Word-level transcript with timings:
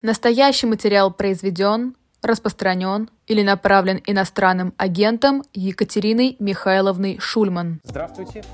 Настоящий 0.00 0.66
материал 0.66 1.12
произведен, 1.12 1.96
распространен 2.22 3.10
или 3.26 3.42
направлен 3.42 4.00
иностранным 4.06 4.72
агентом 4.76 5.42
Екатериной 5.52 6.36
Михайловной 6.38 7.18
Шульман. 7.18 7.80
Здравствуйте. 7.82 8.44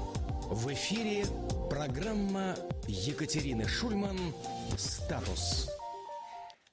В 0.48 0.72
эфире 0.72 1.26
программа 1.68 2.54
Екатерины 2.88 3.68
Шульман 3.68 4.16
«Статус». 4.78 5.68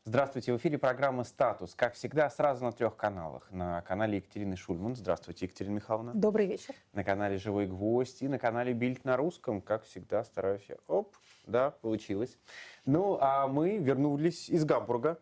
Здравствуйте, 0.04 0.52
в 0.52 0.58
эфире 0.58 0.80
программа 0.80 1.24
«Статус». 1.24 1.76
Как 1.76 1.94
всегда, 1.94 2.28
сразу 2.32 2.66
на 2.66 2.72
трех 2.72 2.96
каналах. 2.96 3.48
На 3.52 3.84
канале 3.84 4.18
Екатерины 4.18 4.56
Шульман. 4.56 4.96
Здравствуйте, 4.96 5.46
Екатерина 5.46 5.76
Михайловна. 5.76 6.16
Добрый 6.16 6.48
вечер. 6.48 6.74
На 6.94 7.04
канале 7.04 7.38
«Живой 7.38 7.68
гвоздь» 7.68 8.24
и 8.24 8.28
на 8.28 8.40
канале 8.40 8.74
«Бильд 8.74 9.06
на 9.06 9.16
русском». 9.16 9.62
Как 9.62 9.84
всегда, 9.84 10.24
стараюсь 10.24 10.66
я. 10.68 10.78
Оп, 10.88 11.16
да, 11.46 11.70
получилось. 11.70 12.40
Ну, 12.84 13.20
а 13.22 13.48
мы 13.48 13.78
вернулись 13.78 14.50
из 14.50 14.66
Гамбурга. 14.66 15.20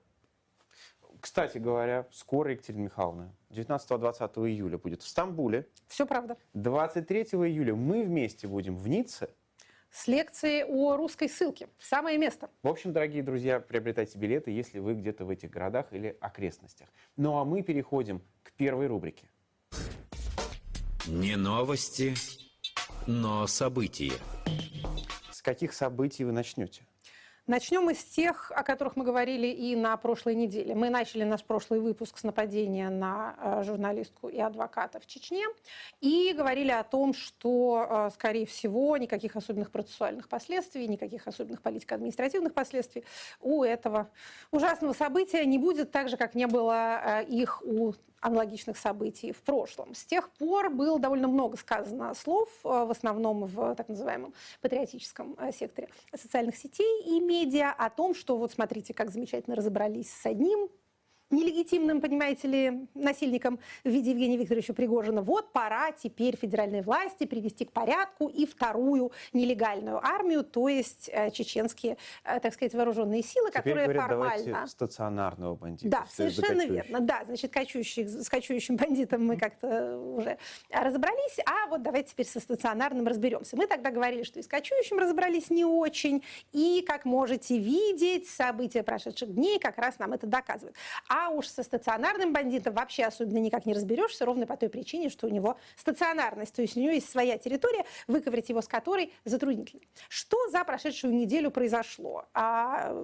Кстати 1.19 1.57
говоря, 1.57 2.07
скоро, 2.13 2.51
Екатерина 2.53 2.83
Михайловна, 2.83 3.35
19-20 3.49 4.47
июля 4.47 4.77
будет 4.77 5.01
в 5.01 5.09
Стамбуле. 5.09 5.67
Все 5.87 6.05
правда. 6.05 6.37
23 6.53 7.23
июля 7.23 7.75
мы 7.75 8.05
вместе 8.05 8.47
будем 8.47 8.77
в 8.77 8.87
Ницце. 8.87 9.29
С 9.91 10.07
лекцией 10.07 10.63
о 10.65 10.95
русской 10.95 11.27
ссылке. 11.27 11.67
Самое 11.79 12.17
место. 12.17 12.49
В 12.61 12.67
общем, 12.67 12.93
дорогие 12.93 13.23
друзья, 13.23 13.59
приобретайте 13.59 14.19
билеты, 14.19 14.51
если 14.51 14.79
вы 14.79 14.93
где-то 14.93 15.25
в 15.25 15.29
этих 15.29 15.49
городах 15.49 15.87
или 15.91 16.15
окрестностях. 16.21 16.87
Ну 17.17 17.37
а 17.37 17.45
мы 17.45 17.63
переходим 17.63 18.21
к 18.43 18.51
первой 18.51 18.85
рубрике. 18.85 19.29
Не 21.07 21.35
новости, 21.37 22.13
но 23.07 23.47
события. 23.47 24.13
С 25.31 25.41
каких 25.41 25.73
событий 25.73 26.23
вы 26.23 26.33
начнете? 26.33 26.83
Начнем 27.49 27.81
мы 27.81 27.95
с 27.95 28.03
тех, 28.03 28.51
о 28.53 28.61
которых 28.61 28.95
мы 28.95 29.03
говорили 29.03 29.47
и 29.47 29.75
на 29.75 29.97
прошлой 29.97 30.35
неделе. 30.35 30.75
Мы 30.75 30.91
начали 30.91 31.23
наш 31.23 31.43
прошлый 31.43 31.79
выпуск 31.79 32.19
с 32.19 32.23
нападения 32.23 32.91
на 32.91 33.35
э, 33.41 33.63
журналистку 33.63 34.29
и 34.29 34.37
адвоката 34.37 34.99
в 34.99 35.07
Чечне 35.07 35.47
и 35.99 36.31
говорили 36.37 36.69
о 36.69 36.83
том, 36.83 37.15
что, 37.15 37.87
э, 37.89 38.09
скорее 38.13 38.45
всего, 38.45 38.95
никаких 38.97 39.35
особенных 39.35 39.71
процессуальных 39.71 40.29
последствий, 40.29 40.87
никаких 40.87 41.27
особенных 41.27 41.63
политико-административных 41.63 42.53
последствий 42.53 43.03
у 43.41 43.63
этого 43.63 44.11
ужасного 44.51 44.93
события 44.93 45.43
не 45.43 45.57
будет, 45.57 45.91
так 45.91 46.07
же, 46.07 46.17
как 46.17 46.35
не 46.35 46.45
было 46.45 47.01
э, 47.03 47.25
их 47.25 47.63
у 47.63 47.95
аналогичных 48.21 48.77
событий 48.77 49.31
в 49.31 49.41
прошлом. 49.41 49.93
С 49.95 50.05
тех 50.05 50.29
пор 50.31 50.69
было 50.69 50.99
довольно 50.99 51.27
много 51.27 51.57
сказано 51.57 52.13
слов, 52.13 52.49
э, 52.63 52.67
в 52.67 52.91
основном 52.91 53.45
в 53.45 53.75
так 53.75 53.89
называемом 53.89 54.33
патриотическом 54.61 55.35
э, 55.39 55.51
секторе 55.51 55.89
социальных 56.15 56.57
сетей 56.57 57.03
и 57.05 57.19
медиа, 57.19 57.71
о 57.77 57.89
том, 57.89 58.13
что 58.13 58.37
вот 58.37 58.51
смотрите, 58.51 58.93
как 58.93 59.11
замечательно 59.11 59.55
разобрались 59.55 60.11
с 60.11 60.25
одним 60.25 60.69
нелегитимным, 61.31 62.01
понимаете 62.01 62.47
ли, 62.47 62.87
насильником 62.95 63.59
в 63.83 63.89
виде 63.89 64.11
Евгения 64.11 64.37
Викторовича 64.37 64.73
Пригожина. 64.73 65.21
Вот 65.21 65.51
пора 65.51 65.91
теперь 65.91 66.35
федеральной 66.35 66.81
власти 66.81 67.25
привести 67.25 67.65
к 67.65 67.71
порядку 67.71 68.27
и 68.27 68.45
вторую 68.45 69.11
нелегальную 69.33 70.03
армию, 70.03 70.43
то 70.43 70.69
есть 70.69 71.09
э, 71.11 71.29
чеченские, 71.31 71.97
э, 72.23 72.39
так 72.39 72.53
сказать, 72.53 72.73
вооруженные 72.73 73.23
силы, 73.23 73.49
Теперь 73.49 73.61
которые 73.63 73.87
говорят, 73.87 74.07
формально... 74.07 74.67
стационарного 74.67 75.55
бандита. 75.55 75.89
Да, 75.89 76.05
совершенно 76.09 76.65
верно. 76.65 76.99
Да, 76.99 77.23
значит, 77.25 77.51
кочующих, 77.51 78.09
с 78.09 78.29
кочующим 78.29 78.75
бандитом 78.75 79.25
мы 79.25 79.37
как-то 79.37 79.97
уже 79.97 80.37
разобрались, 80.71 81.37
а 81.45 81.67
вот 81.67 81.83
давайте 81.83 82.11
теперь 82.11 82.27
со 82.27 82.39
стационарным 82.39 83.07
разберемся. 83.07 83.55
Мы 83.55 83.67
тогда 83.67 83.91
говорили, 83.91 84.23
что 84.23 84.39
и 84.39 84.43
с 84.43 84.47
кочующим 84.47 84.97
разобрались 84.97 85.49
не 85.49 85.65
очень, 85.65 86.23
и, 86.51 86.83
как 86.87 87.05
можете 87.05 87.57
видеть, 87.57 88.27
события 88.27 88.83
прошедших 88.83 89.33
дней 89.33 89.59
как 89.59 89.77
раз 89.77 89.99
нам 89.99 90.13
это 90.13 90.25
доказывают. 90.27 90.75
А 91.07 91.18
уж 91.27 91.47
со 91.47 91.63
стационарным 91.63 92.31
бандитом 92.31 92.73
вообще 92.73 93.03
особенно 93.03 93.39
никак 93.39 93.65
не 93.65 93.73
разберешься, 93.73 94.23
ровно 94.25 94.47
по 94.47 94.55
той 94.55 94.69
причине, 94.69 95.09
что 95.09 95.27
у 95.27 95.29
него 95.29 95.57
стационарность, 95.75 96.55
то 96.55 96.61
есть 96.61 96.77
у 96.77 96.79
него 96.79 96.93
есть 96.93 97.09
своя 97.09 97.37
территория, 97.37 97.85
выковырять 98.07 98.47
его 98.47 98.61
с 98.61 98.67
которой 98.67 99.11
затруднительно. 99.25 99.83
Что 100.07 100.49
за 100.49 100.63
прошедшую 100.63 101.13
неделю 101.13 101.51
произошло? 101.51 102.25
А, 102.33 102.95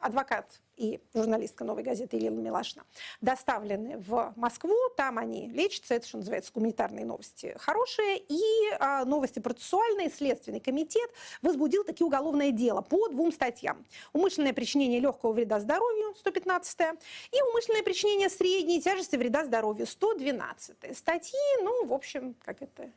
адвокат 0.00 0.60
и 0.76 1.00
журналистка 1.14 1.64
«Новой 1.64 1.82
газеты» 1.82 2.16
Елена 2.16 2.40
Милашина 2.40 2.84
доставлены 3.20 3.98
в 3.98 4.32
Москву. 4.36 4.76
Там 4.96 5.18
они 5.18 5.48
лечатся. 5.48 5.94
Это, 5.94 6.06
что 6.06 6.18
называется, 6.18 6.52
гуманитарные 6.54 7.04
новости 7.04 7.54
хорошие. 7.58 8.18
И 8.18 8.42
а, 8.78 9.04
новости 9.04 9.38
процессуальные. 9.38 10.10
Следственный 10.10 10.60
комитет 10.60 11.10
возбудил 11.42 11.84
такие 11.84 12.06
уголовное 12.06 12.50
дело 12.50 12.82
по 12.82 13.08
двум 13.08 13.32
статьям. 13.32 13.84
Умышленное 14.12 14.52
причинение 14.52 15.00
легкого 15.00 15.32
вреда 15.32 15.60
здоровью, 15.60 16.14
115 16.16 16.80
и 17.32 17.42
умышленное 17.50 17.82
причинение 17.82 18.28
средней 18.28 18.80
тяжести 18.80 19.16
вреда 19.16 19.44
здоровью, 19.44 19.86
112 19.86 20.96
Статьи, 20.96 21.38
ну, 21.62 21.86
в 21.86 21.92
общем, 21.92 22.34
как 22.44 22.62
это, 22.62 22.90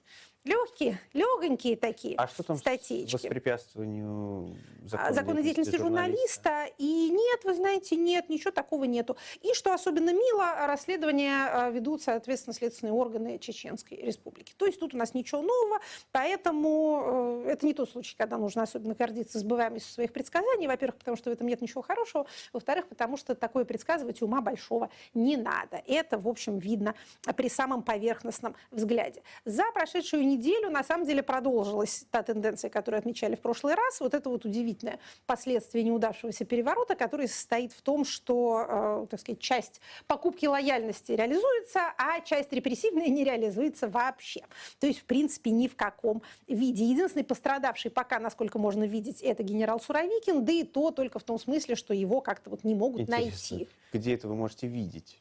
легкие, 0.44 1.00
легонькие 1.14 1.76
такие 1.76 2.16
А 2.18 2.28
что 2.28 2.44
там 2.44 2.58
статейки. 2.58 3.14
воспрепятствованию 3.14 4.58
законной 4.86 5.14
законной 5.14 5.44
деятельности 5.44 5.78
журналиста. 5.78 6.66
И 6.78 7.10
нет, 7.10 7.44
вы 7.44 7.54
знаете, 7.54 7.96
нет, 7.96 8.30
ничего 8.30 8.52
такого 8.52 8.86
нету. 8.86 9.18
И 9.42 9.54
что 9.54 9.74
особенно 9.74 10.12
мило, 10.12 10.68
расследования 10.68 11.48
а, 11.52 11.70
ведут, 11.70 12.02
соответственно, 12.02 12.54
следственные 12.54 12.94
органы 12.94 13.40
Чеченской 13.40 13.98
Республики. 13.98 14.54
То 14.58 14.66
есть 14.66 14.80
тут 14.80 14.94
у 14.94 14.98
нас 14.98 15.14
ничего 15.14 15.42
нового, 15.42 15.80
поэтому 16.12 17.44
э, 17.46 17.52
это 17.52 17.66
не 17.66 17.74
тот 17.74 17.90
случай, 17.90 18.16
когда 18.18 18.38
нужно 18.38 18.64
особенно 18.64 18.96
гордиться 18.96 19.40
сбываемостью 19.40 19.94
своих 19.94 20.14
предсказаний. 20.14 20.68
Во-первых, 20.68 20.98
потому 20.98 21.18
что 21.18 21.30
в 21.30 21.34
этом 21.34 21.48
нет 21.48 21.62
ничего 21.62 21.82
хорошего. 21.82 22.26
Во-вторых, 22.54 22.88
потому 22.88 23.18
что 23.18 23.36
такое 23.36 23.66
предсказывать 23.66 24.22
ума 24.22 24.42
большого 24.42 24.90
не 25.14 25.38
надо. 25.38 25.82
Это, 25.88 26.18
в 26.18 26.28
общем, 26.28 26.58
видно 26.60 26.96
при 27.36 27.50
самом 27.50 27.84
поверхностном 27.84 28.56
взгляде. 28.72 29.22
За 29.46 29.64
прошедшую 29.74 30.29
неделю, 30.30 30.70
на 30.70 30.84
самом 30.84 31.06
деле, 31.06 31.24
продолжилась 31.24 32.06
та 32.12 32.24
тенденция, 32.24 32.70
которую 32.70 33.00
отмечали 33.00 33.36
в 33.36 33.42
прошлый 33.42 33.76
раз. 33.76 34.00
Вот 34.00 34.14
это 34.14 34.30
вот 34.30 34.46
удивительное 34.46 35.00
последствие 35.26 35.84
неудавшегося 35.84 36.46
переворота, 36.46 36.96
который 36.96 37.28
состоит 37.28 37.74
в 37.74 37.82
том, 37.82 38.06
что, 38.06 38.66
э, 38.68 39.08
так 39.10 39.20
сказать, 39.20 39.40
часть 39.40 39.82
покупки 40.08 40.46
лояльности 40.46 41.12
реализуется, 41.12 41.82
а 41.98 42.22
часть 42.22 42.54
репрессивная 42.54 43.08
не 43.08 43.24
реализуется 43.24 43.88
вообще. 43.88 44.42
То 44.80 44.88
есть, 44.88 45.00
в 45.00 45.06
принципе, 45.06 45.52
ни 45.52 45.68
в 45.68 45.76
каком 45.76 46.22
виде. 46.48 46.86
Единственный 46.86 47.24
пострадавший 47.24 47.92
пока, 47.92 48.20
насколько 48.20 48.60
можно 48.60 48.84
видеть, 48.84 49.22
это 49.22 49.44
генерал 49.44 49.80
Суровикин, 49.80 50.46
да 50.46 50.52
и 50.52 50.64
то 50.64 50.92
только 50.92 51.20
в 51.20 51.24
том 51.24 51.40
смысле, 51.40 51.76
что 51.76 51.94
его 51.94 52.22
как-то 52.22 52.50
вот 52.50 52.64
не 52.64 52.76
могут 52.76 53.02
Интересно, 53.02 53.58
найти. 53.58 53.68
где 53.94 54.14
это 54.14 54.28
вы 54.28 54.36
можете 54.36 54.68
видеть? 54.68 55.20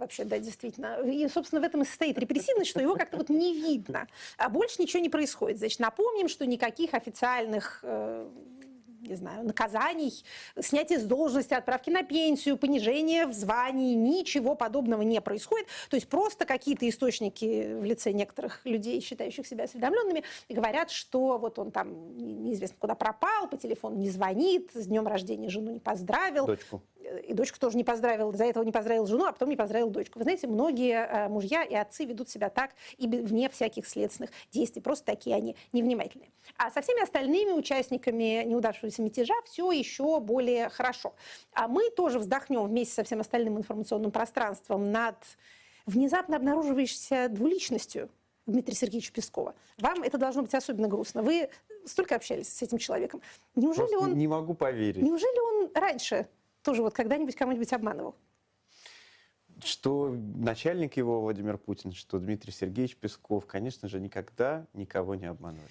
Вообще, 0.00 0.24
да, 0.24 0.38
действительно. 0.38 1.02
И, 1.02 1.28
собственно, 1.28 1.60
в 1.60 1.64
этом 1.64 1.82
и 1.82 1.84
состоит 1.84 2.18
репрессивность, 2.18 2.70
что 2.70 2.80
его 2.80 2.96
как-то 2.96 3.18
вот 3.18 3.28
не 3.28 3.52
видно. 3.52 4.08
А 4.38 4.48
больше 4.48 4.80
ничего 4.80 5.02
не 5.02 5.10
происходит. 5.10 5.58
Значит, 5.58 5.78
напомним, 5.78 6.30
что 6.30 6.46
никаких 6.46 6.94
официальных 6.94 7.80
э, 7.82 8.26
не 9.02 9.14
знаю, 9.14 9.44
наказаний, 9.44 10.24
снятия 10.58 10.98
с 10.98 11.04
должности, 11.04 11.54
отправки 11.54 11.90
на 11.90 12.02
пенсию, 12.02 12.56
понижения 12.56 13.26
в 13.26 13.32
звании, 13.32 13.94
ничего 13.94 14.54
подобного 14.54 15.02
не 15.02 15.20
происходит. 15.20 15.66
То 15.88 15.96
есть 15.96 16.08
просто 16.08 16.44
какие-то 16.44 16.88
источники 16.88 17.74
в 17.74 17.84
лице 17.84 18.12
некоторых 18.12 18.60
людей, 18.64 19.00
считающих 19.00 19.46
себя 19.46 19.64
осведомленными, 19.64 20.24
говорят, 20.48 20.90
что 20.90 21.38
вот 21.38 21.58
он 21.58 21.70
там 21.70 22.16
не- 22.16 22.34
неизвестно 22.34 22.76
куда 22.78 22.94
пропал, 22.94 23.48
по 23.48 23.56
телефону 23.56 23.96
не 23.96 24.10
звонит, 24.10 24.70
с 24.74 24.86
днем 24.86 25.06
рождения 25.06 25.48
жену 25.48 25.72
не 25.72 25.80
поздравил 25.80 26.46
Дочку. 26.46 26.82
И 27.18 27.32
дочку 27.34 27.58
тоже 27.58 27.76
не 27.76 27.84
поздравил, 27.84 28.32
за 28.32 28.44
этого 28.44 28.64
не 28.64 28.72
поздравил 28.72 29.06
жену, 29.06 29.24
а 29.24 29.32
потом 29.32 29.48
не 29.48 29.56
поздравил 29.56 29.90
дочку. 29.90 30.18
Вы 30.18 30.24
знаете, 30.24 30.46
многие 30.46 31.06
э, 31.06 31.28
мужья 31.28 31.62
и 31.62 31.74
отцы 31.74 32.04
ведут 32.04 32.28
себя 32.28 32.50
так 32.50 32.72
и 32.98 33.06
вне 33.06 33.48
всяких 33.48 33.86
следственных 33.86 34.30
действий. 34.50 34.82
Просто 34.82 35.06
такие 35.06 35.36
они 35.36 35.56
невнимательные. 35.72 36.30
А 36.56 36.70
со 36.70 36.82
всеми 36.82 37.02
остальными 37.02 37.52
участниками 37.52 38.44
неудавшегося 38.44 39.02
мятежа 39.02 39.34
все 39.44 39.70
еще 39.72 40.20
более 40.20 40.68
хорошо. 40.68 41.14
А 41.52 41.68
мы 41.68 41.90
тоже 41.90 42.18
вздохнем 42.18 42.64
вместе 42.66 42.94
со 42.94 43.04
всем 43.04 43.20
остальным 43.20 43.58
информационным 43.58 44.10
пространством 44.10 44.90
над 44.90 45.16
внезапно 45.86 46.36
обнаруживающейся 46.36 47.28
двуличностью 47.28 48.10
Дмитрия 48.46 48.74
Сергеевича 48.74 49.12
Пескова. 49.12 49.54
Вам 49.78 50.02
это 50.02 50.18
должно 50.18 50.42
быть 50.42 50.54
особенно 50.54 50.88
грустно. 50.88 51.22
Вы 51.22 51.50
столько 51.84 52.16
общались 52.16 52.52
с 52.52 52.62
этим 52.62 52.78
человеком. 52.78 53.22
Неужели 53.54 53.88
Просто 53.88 54.10
он... 54.10 54.18
не 54.18 54.28
могу 54.28 54.54
поверить, 54.54 55.02
Неужели 55.02 55.38
он 55.40 55.70
раньше 55.74 56.28
тоже 56.62 56.82
вот 56.82 56.94
когда-нибудь 56.94 57.34
кого-нибудь 57.34 57.72
обманывал? 57.72 58.16
что 59.64 60.16
начальник 60.36 60.96
его 60.96 61.20
Владимир 61.20 61.58
Путин, 61.58 61.92
что 61.92 62.18
Дмитрий 62.18 62.52
Сергеевич 62.52 62.96
Песков, 62.96 63.46
конечно 63.46 63.88
же, 63.88 64.00
никогда 64.00 64.66
никого 64.72 65.14
не 65.14 65.26
обманывали. 65.26 65.68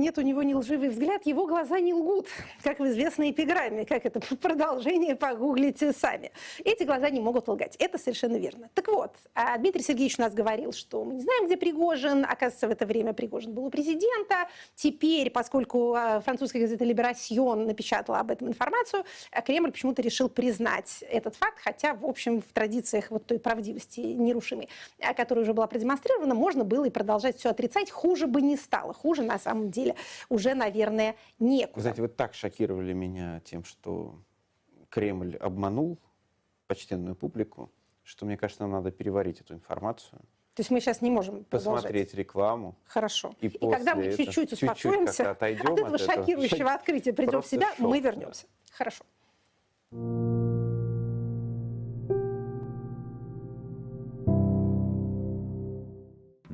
Нет 0.00 0.18
у 0.18 0.22
него 0.22 0.42
ни 0.42 0.54
лживый 0.54 0.88
взгляд, 0.88 1.26
его 1.26 1.46
глаза 1.46 1.78
не 1.78 1.94
лгут, 1.94 2.26
как 2.62 2.80
в 2.80 2.86
известной 2.86 3.30
эпиграмме, 3.30 3.84
как 3.84 4.06
это 4.06 4.20
продолжение 4.36 5.14
погуглите 5.14 5.92
сами. 5.92 6.32
Эти 6.64 6.82
глаза 6.84 7.10
не 7.10 7.20
могут 7.20 7.48
лгать, 7.48 7.76
это 7.78 7.98
совершенно 7.98 8.36
верно. 8.36 8.70
Так 8.74 8.88
вот, 8.88 9.14
а 9.34 9.56
Дмитрий 9.58 9.82
Сергеевич 9.82 10.18
у 10.18 10.22
нас 10.22 10.34
говорил, 10.34 10.72
что 10.72 11.04
мы 11.04 11.14
не 11.14 11.20
знаем, 11.20 11.46
где 11.46 11.56
Пригожин, 11.56 12.24
оказывается, 12.24 12.68
в 12.68 12.70
это 12.70 12.86
время 12.86 13.12
Пригожин 13.12 13.52
был 13.52 13.66
у 13.66 13.70
президента. 13.70 14.48
Теперь, 14.74 15.30
поскольку 15.30 15.94
а, 15.94 16.20
французская 16.20 16.60
газета 16.60 16.84
«Либерасьон» 16.84 17.66
напечатала 17.66 18.18
об 18.18 18.30
этом 18.30 18.48
информацию, 18.48 19.04
а 19.30 19.42
Кремль 19.42 19.70
почему-то 19.70 20.02
решил 20.02 20.28
признать 20.28 21.04
этот 21.08 21.36
факт, 21.36 21.58
хотя, 21.62 21.94
в 21.94 22.06
общем, 22.06 22.40
в 22.40 22.52
традициях 22.52 23.10
вот 23.10 23.26
той 23.26 23.38
правдивости 23.38 24.00
нерушимой, 24.00 24.68
которая 25.16 25.44
уже 25.44 25.52
была 25.52 25.66
продемонстрирована, 25.66 26.34
можно 26.34 26.64
было 26.64 26.86
и 26.86 26.90
продолжать 26.90 27.38
все 27.38 27.50
отрицать, 27.50 27.90
хуже 27.90 28.26
бы 28.26 28.40
не 28.40 28.56
стало. 28.56 28.94
Хуже, 28.94 29.22
на 29.22 29.38
самом 29.38 29.70
деле, 29.70 29.89
уже, 30.28 30.54
наверное, 30.54 31.16
некуда. 31.38 31.76
Вы 31.76 31.80
знаете, 31.82 32.02
вы 32.02 32.08
так 32.08 32.34
шокировали 32.34 32.92
меня 32.92 33.40
тем, 33.40 33.64
что 33.64 34.22
Кремль 34.88 35.36
обманул 35.36 35.98
почтенную 36.66 37.16
публику, 37.16 37.70
что, 38.02 38.26
мне 38.26 38.36
кажется, 38.36 38.62
нам 38.62 38.72
надо 38.72 38.90
переварить 38.90 39.40
эту 39.40 39.54
информацию. 39.54 40.20
То 40.54 40.62
есть 40.62 40.70
мы 40.70 40.80
сейчас 40.80 41.00
не 41.00 41.10
можем 41.10 41.44
посмотреть 41.44 42.12
рекламу. 42.14 42.76
Хорошо. 42.84 43.34
И, 43.40 43.46
и 43.46 43.70
когда 43.70 43.94
мы 43.94 44.12
чуть-чуть 44.16 44.52
успокоимся, 44.52 44.76
чуть-чуть 44.76 45.26
от 45.26 45.42
этого 45.42 45.94
от 45.94 46.00
шокирующего 46.00 46.56
этого, 46.56 46.72
открытия 46.74 47.12
придем 47.12 47.40
в 47.40 47.46
себя, 47.46 47.68
шок, 47.68 47.78
мы 47.78 48.00
вернемся. 48.00 48.46
Да. 48.46 48.74
Хорошо. 48.76 49.04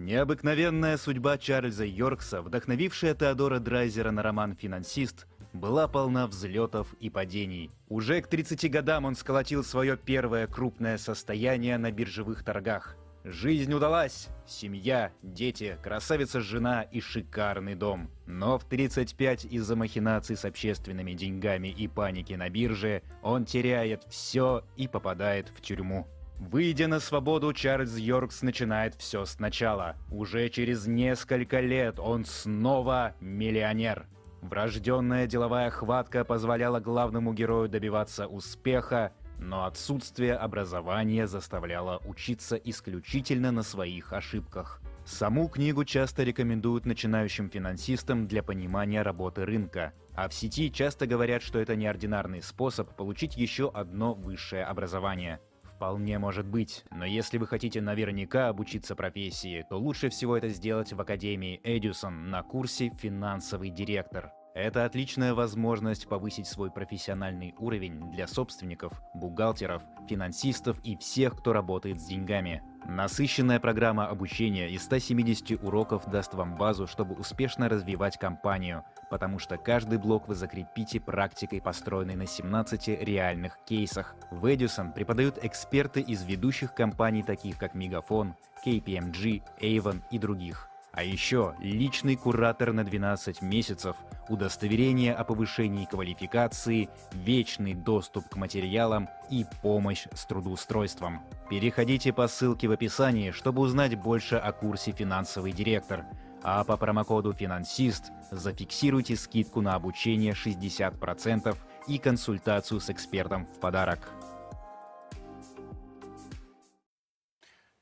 Необыкновенная 0.07 0.99
судьба 0.99 1.37
Чарльза 1.37 1.85
Йоркса, 1.85 2.41
вдохновившая 2.41 3.17
Теодора 3.17 3.59
Драйзера 3.59 4.13
на 4.13 4.23
роман 4.23 4.55
«Финансист», 4.55 5.27
была 5.53 5.89
полна 5.89 6.29
взлетов 6.29 6.95
и 7.01 7.11
падений. 7.11 7.73
Уже 7.89 8.23
к 8.23 8.29
30 8.29 8.71
годам 8.71 9.05
он 9.05 9.17
сколотил 9.17 9.65
свое 9.65 9.97
первое 9.97 10.47
крупное 10.47 10.97
состояние 10.97 11.77
на 11.77 11.91
биржевых 11.91 12.45
торгах. 12.45 12.97
Жизнь 13.25 13.75
удалась, 13.75 14.29
семья, 14.47 15.11
дети, 15.25 15.77
красавица-жена 15.83 16.83
и 16.83 17.01
шикарный 17.01 17.75
дом. 17.75 18.09
Но 18.27 18.61
в 18.61 18.65
35 18.65 19.47
из-за 19.47 19.75
махинаций 19.75 20.37
с 20.37 20.45
общественными 20.45 21.15
деньгами 21.15 21.67
и 21.67 21.89
паники 21.89 22.35
на 22.35 22.49
бирже 22.49 23.03
он 23.23 23.45
теряет 23.45 24.05
все 24.09 24.63
и 24.77 24.87
попадает 24.87 25.49
в 25.49 25.61
тюрьму. 25.61 26.07
Выйдя 26.39 26.87
на 26.87 27.01
свободу, 27.01 27.53
Чарльз 27.55 27.97
Йоркс 27.97 28.43
начинает 28.43 28.95
все 28.97 29.25
сначала. 29.25 29.97
Уже 30.11 30.51
через 30.51 30.87
несколько 30.87 31.61
лет 31.61 31.99
он 31.99 32.27
снова 32.27 33.15
миллионер. 33.21 34.07
Врожденная 34.43 35.27
деловая 35.27 35.71
хватка 35.71 36.25
позволяла 36.25 36.79
главному 36.79 37.33
герою 37.33 37.71
добиваться 37.71 38.27
успеха, 38.27 39.13
но 39.39 39.65
отсутствие 39.65 40.35
образования 40.35 41.27
заставляло 41.27 42.03
учиться 42.05 42.57
исключительно 42.57 43.51
на 43.51 43.63
своих 43.63 44.13
ошибках. 44.13 44.83
Саму 45.07 45.49
книгу 45.49 45.85
часто 45.85 46.23
рекомендуют 46.23 46.85
начинающим 46.85 47.49
финансистам 47.49 48.27
для 48.29 48.43
понимания 48.43 49.01
работы 49.03 49.47
рынка, 49.47 49.95
а 50.15 50.29
в 50.29 50.35
сети 50.35 50.71
часто 50.71 51.07
говорят, 51.07 51.43
что 51.43 51.59
это 51.59 51.77
неординарный 51.77 52.43
способ 52.43 52.95
получить 52.95 53.37
еще 53.37 53.71
одно 53.73 54.13
высшее 54.13 54.65
образование– 54.65 55.41
Вполне 55.77 56.19
может 56.19 56.47
быть, 56.47 56.87
но 56.91 57.05
если 57.05 57.37
вы 57.37 57.47
хотите 57.47 57.83
наверняка 57.83 58.49
обучиться 58.49 58.97
профессии, 58.97 59.67
то 59.69 59.79
лучше 59.79 60.09
всего 60.09 60.35
это 60.35 60.49
сделать 60.49 60.95
в 60.95 61.01
Академии 61.03 61.61
Эдюсон 61.63 62.31
на 62.31 62.43
курсе 62.43 62.91
«Финансовый 62.99 63.69
директор». 63.69 64.33
Это 64.57 64.87
отличная 64.87 65.35
возможность 65.35 66.09
повысить 66.09 66.47
свой 66.47 66.71
профессиональный 66.71 67.55
уровень 67.59 68.11
для 68.11 68.27
собственников, 68.27 68.91
бухгалтеров, 69.13 69.83
финансистов 70.09 70.81
и 70.83 70.97
всех, 70.97 71.37
кто 71.37 71.53
работает 71.53 72.01
с 72.01 72.07
деньгами. 72.07 72.63
Насыщенная 72.87 73.61
программа 73.61 74.07
обучения 74.07 74.71
из 74.71 74.85
170 74.85 75.63
уроков 75.63 76.07
даст 76.11 76.33
вам 76.33 76.57
базу, 76.57 76.87
чтобы 76.87 77.17
успешно 77.17 77.69
развивать 77.69 78.17
компанию, 78.17 78.83
потому 79.11 79.39
что 79.39 79.59
каждый 79.59 79.99
блок 79.99 80.27
вы 80.27 80.35
закрепите 80.35 81.01
практикой, 81.01 81.61
построенной 81.61 82.15
на 82.15 82.27
17 82.27 82.89
реальных 83.03 83.59
кейсах. 83.67 84.17
В 84.31 84.47
Edison 84.47 84.91
преподают 84.91 85.39
эксперты 85.45 86.01
из 86.01 86.23
ведущих 86.23 86.73
компаний, 86.73 87.23
таких 87.23 87.59
как 87.59 87.75
Мегафон, 87.75 88.35
KPMG, 88.65 89.43
Avon 89.61 90.01
и 90.11 90.19
других. 90.19 90.71
А 90.97 91.05
еще 91.05 91.55
личный 91.61 92.17
куратор 92.17 92.73
на 92.73 92.83
12 92.83 93.43
месяцев, 93.43 93.97
удостоверение 94.31 95.13
о 95.13 95.25
повышении 95.25 95.85
квалификации, 95.85 96.89
вечный 97.13 97.75
доступ 97.75 98.31
к 98.31 98.37
материалам 98.37 99.07
и 99.29 99.45
помощь 99.61 100.07
с 100.15 100.25
трудоустройством. 100.25 101.21
Переходите 101.51 102.15
по 102.15 102.27
ссылке 102.29 102.67
в 102.67 102.73
описании, 102.73 103.31
чтобы 103.31 103.61
узнать 103.61 103.95
больше 103.95 104.37
о 104.37 104.53
курсе 104.53 104.93
«Финансовый 104.93 105.53
директор». 105.53 106.07
А 106.43 106.65
по 106.65 106.79
промокоду 106.79 107.35
«Финансист» 107.35 108.11
зафиксируйте 108.31 109.17
скидку 109.17 109.61
на 109.61 109.75
обучение 109.75 110.33
60% 110.33 111.55
и 111.89 111.99
консультацию 111.99 112.81
с 112.81 112.89
экспертом 112.89 113.47
в 113.55 113.61
подарок. 113.61 113.99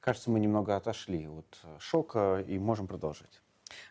Кажется, 0.05 0.31
мы 0.31 0.39
немного 0.39 0.77
отошли 0.77 1.27
от 1.27 1.63
шока 1.79 2.45
и 2.47 2.59
можем 2.59 2.87
продолжить. 2.87 3.41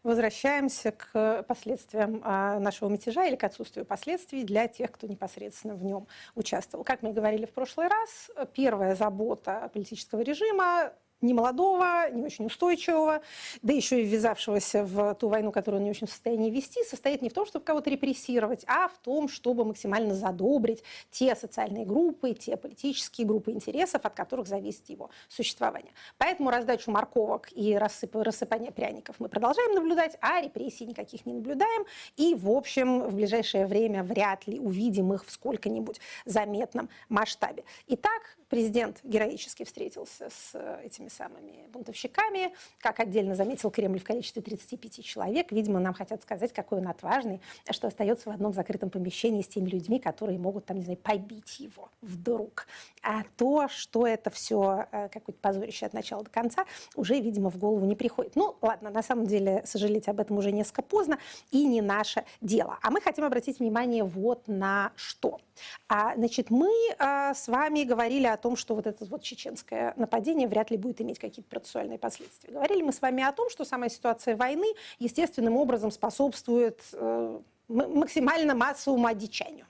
Возвращаемся 0.04 0.92
к 0.92 1.42
последствиям 1.48 2.22
а, 2.24 2.60
нашего 2.60 2.88
мятежа 2.88 3.26
или 3.26 3.36
к 3.36 3.44
отсутствию 3.44 3.84
последствий 3.84 4.44
для 4.44 4.68
тех, 4.68 4.92
кто 4.92 5.08
непосредственно 5.08 5.74
в 5.74 5.84
нем 5.84 6.06
участвовал. 6.36 6.84
Как 6.84 7.02
мы 7.02 7.14
говорили 7.14 7.48
в 7.48 7.52
прошлый 7.52 7.88
раз, 7.88 8.30
первая 8.54 8.94
забота 8.94 9.72
политического 9.74 10.22
режима 10.22 10.94
не 11.24 11.34
молодого, 11.34 12.10
не 12.12 12.24
очень 12.24 12.46
устойчивого, 12.46 13.22
да 13.62 13.74
еще 13.74 14.02
и 14.02 14.06
ввязавшегося 14.06 14.84
в 14.84 15.16
ту 15.16 15.30
войну, 15.30 15.52
которую 15.52 15.80
он 15.80 15.86
не 15.86 15.90
очень 15.90 16.08
в 16.08 16.12
состоянии 16.12 16.52
вести, 16.52 16.84
состоит 16.84 17.22
не 17.22 17.30
в 17.30 17.34
том, 17.34 17.46
чтобы 17.46 17.66
кого-то 17.66 17.90
репрессировать, 17.90 18.64
а 18.68 18.88
в 18.90 18.98
том, 19.00 19.28
чтобы 19.28 19.66
максимально 19.66 20.14
задобрить 20.14 20.84
те 21.10 21.36
социальные 21.36 21.86
группы, 21.86 22.34
те 22.34 22.58
политические 22.58 23.26
группы 23.26 23.52
интересов, 23.52 24.02
от 24.06 24.14
которых 24.14 24.48
зависит 24.48 24.90
его 24.90 25.10
существование. 25.30 25.94
Поэтому 26.18 26.50
раздачу 26.50 26.92
морковок 26.92 27.50
и 27.52 27.76
рассып... 27.76 28.16
рассыпание 28.16 28.72
пряников 28.72 29.16
мы 29.20 29.30
продолжаем 29.30 29.74
наблюдать, 29.74 30.18
а 30.22 30.42
репрессий 30.42 30.86
никаких 30.86 31.26
не 31.26 31.34
наблюдаем. 31.34 31.86
И, 32.18 32.36
в 32.36 32.50
общем, 32.50 33.04
в 33.04 33.16
ближайшее 33.16 33.66
время 33.66 34.04
вряд 34.04 34.46
ли 34.48 34.60
увидим 34.60 35.14
их 35.14 35.26
в 35.26 35.32
сколько-нибудь 35.32 36.00
заметном 36.26 36.90
масштабе. 37.10 37.64
Итак, 37.88 38.38
президент 38.50 39.00
героически 39.04 39.64
встретился 39.64 40.30
с 40.30 40.80
этими 40.84 41.08
самыми 41.14 41.68
бунтовщиками, 41.72 42.54
как 42.80 43.00
отдельно 43.00 43.36
заметил 43.36 43.72
Кремль 43.72 44.00
в 44.00 44.04
количестве 44.04 44.42
35 44.42 45.04
человек. 45.04 45.52
Видимо, 45.52 45.80
нам 45.80 45.94
хотят 45.94 46.22
сказать, 46.22 46.54
какой 46.54 46.80
он 46.80 46.88
отважный, 46.88 47.42
что 47.70 47.88
остается 47.88 48.30
в 48.30 48.34
одном 48.34 48.54
закрытом 48.54 48.90
помещении 48.90 49.42
с 49.42 49.48
теми 49.48 49.70
людьми, 49.70 50.00
которые 50.00 50.40
могут, 50.40 50.66
там, 50.66 50.78
не 50.78 50.84
знаю, 50.84 50.98
побить 50.98 51.60
его 51.60 51.90
вдруг. 52.02 52.68
А 53.02 53.24
то, 53.38 53.68
что 53.68 54.08
это 54.08 54.30
все 54.30 54.88
э, 54.92 55.10
какое-то 55.10 55.40
позорище 55.42 55.86
от 55.86 55.94
начала 55.94 56.24
до 56.24 56.30
конца, 56.30 56.66
уже, 56.96 57.20
видимо, 57.20 57.50
в 57.50 57.58
голову 57.58 57.86
не 57.86 57.96
приходит. 57.96 58.36
Ну, 58.36 58.56
ладно, 58.62 58.90
на 58.90 59.04
самом 59.04 59.26
деле, 59.26 59.64
сожалеть 59.66 60.08
об 60.08 60.20
этом 60.20 60.38
уже 60.38 60.52
несколько 60.52 60.84
поздно, 60.84 61.18
и 61.52 61.66
не 61.66 61.82
наше 61.82 62.24
дело. 62.42 62.78
А 62.82 62.92
мы 62.92 63.02
хотим 63.02 63.26
обратить 63.26 63.60
внимание 63.60 64.04
вот 64.04 64.48
на 64.48 64.92
что. 64.96 65.40
А, 65.88 66.16
значит, 66.16 66.50
мы 66.50 66.70
а, 66.98 67.34
с 67.34 67.48
вами 67.48 67.84
говорили 67.84 68.28
о 68.28 68.38
том, 68.38 68.56
что 68.56 68.76
вот 68.76 68.88
это 68.88 69.06
вот 69.06 69.24
чеченское 69.24 69.94
нападение 69.98 70.48
вряд 70.48 70.72
ли 70.72 70.78
будет 70.78 71.02
иметь 71.02 71.20
какие-то 71.20 71.50
процессуальные 71.50 72.00
последствия. 72.00 72.54
Говорили 72.54 72.82
мы 72.82 72.94
с 72.94 73.02
вами 73.02 73.24
о 73.24 73.32
том, 73.32 73.50
что 73.50 73.66
сама 73.66 73.90
ситуация 73.90 74.36
войны 74.36 74.68
естественным 75.00 75.58
образом 75.58 75.92
способствует 75.92 76.82
э, 76.94 77.40
максимально 77.68 78.56
массовому 78.56 79.08
одичанию. 79.08 79.66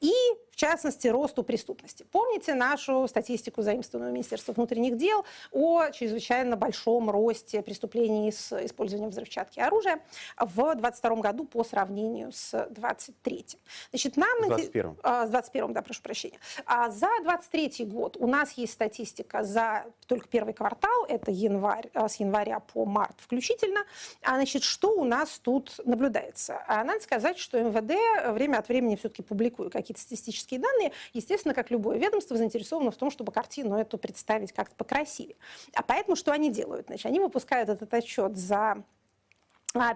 И 0.00 0.12
в 0.52 0.56
частности, 0.56 1.08
росту 1.08 1.42
преступности. 1.42 2.04
Помните 2.12 2.54
нашу 2.54 3.08
статистику, 3.08 3.62
заимствованную 3.62 4.12
Министерства 4.12 4.52
внутренних 4.52 4.98
дел, 4.98 5.24
о 5.50 5.90
чрезвычайно 5.90 6.56
большом 6.56 7.10
росте 7.10 7.62
преступлений 7.62 8.30
с 8.30 8.52
использованием 8.64 9.10
взрывчатки 9.10 9.58
и 9.58 9.62
оружия 9.62 10.00
в 10.38 10.54
2022 10.54 11.16
году 11.16 11.44
по 11.46 11.64
сравнению 11.64 12.32
с 12.32 12.50
2023. 12.70 13.46
Значит, 13.90 14.16
нам... 14.18 14.28
С 14.42 14.46
2021. 14.46 14.96
А, 15.02 15.26
с 15.26 15.30
2021, 15.30 15.72
да, 15.72 15.82
прошу 15.82 16.02
прощения. 16.02 16.38
А 16.66 16.90
за 16.90 17.08
2023 17.22 17.86
год 17.86 18.16
у 18.18 18.26
нас 18.26 18.52
есть 18.52 18.74
статистика 18.74 19.44
за 19.44 19.86
только 20.06 20.28
первый 20.28 20.52
квартал, 20.52 21.06
это 21.08 21.30
январь, 21.30 21.88
а, 21.94 22.08
с 22.08 22.16
января 22.16 22.60
по 22.60 22.84
март 22.84 23.16
включительно. 23.18 23.80
А, 24.22 24.34
значит, 24.34 24.62
что 24.64 24.90
у 24.90 25.04
нас 25.04 25.38
тут 25.38 25.80
наблюдается? 25.86 26.62
А, 26.68 26.84
надо 26.84 27.00
сказать, 27.00 27.38
что 27.38 27.58
МВД 27.58 28.34
время 28.34 28.58
от 28.58 28.68
времени 28.68 28.96
все-таки 28.96 29.22
публикует 29.22 29.51
какие-то 29.52 30.00
статистические 30.00 30.60
данные, 30.60 30.92
естественно, 31.12 31.54
как 31.54 31.70
любое 31.70 31.98
ведомство, 31.98 32.36
заинтересовано 32.36 32.90
в 32.90 32.96
том, 32.96 33.10
чтобы 33.10 33.32
картину 33.32 33.76
эту 33.76 33.98
представить 33.98 34.52
как-то 34.52 34.74
покрасивее. 34.76 35.36
А 35.74 35.82
поэтому 35.82 36.16
что 36.16 36.32
они 36.32 36.50
делают? 36.50 36.86
Значит, 36.86 37.06
они 37.06 37.20
выпускают 37.20 37.68
этот 37.68 37.92
отчет 37.94 38.36
за 38.36 38.84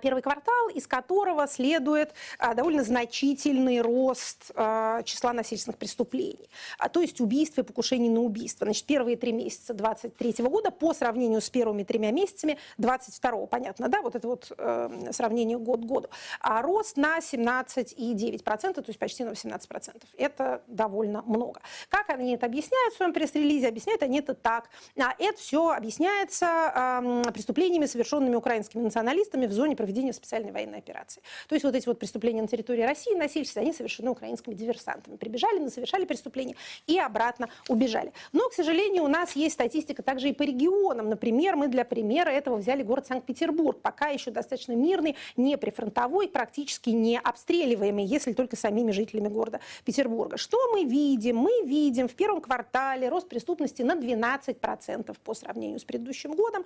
первый 0.00 0.22
квартал, 0.22 0.68
из 0.74 0.86
которого 0.86 1.46
следует 1.46 2.14
а, 2.38 2.54
довольно 2.54 2.82
значительный 2.82 3.80
рост 3.80 4.50
а, 4.54 5.02
числа 5.02 5.32
насильственных 5.32 5.78
преступлений, 5.78 6.48
то 6.92 7.00
есть 7.00 7.20
убийств 7.20 7.58
и 7.58 7.62
покушений 7.62 8.08
на 8.08 8.20
убийство. 8.20 8.64
Значит, 8.64 8.86
первые 8.86 9.16
три 9.16 9.32
месяца 9.32 9.74
2023 9.74 10.44
года 10.46 10.70
по 10.70 10.94
сравнению 10.94 11.40
с 11.40 11.50
первыми 11.50 11.82
тремя 11.82 12.10
месяцами 12.10 12.58
2022, 12.78 13.46
понятно, 13.46 13.88
да, 13.88 14.00
вот 14.02 14.14
это 14.14 14.26
вот 14.26 14.52
э, 14.56 15.10
сравнение 15.12 15.58
год 15.58 15.80
к 15.80 15.84
году, 15.84 16.08
а 16.40 16.62
рост 16.62 16.96
на 16.96 17.18
17,9%, 17.18 18.74
то 18.74 18.84
есть 18.86 18.98
почти 18.98 19.24
на 19.24 19.30
18%. 19.30 20.02
Это 20.16 20.62
довольно 20.66 21.22
много. 21.22 21.60
Как 21.88 22.10
они 22.10 22.34
это 22.34 22.46
объясняют 22.46 22.94
в 22.94 22.96
своем 22.96 23.12
пресс-релизе? 23.12 23.68
Объясняют 23.68 24.02
они 24.02 24.18
это 24.18 24.34
так. 24.34 24.68
Это 24.96 25.38
все 25.38 25.70
объясняется 25.70 27.02
преступлениями, 27.32 27.86
совершенными 27.86 28.34
украинскими 28.34 28.82
националистами 28.82 29.46
в 29.46 29.52
зоне 29.52 29.65
зоне 29.66 29.76
проведения 29.76 30.12
специальной 30.12 30.52
военной 30.52 30.78
операции. 30.78 31.20
То 31.48 31.54
есть 31.54 31.64
вот 31.64 31.74
эти 31.74 31.86
вот 31.86 31.98
преступления 31.98 32.40
на 32.40 32.48
территории 32.48 32.82
России, 32.82 33.14
насильственные, 33.14 33.66
они 33.66 33.72
совершены 33.72 34.10
украинскими 34.10 34.54
диверсантами. 34.54 35.16
Прибежали, 35.16 35.66
совершали 35.68 36.04
преступления 36.04 36.54
и 36.86 36.98
обратно 36.98 37.48
убежали. 37.68 38.12
Но, 38.32 38.48
к 38.48 38.52
сожалению, 38.52 39.02
у 39.04 39.08
нас 39.08 39.34
есть 39.34 39.54
статистика 39.54 40.02
также 40.02 40.28
и 40.28 40.32
по 40.32 40.44
регионам. 40.44 41.08
Например, 41.08 41.56
мы 41.56 41.68
для 41.68 41.84
примера 41.84 42.30
этого 42.30 42.56
взяли 42.56 42.82
город 42.82 43.06
Санкт-Петербург, 43.06 43.80
пока 43.82 44.08
еще 44.08 44.30
достаточно 44.30 44.72
мирный, 44.72 45.16
не 45.36 45.58
прифронтовой, 45.58 46.28
практически 46.28 46.90
не 46.90 47.18
обстреливаемый, 47.18 48.04
если 48.04 48.32
только 48.32 48.56
самими 48.56 48.92
жителями 48.92 49.28
города 49.28 49.60
Петербурга. 49.84 50.36
Что 50.36 50.58
мы 50.72 50.84
видим? 50.84 51.36
Мы 51.36 51.62
видим 51.64 52.06
в 52.06 52.14
первом 52.14 52.40
квартале 52.40 53.08
рост 53.08 53.28
преступности 53.28 53.82
на 53.82 53.94
12% 53.94 55.16
по 55.24 55.34
сравнению 55.34 55.80
с 55.80 55.84
предыдущим 55.84 56.34
годом, 56.34 56.64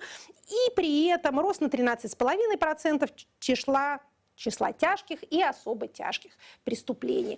и 0.49 0.75
при 0.75 1.07
этом 1.07 1.39
рост 1.39 1.61
на 1.61 1.65
13,5% 1.65 2.90
процентов 2.99 3.11
числа 3.39 3.99
числа 4.35 4.73
тяжких 4.73 5.19
и 5.31 5.43
особо 5.43 5.87
тяжких 5.87 6.31
преступлений. 6.63 7.37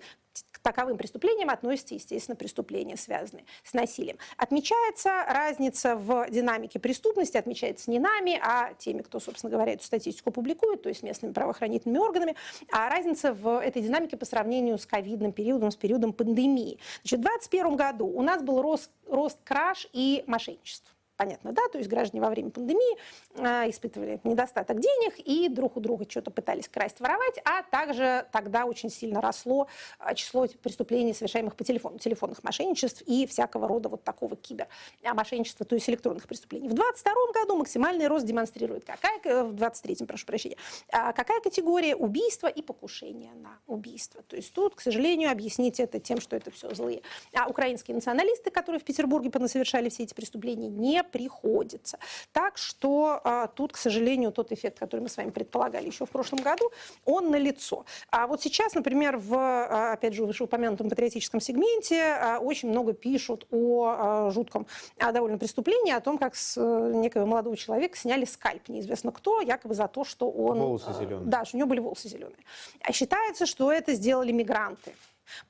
К 0.50 0.58
таковым 0.60 0.96
преступлениям 0.96 1.50
относятся, 1.50 1.94
естественно, 1.94 2.34
преступления, 2.34 2.96
связанные 2.96 3.44
с 3.62 3.74
насилием. 3.74 4.16
Отмечается 4.38 5.10
разница 5.28 5.96
в 5.96 6.30
динамике 6.30 6.78
преступности, 6.78 7.36
отмечается 7.36 7.90
не 7.90 7.98
нами, 7.98 8.40
а 8.42 8.72
теми, 8.78 9.02
кто, 9.02 9.20
собственно 9.20 9.50
говоря, 9.50 9.74
эту 9.74 9.84
статистику 9.84 10.30
публикует, 10.30 10.82
то 10.82 10.88
есть 10.88 11.02
местными 11.02 11.32
правоохранительными 11.32 11.98
органами, 11.98 12.36
а 12.72 12.88
разница 12.88 13.34
в 13.34 13.60
этой 13.60 13.82
динамике 13.82 14.16
по 14.16 14.24
сравнению 14.24 14.78
с 14.78 14.86
ковидным 14.86 15.32
периодом, 15.32 15.70
с 15.70 15.76
периодом 15.76 16.14
пандемии. 16.14 16.78
Значит, 17.02 17.20
в 17.20 17.22
2021 17.22 17.76
году 17.76 18.06
у 18.06 18.22
нас 18.22 18.42
был 18.42 18.62
рост, 18.62 18.90
рост 19.06 19.38
краж 19.44 19.86
и 19.92 20.24
мошенничеств 20.26 20.93
понятно, 21.16 21.52
да, 21.52 21.62
то 21.72 21.78
есть 21.78 21.88
граждане 21.88 22.20
во 22.20 22.30
время 22.30 22.50
пандемии 22.50 22.98
э, 23.36 23.70
испытывали 23.70 24.20
недостаток 24.24 24.80
денег 24.80 25.18
и 25.18 25.48
друг 25.48 25.76
у 25.76 25.80
друга 25.80 26.06
что-то 26.08 26.30
пытались 26.30 26.68
красть, 26.68 27.00
воровать, 27.00 27.40
а 27.44 27.62
также 27.62 28.26
тогда 28.32 28.64
очень 28.64 28.90
сильно 28.90 29.20
росло 29.20 29.68
а, 29.98 30.14
число 30.14 30.46
преступлений, 30.62 31.14
совершаемых 31.14 31.56
по 31.56 31.64
телефону, 31.64 31.98
телефонных 31.98 32.42
мошенничеств 32.42 33.02
и 33.06 33.26
всякого 33.26 33.68
рода 33.68 33.88
вот 33.88 34.04
такого 34.04 34.36
кибер 34.36 34.68
мошенничества, 35.02 35.64
то 35.64 35.74
есть 35.74 35.88
электронных 35.88 36.26
преступлений. 36.26 36.68
В 36.68 36.74
2022 36.74 37.42
году 37.42 37.56
максимальный 37.56 38.06
рост 38.08 38.26
демонстрирует 38.26 38.84
какая, 38.84 39.18
в 39.18 39.54
2023, 39.54 40.06
прошу 40.06 40.26
прощения, 40.26 40.56
а, 40.92 41.12
какая 41.12 41.40
категория 41.40 41.94
убийства 41.94 42.48
и 42.48 42.62
покушения 42.62 43.32
на 43.34 43.58
убийство. 43.66 44.22
То 44.22 44.36
есть 44.36 44.52
тут, 44.52 44.74
к 44.74 44.80
сожалению, 44.80 45.30
объяснить 45.30 45.80
это 45.80 46.00
тем, 46.00 46.20
что 46.20 46.36
это 46.36 46.50
все 46.50 46.74
злые. 46.74 47.02
А 47.34 47.48
украинские 47.48 47.94
националисты, 47.94 48.50
которые 48.50 48.80
в 48.80 48.84
Петербурге 48.84 49.30
понасовершали 49.30 49.88
все 49.88 50.02
эти 50.02 50.14
преступления, 50.14 50.68
не 50.68 51.03
приходится. 51.04 51.98
Так 52.32 52.58
что 52.58 53.20
а, 53.24 53.46
тут, 53.46 53.72
к 53.72 53.76
сожалению, 53.76 54.32
тот 54.32 54.52
эффект, 54.52 54.78
который 54.78 55.00
мы 55.00 55.08
с 55.08 55.16
вами 55.16 55.30
предполагали 55.30 55.86
еще 55.86 56.06
в 56.06 56.10
прошлом 56.10 56.40
году, 56.40 56.70
он 57.04 57.30
налицо. 57.30 57.84
А 58.10 58.26
вот 58.26 58.42
сейчас, 58.42 58.74
например, 58.74 59.16
в, 59.16 59.34
а, 59.34 59.92
опять 59.92 60.14
же, 60.14 60.24
вышеупомянутом 60.24 60.88
патриотическом 60.88 61.40
сегменте 61.40 62.02
а, 62.02 62.38
очень 62.38 62.68
много 62.70 62.92
пишут 62.92 63.46
о 63.50 63.94
а, 63.96 64.30
жутком 64.30 64.66
а, 64.98 65.12
довольно 65.12 65.38
преступлении, 65.38 65.92
о 65.92 66.00
том, 66.00 66.18
как 66.18 66.34
с 66.34 66.56
а, 66.58 66.90
некого 66.92 67.26
молодого 67.26 67.56
человека 67.56 67.96
сняли 67.96 68.24
скальп, 68.24 68.68
неизвестно 68.68 69.12
кто, 69.12 69.40
якобы 69.40 69.74
за 69.74 69.88
то, 69.88 70.04
что 70.04 70.30
он... 70.30 70.58
Волосы 70.58 70.92
зеленые. 70.92 71.26
Да, 71.26 71.44
что 71.44 71.56
у 71.56 71.58
него 71.58 71.68
были 71.68 71.80
волосы 71.80 72.08
зеленые. 72.08 72.44
А 72.80 72.92
считается, 72.92 73.46
что 73.46 73.72
это 73.72 73.94
сделали 73.94 74.32
мигранты. 74.32 74.94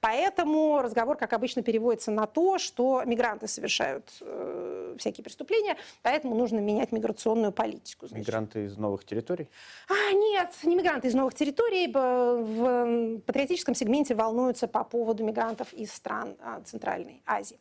Поэтому 0.00 0.80
разговор, 0.82 1.16
как 1.16 1.32
обычно, 1.32 1.62
переводится 1.62 2.10
на 2.10 2.26
то, 2.26 2.58
что 2.58 3.02
мигранты 3.04 3.48
совершают 3.48 4.10
э, 4.20 4.96
всякие 4.98 5.24
преступления, 5.24 5.76
поэтому 6.02 6.34
нужно 6.34 6.58
менять 6.58 6.92
миграционную 6.92 7.52
политику. 7.52 8.06
Значит. 8.06 8.26
Мигранты 8.26 8.64
из 8.64 8.76
новых 8.76 9.04
территорий? 9.04 9.48
А, 9.88 10.12
нет, 10.12 10.52
не 10.62 10.76
мигранты 10.76 11.08
из 11.08 11.14
новых 11.14 11.34
территорий. 11.34 11.88
В 11.92 13.20
патриотическом 13.20 13.74
сегменте 13.74 14.14
волнуются 14.14 14.68
по 14.68 14.84
поводу 14.84 15.24
мигрантов 15.24 15.72
из 15.72 15.92
стран 15.92 16.36
а, 16.40 16.60
Центральной 16.62 17.22
Азии. 17.26 17.58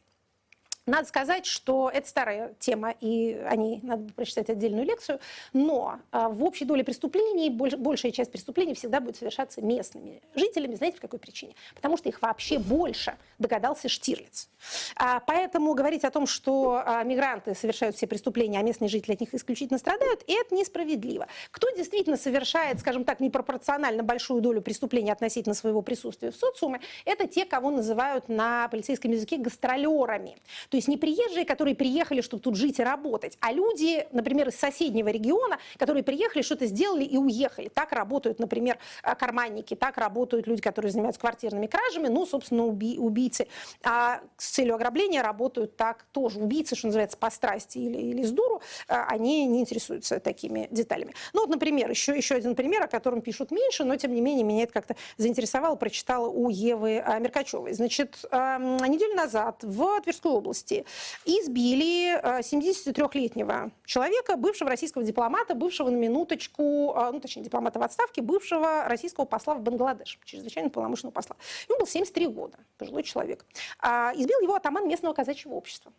Надо 0.85 1.07
сказать, 1.07 1.45
что 1.45 1.89
это 1.93 2.05
старая 2.09 2.55
тема, 2.59 2.93
и 2.99 3.41
о 3.49 3.55
ней 3.55 3.79
надо 3.83 4.11
прочитать 4.13 4.49
отдельную 4.49 4.85
лекцию, 4.85 5.19
но 5.53 5.99
а, 6.11 6.27
в 6.27 6.43
общей 6.43 6.65
доле 6.65 6.83
преступлений 6.83 7.49
большая 7.49 8.11
часть 8.11 8.33
преступлений 8.33 8.73
всегда 8.73 8.99
будет 8.99 9.15
совершаться 9.15 9.61
местными 9.61 10.21
жителями. 10.35 10.75
Знаете, 10.75 10.97
по 10.97 11.03
какой 11.03 11.19
причине? 11.19 11.55
Потому 11.73 11.95
что 11.95 12.09
их 12.09 12.21
вообще 12.21 12.59
больше, 12.59 13.15
догадался 13.39 13.87
Штирлиц. 13.87 14.49
А, 14.97 15.21
поэтому 15.21 15.73
говорить 15.73 16.03
о 16.03 16.11
том, 16.11 16.27
что 16.27 16.83
а, 16.85 17.01
мигранты 17.03 17.55
совершают 17.55 17.95
все 17.95 18.05
преступления, 18.05 18.59
а 18.59 18.61
местные 18.61 18.89
жители 18.89 19.13
от 19.13 19.21
них 19.21 19.33
исключительно 19.33 19.79
страдают, 19.79 20.25
это 20.27 20.53
несправедливо. 20.53 21.27
Кто 21.51 21.69
действительно 21.69 22.17
совершает, 22.17 22.81
скажем 22.81 23.05
так, 23.05 23.21
непропорционально 23.21 24.03
большую 24.03 24.41
долю 24.41 24.61
преступлений 24.61 25.11
относительно 25.11 25.55
своего 25.55 25.81
присутствия 25.81 26.31
в 26.31 26.35
социуме, 26.35 26.81
это 27.05 27.25
те, 27.25 27.45
кого 27.45 27.71
называют 27.71 28.27
на 28.27 28.67
полицейском 28.67 29.11
языке 29.11 29.37
гастролерами. 29.37 30.35
То 30.73 30.77
есть 30.77 30.87
не 30.87 30.97
приезжие, 30.97 31.45
которые 31.45 31.75
приехали, 31.75 32.21
чтобы 32.21 32.41
тут 32.41 32.55
жить 32.55 32.79
и 32.79 32.83
работать, 32.83 33.37
а 33.41 33.51
люди, 33.51 34.07
например, 34.11 34.47
из 34.47 34.55
соседнего 34.55 35.09
региона, 35.09 35.59
которые 35.77 36.01
приехали, 36.01 36.41
что-то 36.41 36.65
сделали 36.65 37.03
и 37.03 37.15
уехали. 37.15 37.67
Так 37.67 37.91
работают, 37.91 38.39
например, 38.39 38.79
э, 39.03 39.13
карманники, 39.13 39.75
так 39.75 39.99
работают 39.99 40.47
люди, 40.47 40.63
которые 40.63 40.91
занимаются 40.91 41.21
квартирными 41.21 41.67
кражами, 41.67 42.07
ну, 42.07 42.25
собственно, 42.25 42.65
уби 42.65 42.97
убийцы. 42.97 43.47
А 43.83 44.21
с 44.35 44.49
целью 44.49 44.73
ограбления 44.73 45.21
работают 45.21 45.77
так 45.77 46.07
тоже. 46.11 46.39
Убийцы, 46.39 46.75
что 46.75 46.87
называется, 46.87 47.17
по 47.17 47.29
страсти 47.29 47.77
или, 47.77 47.99
или 47.99 48.23
с 48.23 48.31
дуру, 48.31 48.63
э, 48.87 48.95
они 49.09 49.45
не 49.45 49.59
интересуются 49.59 50.19
такими 50.19 50.69
деталями. 50.71 51.13
Ну, 51.33 51.41
вот, 51.41 51.51
например, 51.51 51.91
еще, 51.91 52.17
еще 52.17 52.33
один 52.33 52.55
пример, 52.55 52.81
о 52.81 52.87
котором 52.87 53.21
пишут 53.21 53.51
меньше, 53.51 53.83
но, 53.83 53.95
тем 53.95 54.11
не 54.11 54.21
менее, 54.21 54.43
меня 54.43 54.63
это 54.63 54.73
как-то 54.73 54.95
заинтересовало, 55.17 55.75
прочитала 55.75 56.27
у 56.29 56.49
Евы 56.49 56.93
э, 56.93 57.19
Меркачевой. 57.19 57.73
Значит, 57.73 58.25
эм, 58.31 58.77
неделю 58.77 59.13
назад 59.13 59.59
в 59.61 60.01
Тверской 60.01 60.31
области 60.31 60.62
области 60.63 60.85
избили 61.25 62.19
73-летнего 62.39 63.67
э, 63.67 63.69
человека, 63.85 64.35
бывшего 64.35 64.69
российского 64.69 65.03
дипломата, 65.03 65.55
бывшего 65.55 65.89
на 65.89 65.95
минуточку, 65.95 66.93
э, 66.95 67.11
ну, 67.11 67.19
точнее, 67.19 67.43
дипломата 67.43 67.79
в 67.79 67.83
отставке, 67.83 68.21
бывшего 68.21 68.85
российского 68.85 69.25
посла 69.25 69.55
в 69.55 69.61
Бангладеш, 69.61 70.19
чрезвычайно 70.25 70.69
полномочного 70.69 71.11
посла. 71.11 71.35
Ему 71.67 71.79
был 71.79 71.87
73 71.87 72.27
года, 72.27 72.57
пожилой 72.77 73.03
человек. 73.03 73.45
А, 73.79 74.11
избил 74.15 74.39
его 74.41 74.55
атаман 74.55 74.87
местного 74.87 75.13
казачьего 75.13 75.53
общества 75.53 75.91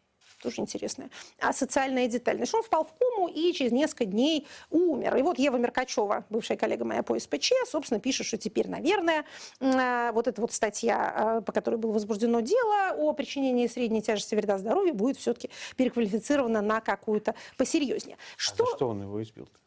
тоже 0.45 0.61
интересная 0.61 1.11
а 1.41 1.53
социальная 1.53 2.07
деталь. 2.07 2.37
Значит, 2.37 2.55
он 2.55 2.63
впал 2.63 2.85
в 2.85 2.93
кому 2.99 3.29
и 3.29 3.53
через 3.53 3.73
несколько 3.73 4.05
дней 4.05 4.47
умер. 4.71 5.17
И 5.17 5.23
вот 5.23 5.39
Ева 5.39 5.57
Меркачева, 5.57 6.25
бывшая 6.31 6.57
коллега 6.57 6.85
моя 6.85 7.03
по 7.03 7.19
СПЧ, 7.19 7.53
собственно, 7.67 7.99
пишет, 7.99 8.27
что 8.27 8.37
теперь, 8.37 8.69
наверное, 8.69 9.25
а, 9.61 10.13
вот 10.13 10.29
эта 10.29 10.41
вот 10.41 10.53
статья, 10.53 11.13
а, 11.17 11.41
по 11.41 11.53
которой 11.53 11.77
было 11.77 11.93
возбуждено 11.93 12.41
дело 12.41 12.95
о 12.97 13.13
причинении 13.13 13.67
средней 13.67 14.03
тяжести 14.03 14.35
вреда 14.35 14.59
здоровью, 14.59 14.95
будет 14.95 15.17
все-таки 15.17 15.51
переквалифицирована 15.77 16.61
на 16.61 16.81
какую-то 16.81 17.35
посерьезнее. 17.57 18.19
Что... 18.37 18.65
А 18.65 18.67
за 18.67 18.77
что 18.77 18.89
он 18.89 19.03
его 19.03 19.23
избил? 19.23 19.45
-то? 19.45 19.59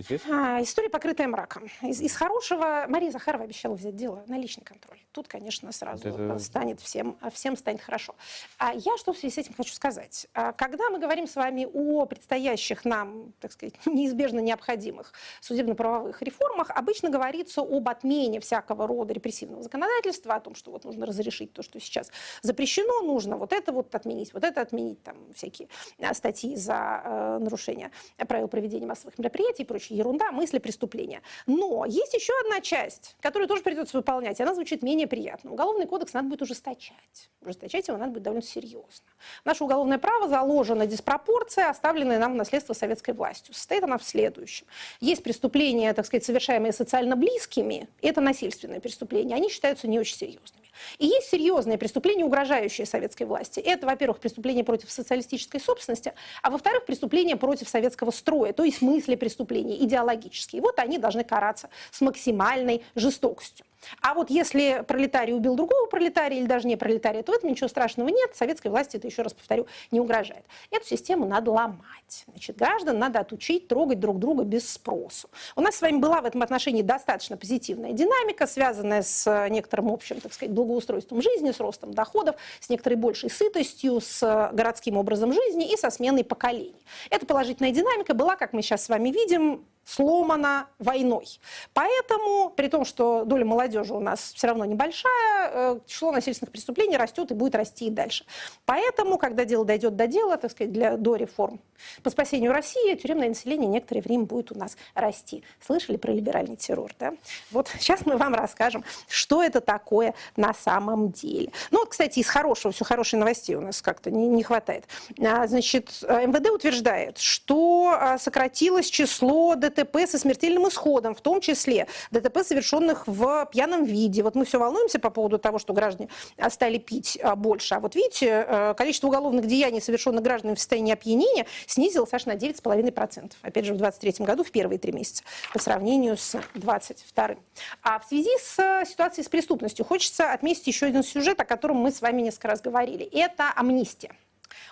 Известно? 0.00 0.56
А, 0.56 0.62
история, 0.62 0.88
покрытая 0.88 1.28
мраком. 1.28 1.64
Из, 1.82 2.00
из 2.00 2.14
хорошего 2.16 2.86
Мария 2.88 3.10
Захарова 3.10 3.44
обещала 3.44 3.74
взять 3.74 3.96
дело 3.96 4.24
на 4.26 4.38
личный 4.38 4.64
контроль. 4.64 4.98
Тут, 5.12 5.28
конечно, 5.28 5.72
сразу 5.72 6.08
это... 6.08 6.38
станет 6.38 6.80
всем, 6.80 7.18
всем 7.32 7.56
станет 7.56 7.82
хорошо. 7.82 8.14
А 8.58 8.72
я 8.72 8.96
что 8.96 9.12
в 9.12 9.18
связи 9.18 9.34
с 9.34 9.38
этим 9.38 9.54
хочу 9.54 9.74
сказать? 9.74 10.26
А, 10.32 10.52
когда 10.52 10.88
мы 10.88 10.98
говорим 10.98 11.26
с 11.26 11.36
вами 11.36 11.68
о 11.70 12.06
предстоящих 12.06 12.86
нам, 12.86 13.34
так 13.40 13.52
сказать, 13.52 13.74
неизбежно 13.86 14.40
необходимых 14.40 15.12
судебно-правовых 15.42 16.22
реформах, 16.22 16.70
обычно 16.70 17.10
говорится 17.10 17.60
об 17.60 17.88
отмене 17.88 18.40
всякого 18.40 18.86
рода 18.86 19.12
репрессивного 19.12 19.62
законодательства, 19.62 20.34
о 20.34 20.40
том, 20.40 20.54
что 20.54 20.70
вот 20.70 20.84
нужно 20.84 21.04
разрешить 21.04 21.52
то, 21.52 21.62
что 21.62 21.78
сейчас 21.78 22.10
запрещено, 22.40 23.02
нужно 23.02 23.36
вот 23.36 23.52
это 23.52 23.72
вот 23.72 23.94
отменить, 23.94 24.32
вот 24.32 24.44
это 24.44 24.62
отменить, 24.62 25.02
там 25.02 25.16
всякие 25.34 25.68
а, 25.98 26.14
статьи 26.14 26.56
за 26.56 27.02
э, 27.04 27.38
нарушение 27.38 27.90
правил 28.16 28.48
проведения 28.48 28.86
массовых 28.86 29.18
мероприятий 29.18 29.64
и 29.64 29.66
прочее 29.66 29.89
прочая 29.90 29.98
ерунда, 29.98 30.32
мысли 30.32 30.58
преступления. 30.58 31.22
Но 31.46 31.84
есть 31.86 32.14
еще 32.14 32.32
одна 32.44 32.60
часть, 32.60 33.16
которую 33.20 33.48
тоже 33.48 33.62
придется 33.62 33.96
выполнять, 33.96 34.40
и 34.40 34.42
она 34.42 34.54
звучит 34.54 34.82
менее 34.82 35.06
приятно. 35.06 35.52
Уголовный 35.52 35.86
кодекс 35.86 36.14
надо 36.14 36.28
будет 36.28 36.42
ужесточать. 36.42 37.30
Ужесточать 37.42 37.88
его 37.88 37.98
надо 37.98 38.12
будет 38.12 38.22
довольно 38.22 38.42
серьезно. 38.42 39.06
Наше 39.44 39.64
уголовное 39.64 39.98
право 39.98 40.28
заложено 40.28 40.86
диспропорция, 40.86 41.70
оставленная 41.70 42.18
нам 42.18 42.32
в 42.32 42.36
наследство 42.36 42.74
советской 42.74 43.14
властью. 43.14 43.54
Состоит 43.54 43.82
она 43.82 43.98
в 43.98 44.04
следующем. 44.04 44.66
Есть 45.00 45.22
преступления, 45.22 45.92
так 45.92 46.06
сказать, 46.06 46.24
совершаемые 46.24 46.72
социально 46.72 47.16
близкими, 47.16 47.88
это 48.02 48.20
насильственные 48.20 48.80
преступления, 48.80 49.34
они 49.34 49.50
считаются 49.50 49.88
не 49.88 49.98
очень 49.98 50.16
серьезными. 50.16 50.59
И 50.98 51.06
есть 51.06 51.28
серьезные 51.30 51.78
преступления, 51.78 52.24
угрожающие 52.24 52.86
советской 52.86 53.24
власти. 53.24 53.60
Это, 53.60 53.86
во-первых, 53.86 54.18
преступления 54.18 54.64
против 54.64 54.90
социалистической 54.90 55.60
собственности, 55.60 56.12
а 56.42 56.50
во-вторых, 56.50 56.86
преступления 56.86 57.36
против 57.36 57.68
советского 57.68 58.10
строя, 58.10 58.52
то 58.52 58.64
есть 58.64 58.82
мысли 58.82 59.14
преступления, 59.14 59.76
идеологические. 59.84 60.62
Вот 60.62 60.78
они 60.78 60.98
должны 60.98 61.24
караться 61.24 61.70
с 61.90 62.00
максимальной 62.00 62.82
жестокостью. 62.94 63.64
А 64.00 64.14
вот 64.14 64.30
если 64.30 64.84
пролетарий 64.86 65.34
убил 65.34 65.54
другого 65.54 65.86
пролетария 65.86 66.38
или 66.38 66.46
даже 66.46 66.66
не 66.68 66.76
пролетария, 66.76 67.22
то 67.22 67.32
в 67.32 67.34
этом 67.36 67.50
ничего 67.50 67.68
страшного 67.68 68.08
нет. 68.08 68.34
Советской 68.34 68.68
власти 68.68 68.96
это, 68.96 69.06
еще 69.06 69.22
раз 69.22 69.32
повторю, 69.32 69.66
не 69.90 70.00
угрожает. 70.00 70.44
Эту 70.70 70.86
систему 70.86 71.26
надо 71.26 71.50
ломать. 71.50 72.24
Значит, 72.28 72.56
граждан 72.56 72.98
надо 72.98 73.20
отучить 73.20 73.68
трогать 73.68 74.00
друг 74.00 74.18
друга 74.18 74.44
без 74.44 74.70
спросу. 74.70 75.30
У 75.56 75.60
нас 75.60 75.76
с 75.76 75.80
вами 75.80 75.98
была 75.98 76.20
в 76.20 76.24
этом 76.24 76.42
отношении 76.42 76.82
достаточно 76.82 77.36
позитивная 77.36 77.92
динамика, 77.92 78.46
связанная 78.46 79.02
с 79.02 79.48
некоторым 79.48 79.88
общим, 79.88 80.20
так 80.20 80.32
сказать, 80.32 80.54
благоустройством 80.54 81.22
жизни, 81.22 81.50
с 81.50 81.60
ростом 81.60 81.94
доходов, 81.94 82.36
с 82.60 82.68
некоторой 82.68 82.96
большей 82.96 83.30
сытостью, 83.30 84.00
с 84.00 84.50
городским 84.52 84.96
образом 84.96 85.32
жизни 85.32 85.72
и 85.72 85.76
со 85.76 85.90
сменой 85.90 86.24
поколений. 86.24 86.74
Эта 87.10 87.26
положительная 87.26 87.72
динамика 87.72 88.14
была, 88.14 88.36
как 88.36 88.52
мы 88.52 88.62
сейчас 88.62 88.84
с 88.84 88.88
вами 88.88 89.10
видим, 89.10 89.64
сломана 89.84 90.68
войной. 90.78 91.26
Поэтому, 91.74 92.50
при 92.50 92.68
том, 92.68 92.84
что 92.84 93.24
доля 93.24 93.44
молодежи 93.44 93.69
у 93.78 94.00
нас 94.00 94.32
все 94.34 94.46
равно 94.46 94.64
небольшая, 94.64 95.50
э, 95.52 95.78
число 95.86 96.12
насильственных 96.12 96.52
преступлений 96.52 96.96
растет 96.96 97.30
и 97.30 97.34
будет 97.34 97.54
расти 97.54 97.86
и 97.86 97.90
дальше. 97.90 98.24
Поэтому, 98.64 99.18
когда 99.18 99.44
дело 99.44 99.64
дойдет 99.64 99.96
до 99.96 100.06
дела, 100.06 100.36
так 100.36 100.50
сказать, 100.50 100.72
для, 100.72 100.96
до 100.96 101.16
реформ 101.16 101.60
по 102.02 102.10
спасению 102.10 102.52
России, 102.52 102.94
тюремное 102.94 103.28
население 103.28 103.68
некоторое 103.68 104.02
время 104.02 104.24
будет 104.24 104.52
у 104.52 104.58
нас 104.58 104.76
расти. 104.94 105.42
Слышали 105.64 105.96
про 105.96 106.12
либеральный 106.12 106.56
террор, 106.56 106.92
да? 106.98 107.14
Вот 107.50 107.68
сейчас 107.78 108.06
мы 108.06 108.16
вам 108.16 108.34
расскажем, 108.34 108.84
что 109.08 109.42
это 109.42 109.60
такое 109.60 110.14
на 110.36 110.54
самом 110.54 111.10
деле. 111.10 111.52
Ну, 111.70 111.80
вот, 111.80 111.90
кстати, 111.90 112.18
из 112.18 112.28
хорошего, 112.28 112.72
все 112.72 112.84
хорошие 112.84 113.18
новостей 113.18 113.56
у 113.56 113.60
нас 113.60 113.82
как-то 113.82 114.10
не, 114.10 114.28
не 114.28 114.42
хватает. 114.42 114.84
А, 115.18 115.46
значит, 115.46 116.02
МВД 116.02 116.50
утверждает, 116.50 117.18
что 117.18 117.96
а, 117.98 118.18
сократилось 118.18 118.86
число 118.86 119.54
ДТП 119.54 119.98
со 120.06 120.18
смертельным 120.18 120.68
исходом, 120.68 121.14
в 121.14 121.20
том 121.20 121.40
числе 121.40 121.86
ДТП, 122.10 122.38
совершенных 122.44 123.06
в 123.06 123.46
пьяном 123.52 123.59
виде. 123.84 124.22
Вот 124.22 124.34
мы 124.34 124.44
все 124.44 124.58
волнуемся 124.58 124.98
по 124.98 125.10
поводу 125.10 125.38
того, 125.38 125.58
что 125.58 125.72
граждане 125.72 126.08
стали 126.48 126.78
пить 126.78 127.18
а, 127.22 127.36
больше. 127.36 127.74
А 127.74 127.80
вот 127.80 127.94
видите, 127.94 128.44
э, 128.46 128.74
количество 128.74 129.08
уголовных 129.08 129.46
деяний, 129.46 129.80
совершенных 129.80 130.22
гражданами 130.22 130.56
в 130.56 130.58
состоянии 130.58 130.92
опьянения, 130.92 131.46
снизилось 131.66 132.12
аж 132.12 132.26
на 132.26 132.36
9,5%. 132.36 133.32
Опять 133.42 133.64
же, 133.64 133.74
в 133.74 133.78
2023 133.78 134.26
году, 134.26 134.44
в 134.44 134.50
первые 134.50 134.78
три 134.78 134.92
месяца, 134.92 135.22
по 135.52 135.58
сравнению 135.58 136.16
с 136.16 136.32
2022. 136.54 137.36
А 137.82 137.98
в 137.98 138.04
связи 138.04 138.36
с 138.38 138.58
э, 138.58 138.84
ситуацией 138.86 139.24
с 139.24 139.28
преступностью 139.28 139.84
хочется 139.84 140.32
отметить 140.32 140.66
еще 140.66 140.86
один 140.86 141.02
сюжет, 141.02 141.40
о 141.40 141.44
котором 141.44 141.76
мы 141.76 141.90
с 141.90 142.00
вами 142.00 142.22
несколько 142.22 142.48
раз 142.48 142.60
говорили. 142.60 143.04
Это 143.12 143.52
амнистия. 143.54 144.12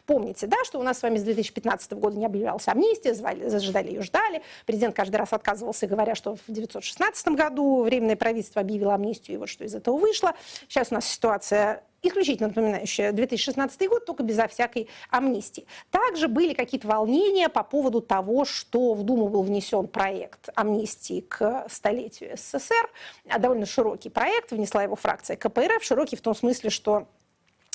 Помните, 0.07 0.47
да, 0.47 0.57
что 0.65 0.79
у 0.79 0.83
нас 0.83 0.99
с 0.99 1.03
вами 1.03 1.19
с 1.19 1.23
2015 1.23 1.93
года 1.93 2.17
не 2.17 2.27
объявлялась 2.27 2.69
амнистия, 2.69 3.15
звали, 3.15 3.49
зажидали 3.49 3.89
ее, 3.89 4.03
ждали. 4.03 4.43
Президент 4.67 4.95
каждый 4.95 5.17
раз 5.17 5.33
отказывался, 5.33 5.87
говоря, 5.87 6.15
что 6.15 6.37
в 6.37 6.43
1916 6.49 7.29
году 7.29 7.83
Временное 7.83 8.17
правительство 8.17 8.61
объявило 8.61 8.95
амнистию, 8.95 9.37
и 9.37 9.39
вот 9.39 9.49
что 9.49 9.65
из 9.65 9.75
этого 9.75 9.97
вышло. 9.97 10.35
Сейчас 10.69 10.89
у 10.91 10.95
нас 10.95 11.07
ситуация 11.07 11.83
исключительно 12.03 12.49
напоминающая 12.49 13.13
2016 13.13 13.89
год, 13.89 14.05
только 14.05 14.23
безо 14.23 14.47
всякой 14.49 14.89
амнистии. 15.11 15.67
Также 15.91 16.29
были 16.29 16.55
какие-то 16.55 16.87
волнения 16.87 17.49
по 17.49 17.63
поводу 17.63 18.01
того, 18.01 18.45
что 18.45 18.95
в 18.95 19.03
Думу 19.03 19.29
был 19.29 19.43
внесен 19.43 19.89
проект 19.89 20.49
амнистии 20.55 21.21
к 21.21 21.67
столетию 21.69 22.37
СССР. 22.37 22.91
Довольно 23.39 23.67
широкий 23.67 24.11
проект, 24.11 24.53
внесла 24.53 24.83
его 24.83 24.97
фракция 24.97 25.37
КПРФ. 25.37 25.83
Широкий 25.83 26.17
в 26.17 26.21
том 26.21 26.35
смысле, 26.35 26.71
что 26.71 27.09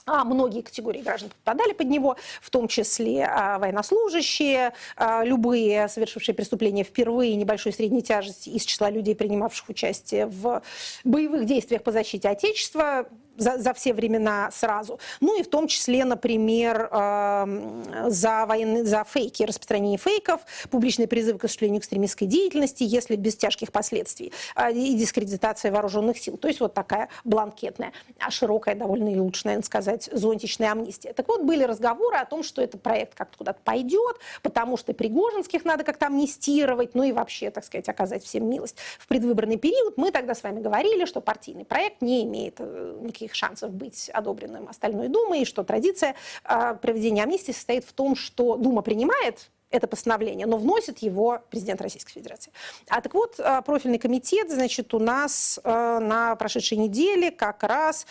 а 0.05 0.23
многие 0.23 0.61
категории 0.61 1.01
граждан 1.01 1.29
попадали 1.29 1.73
под 1.73 1.87
него, 1.87 2.17
в 2.41 2.49
том 2.49 2.67
числе 2.67 3.25
а, 3.25 3.57
военнослужащие, 3.59 4.73
а, 4.97 5.23
любые 5.23 5.87
совершившие 5.87 6.35
преступления 6.35 6.83
впервые 6.83 7.35
небольшой 7.35 7.73
средней 7.73 8.01
тяжести 8.01 8.49
из 8.49 8.63
числа 8.65 8.89
людей, 8.89 9.15
принимавших 9.15 9.69
участие 9.69 10.25
в 10.25 10.61
боевых 11.03 11.45
действиях 11.45 11.83
по 11.83 11.91
защите 11.91 12.27
Отечества, 12.29 13.07
за, 13.37 13.57
за 13.57 13.73
все 13.73 13.93
времена 13.93 14.49
сразу. 14.51 14.99
Ну 15.19 15.39
и 15.39 15.43
в 15.43 15.49
том 15.49 15.67
числе, 15.67 16.05
например, 16.05 16.89
э, 16.91 18.05
за, 18.07 18.45
военные, 18.45 18.85
за 18.85 19.03
фейки, 19.03 19.43
распространение 19.43 19.97
фейков, 19.97 20.41
публичный 20.69 21.07
призыв 21.07 21.37
к 21.37 21.45
осуществлению 21.45 21.79
экстремистской 21.79 22.27
деятельности, 22.27 22.83
если 22.83 23.15
без 23.15 23.35
тяжких 23.35 23.71
последствий, 23.71 24.31
э, 24.55 24.71
и 24.71 24.93
дискредитация 24.95 25.71
вооруженных 25.71 26.17
сил. 26.17 26.37
То 26.37 26.47
есть 26.47 26.59
вот 26.59 26.73
такая 26.73 27.09
бланкетная, 27.23 27.93
а 28.19 28.31
широкая, 28.31 28.75
довольно 28.75 29.09
и 29.09 29.17
лучше, 29.17 29.45
наверное, 29.45 29.65
сказать, 29.65 30.09
зонтичная 30.11 30.71
амнистия. 30.71 31.13
Так 31.13 31.27
вот, 31.27 31.43
были 31.43 31.63
разговоры 31.63 32.17
о 32.17 32.25
том, 32.25 32.43
что 32.43 32.61
этот 32.61 32.81
проект 32.81 33.15
как-то 33.15 33.37
куда-то 33.37 33.59
пойдет, 33.63 34.17
потому 34.41 34.77
что 34.77 34.93
Пригожинских 34.93 35.65
надо 35.65 35.83
как-то 35.83 36.07
амнистировать, 36.07 36.95
ну 36.95 37.03
и 37.03 37.11
вообще, 37.11 37.49
так 37.51 37.65
сказать, 37.65 37.89
оказать 37.89 38.23
всем 38.23 38.49
милость. 38.49 38.77
В 38.99 39.07
предвыборный 39.07 39.57
период 39.57 39.97
мы 39.97 40.11
тогда 40.11 40.35
с 40.35 40.43
вами 40.43 40.61
говорили, 40.61 41.05
что 41.05 41.21
партийный 41.21 41.65
проект 41.65 42.01
не 42.01 42.23
имеет 42.23 42.55
э, 42.59 42.97
никаких 43.01 43.22
никаких 43.23 43.35
шансов 43.35 43.71
быть 43.71 44.09
одобренным 44.09 44.67
остальной 44.69 45.07
Думой, 45.07 45.41
и 45.41 45.45
что 45.45 45.63
традиция 45.63 46.15
э, 46.43 46.75
проведения 46.81 47.23
амнистии 47.23 47.51
состоит 47.51 47.85
в 47.85 47.93
том, 47.93 48.15
что 48.15 48.55
Дума 48.57 48.81
принимает 48.81 49.49
это 49.73 49.87
постановление, 49.87 50.45
но 50.45 50.57
вносит 50.57 50.99
его 50.99 51.41
президент 51.49 51.81
Российской 51.81 52.13
Федерации. 52.13 52.51
А 52.89 53.01
так 53.01 53.13
вот, 53.15 53.39
а, 53.39 53.61
профильный 53.63 53.97
комитет, 53.97 54.51
значит, 54.51 54.93
у 54.93 54.99
нас 54.99 55.59
а, 55.63 55.99
на 55.99 56.35
прошедшей 56.35 56.77
неделе 56.77 57.31
как 57.31 57.63
раз 57.63 58.05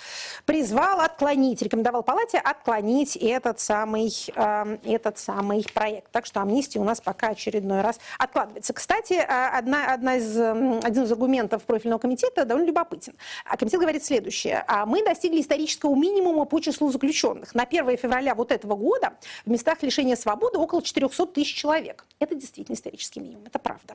призвал 0.45 1.01
отклонить, 1.01 1.63
рекомендовал 1.63 2.03
Палате 2.03 2.39
отклонить 2.39 3.15
этот 3.17 3.61
самый, 3.61 4.13
а, 4.35 4.77
этот 4.85 5.19
самый 5.19 5.65
проект. 5.73 6.11
Так 6.11 6.27
что 6.27 6.41
амнистия 6.41 6.81
у 6.81 6.85
нас 6.85 7.01
пока 7.01 7.29
очередной 7.29 7.81
раз 7.81 8.01
откладывается. 8.19 8.73
Кстати, 8.73 9.15
одна, 9.15 9.95
одна 9.95 10.17
из, 10.17 10.37
один 10.37 11.05
из 11.05 11.13
аргументов 11.13 11.63
профильного 11.63 12.01
комитета 12.01 12.45
довольно 12.45 12.67
любопытен. 12.67 13.15
Комитет 13.57 13.81
говорит 13.81 14.05
следующее. 14.05 14.65
Мы 14.87 15.05
достигли 15.05 15.41
исторического 15.41 15.95
минимума 15.95 16.45
по 16.45 16.59
числу 16.59 16.91
заключенных. 16.91 17.55
На 17.55 17.63
1 17.63 17.97
февраля 17.97 18.35
вот 18.35 18.51
этого 18.51 18.75
года 18.75 19.13
в 19.47 19.51
местах 19.51 19.81
лишения 19.83 20.17
свободы 20.17 20.59
около 20.59 20.83
400 20.83 21.27
тысяч 21.27 21.52
тысяч 21.53 21.61
человек. 21.61 22.05
Это 22.19 22.35
действительно 22.35 22.75
исторический 22.75 23.21
минимум, 23.21 23.45
это 23.47 23.59
правда. 23.59 23.95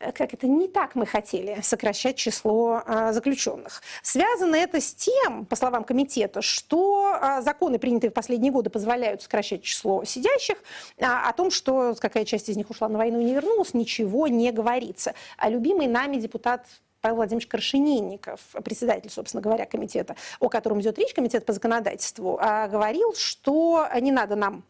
Э, 0.00 0.12
как 0.12 0.32
это 0.34 0.46
не 0.46 0.68
так 0.68 0.94
мы 0.94 1.06
хотели 1.06 1.60
сокращать 1.62 2.16
число 2.16 2.82
а, 2.86 3.12
заключенных. 3.12 3.82
Связано 4.02 4.56
это 4.56 4.80
с 4.80 4.94
тем, 4.94 5.46
по 5.46 5.56
словам 5.56 5.84
комитета, 5.84 6.42
что 6.42 7.16
а, 7.20 7.42
законы, 7.42 7.78
принятые 7.78 8.10
в 8.10 8.14
последние 8.14 8.52
годы, 8.52 8.70
позволяют 8.70 9.22
сокращать 9.22 9.62
число 9.62 10.04
сидящих. 10.04 10.56
А, 11.00 11.28
о 11.28 11.32
том, 11.32 11.50
что 11.50 11.94
какая 12.00 12.24
часть 12.24 12.48
из 12.48 12.56
них 12.56 12.70
ушла 12.70 12.88
на 12.88 12.98
войну 12.98 13.20
и 13.20 13.24
не 13.24 13.34
вернулась, 13.34 13.74
ничего 13.74 14.28
не 14.28 14.52
говорится. 14.52 15.14
А 15.36 15.48
любимый 15.48 15.86
нами 15.86 16.16
депутат 16.16 16.66
Павел 17.00 17.16
Владимирович 17.16 17.46
Крашенинников, 17.46 18.40
председатель, 18.64 19.10
собственно 19.10 19.40
говоря, 19.40 19.66
комитета, 19.66 20.16
о 20.40 20.48
котором 20.48 20.80
идет 20.80 20.98
речь, 20.98 21.14
комитет 21.14 21.44
по 21.44 21.52
законодательству, 21.52 22.36
говорил, 22.36 23.14
что 23.14 23.86
не 24.00 24.10
надо 24.10 24.34
нам 24.34 24.64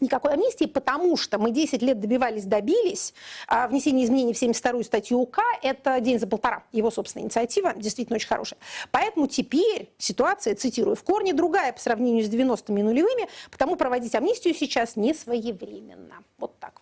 никакой 0.00 0.32
амнистии, 0.34 0.66
потому 0.66 1.16
что 1.16 1.38
мы 1.38 1.50
10 1.50 1.82
лет 1.82 2.00
добивались, 2.00 2.44
добились. 2.44 3.14
А 3.46 3.68
внесение 3.68 4.04
изменений 4.04 4.34
в 4.34 4.42
72-ю 4.42 4.82
статью 4.84 5.20
УК– 5.20 5.38
это 5.62 6.00
день 6.00 6.18
за 6.18 6.26
полтора. 6.26 6.64
Его 6.72 6.90
собственная 6.90 7.24
инициатива 7.24 7.74
действительно 7.76 8.16
очень 8.16 8.28
хорошая. 8.28 8.58
Поэтому 8.90 9.26
теперь 9.26 9.90
ситуация, 9.98 10.54
цитирую, 10.54 10.96
в 10.96 11.02
корне 11.02 11.32
другая 11.32 11.72
по 11.72 11.80
сравнению 11.80 12.24
с 12.24 12.28
90-ми 12.28 12.82
нулевыми, 12.82 13.28
потому 13.50 13.76
проводить 13.76 14.14
амнистию 14.14 14.54
сейчас 14.54 14.96
не 14.96 15.14
своевременно. 15.14 16.24
Вот 16.38 16.58
так. 16.58 16.79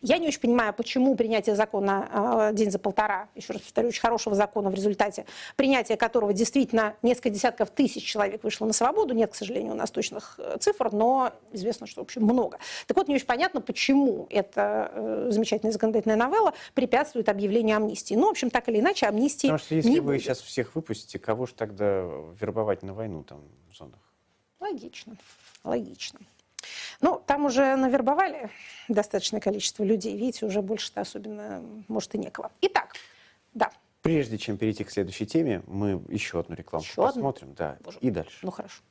Я 0.00 0.18
не 0.18 0.28
очень 0.28 0.40
понимаю, 0.40 0.72
почему 0.74 1.14
принятие 1.16 1.56
закона 1.56 2.50
э, 2.50 2.54
день 2.54 2.70
за 2.70 2.78
полтора, 2.78 3.28
еще 3.34 3.52
раз 3.52 3.62
повторю, 3.62 3.88
очень 3.88 4.00
хорошего 4.00 4.34
закона, 4.34 4.70
в 4.70 4.74
результате 4.74 5.26
принятия 5.56 5.96
которого 5.96 6.32
действительно 6.32 6.94
несколько 7.02 7.30
десятков 7.30 7.70
тысяч 7.70 8.04
человек 8.04 8.42
вышло 8.44 8.66
на 8.66 8.72
свободу. 8.72 9.14
Нет, 9.14 9.32
к 9.32 9.34
сожалению, 9.34 9.72
у 9.72 9.76
нас 9.76 9.90
точных 9.90 10.34
э, 10.38 10.56
цифр, 10.60 10.92
но 10.92 11.32
известно, 11.52 11.86
что, 11.86 12.00
в 12.00 12.04
общем, 12.04 12.22
много. 12.22 12.58
Так 12.86 12.96
вот, 12.96 13.08
не 13.08 13.14
очень 13.14 13.26
понятно, 13.26 13.60
почему 13.60 14.26
эта 14.30 14.90
э, 14.92 15.28
замечательная 15.30 15.72
законодательная 15.72 16.16
новелла 16.16 16.54
препятствует 16.74 17.28
объявлению 17.28 17.76
амнистии. 17.76 18.14
Ну, 18.14 18.28
в 18.28 18.30
общем, 18.30 18.50
так 18.50 18.68
или 18.68 18.80
иначе, 18.80 19.06
амнистии 19.06 19.46
Потому 19.46 19.58
что 19.58 19.74
если 19.74 19.88
не 19.88 20.00
вы 20.00 20.14
будет. 20.14 20.22
сейчас 20.22 20.40
всех 20.40 20.74
выпустите, 20.74 21.18
кого 21.18 21.46
же 21.46 21.54
тогда 21.54 22.02
вербовать 22.40 22.82
на 22.82 22.94
войну 22.94 23.22
там 23.24 23.42
в 23.70 23.76
зонах? 23.76 24.00
Логично, 24.60 25.16
логично. 25.62 26.20
Ну, 27.00 27.22
там 27.26 27.44
уже 27.46 27.76
навербовали 27.76 28.50
достаточное 28.88 29.40
количество 29.40 29.84
людей. 29.84 30.16
Видите, 30.16 30.46
уже 30.46 30.62
больше-то 30.62 31.00
особенно, 31.02 31.62
может, 31.88 32.14
и 32.14 32.18
некого. 32.18 32.50
Итак, 32.60 32.94
да. 33.52 33.70
Прежде 34.02 34.36
чем 34.38 34.58
перейти 34.58 34.84
к 34.84 34.90
следующей 34.90 35.26
теме, 35.26 35.62
мы 35.66 36.02
еще 36.08 36.40
одну 36.40 36.54
рекламу 36.54 36.84
Еще 36.84 36.92
одну? 36.94 37.06
посмотрим. 37.06 37.54
Да, 37.54 37.76
Боже 37.82 37.98
и 38.00 38.10
дальше. 38.10 38.38
Ну, 38.42 38.50
хорошо. 38.50 38.82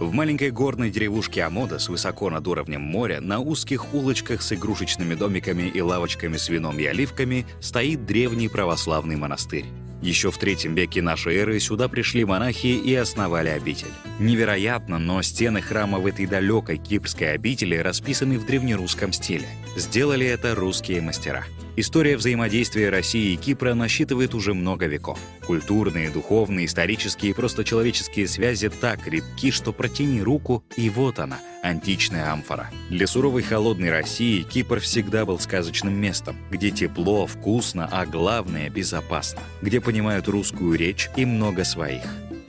В 0.00 0.12
маленькой 0.12 0.52
горной 0.52 0.90
деревушке 0.90 1.42
Амодос, 1.42 1.88
высоко 1.88 2.30
над 2.30 2.46
уровнем 2.46 2.80
моря, 2.80 3.20
на 3.20 3.40
узких 3.40 3.92
улочках 3.92 4.42
с 4.42 4.52
игрушечными 4.52 5.16
домиками 5.16 5.64
и 5.64 5.80
лавочками 5.80 6.36
с 6.36 6.48
вином 6.48 6.78
и 6.78 6.84
оливками 6.84 7.44
стоит 7.60 8.06
древний 8.06 8.48
православный 8.48 9.16
монастырь. 9.16 9.64
Еще 10.00 10.30
в 10.30 10.38
третьем 10.38 10.76
веке 10.76 11.02
нашей 11.02 11.38
эры 11.38 11.58
сюда 11.58 11.88
пришли 11.88 12.24
монахи 12.24 12.68
и 12.68 12.94
основали 12.94 13.48
обитель. 13.48 13.90
Невероятно, 14.20 15.00
но 15.00 15.20
стены 15.22 15.60
храма 15.60 15.98
в 15.98 16.06
этой 16.06 16.26
далекой 16.26 16.76
кипрской 16.76 17.32
обители 17.32 17.74
расписаны 17.74 18.38
в 18.38 18.46
древнерусском 18.46 19.12
стиле. 19.12 19.48
Сделали 19.76 20.26
это 20.26 20.54
русские 20.54 21.00
мастера. 21.00 21.44
История 21.80 22.16
взаимодействия 22.16 22.90
России 22.90 23.34
и 23.34 23.36
Кипра 23.36 23.72
насчитывает 23.72 24.34
уже 24.34 24.52
много 24.52 24.86
веков. 24.86 25.20
Культурные, 25.46 26.10
духовные, 26.10 26.66
исторические 26.66 27.30
и 27.30 27.34
просто 27.34 27.62
человеческие 27.62 28.26
связи 28.26 28.68
так 28.68 29.06
редки, 29.06 29.52
что 29.52 29.72
протяни 29.72 30.20
руку, 30.20 30.64
и 30.76 30.90
вот 30.90 31.20
она, 31.20 31.38
античная 31.62 32.32
амфора. 32.32 32.68
Для 32.90 33.06
суровой 33.06 33.42
холодной 33.42 33.92
России 33.92 34.42
Кипр 34.42 34.80
всегда 34.80 35.24
был 35.24 35.38
сказочным 35.38 35.94
местом, 35.94 36.36
где 36.50 36.72
тепло, 36.72 37.28
вкусно, 37.28 37.88
а 37.88 38.06
главное– 38.06 38.68
безопасно, 38.70 39.42
где 39.62 39.80
понимают 39.80 40.26
русскую 40.26 40.76
речь 40.76 41.08
и 41.14 41.24
много 41.24 41.62
своих. 41.62 42.02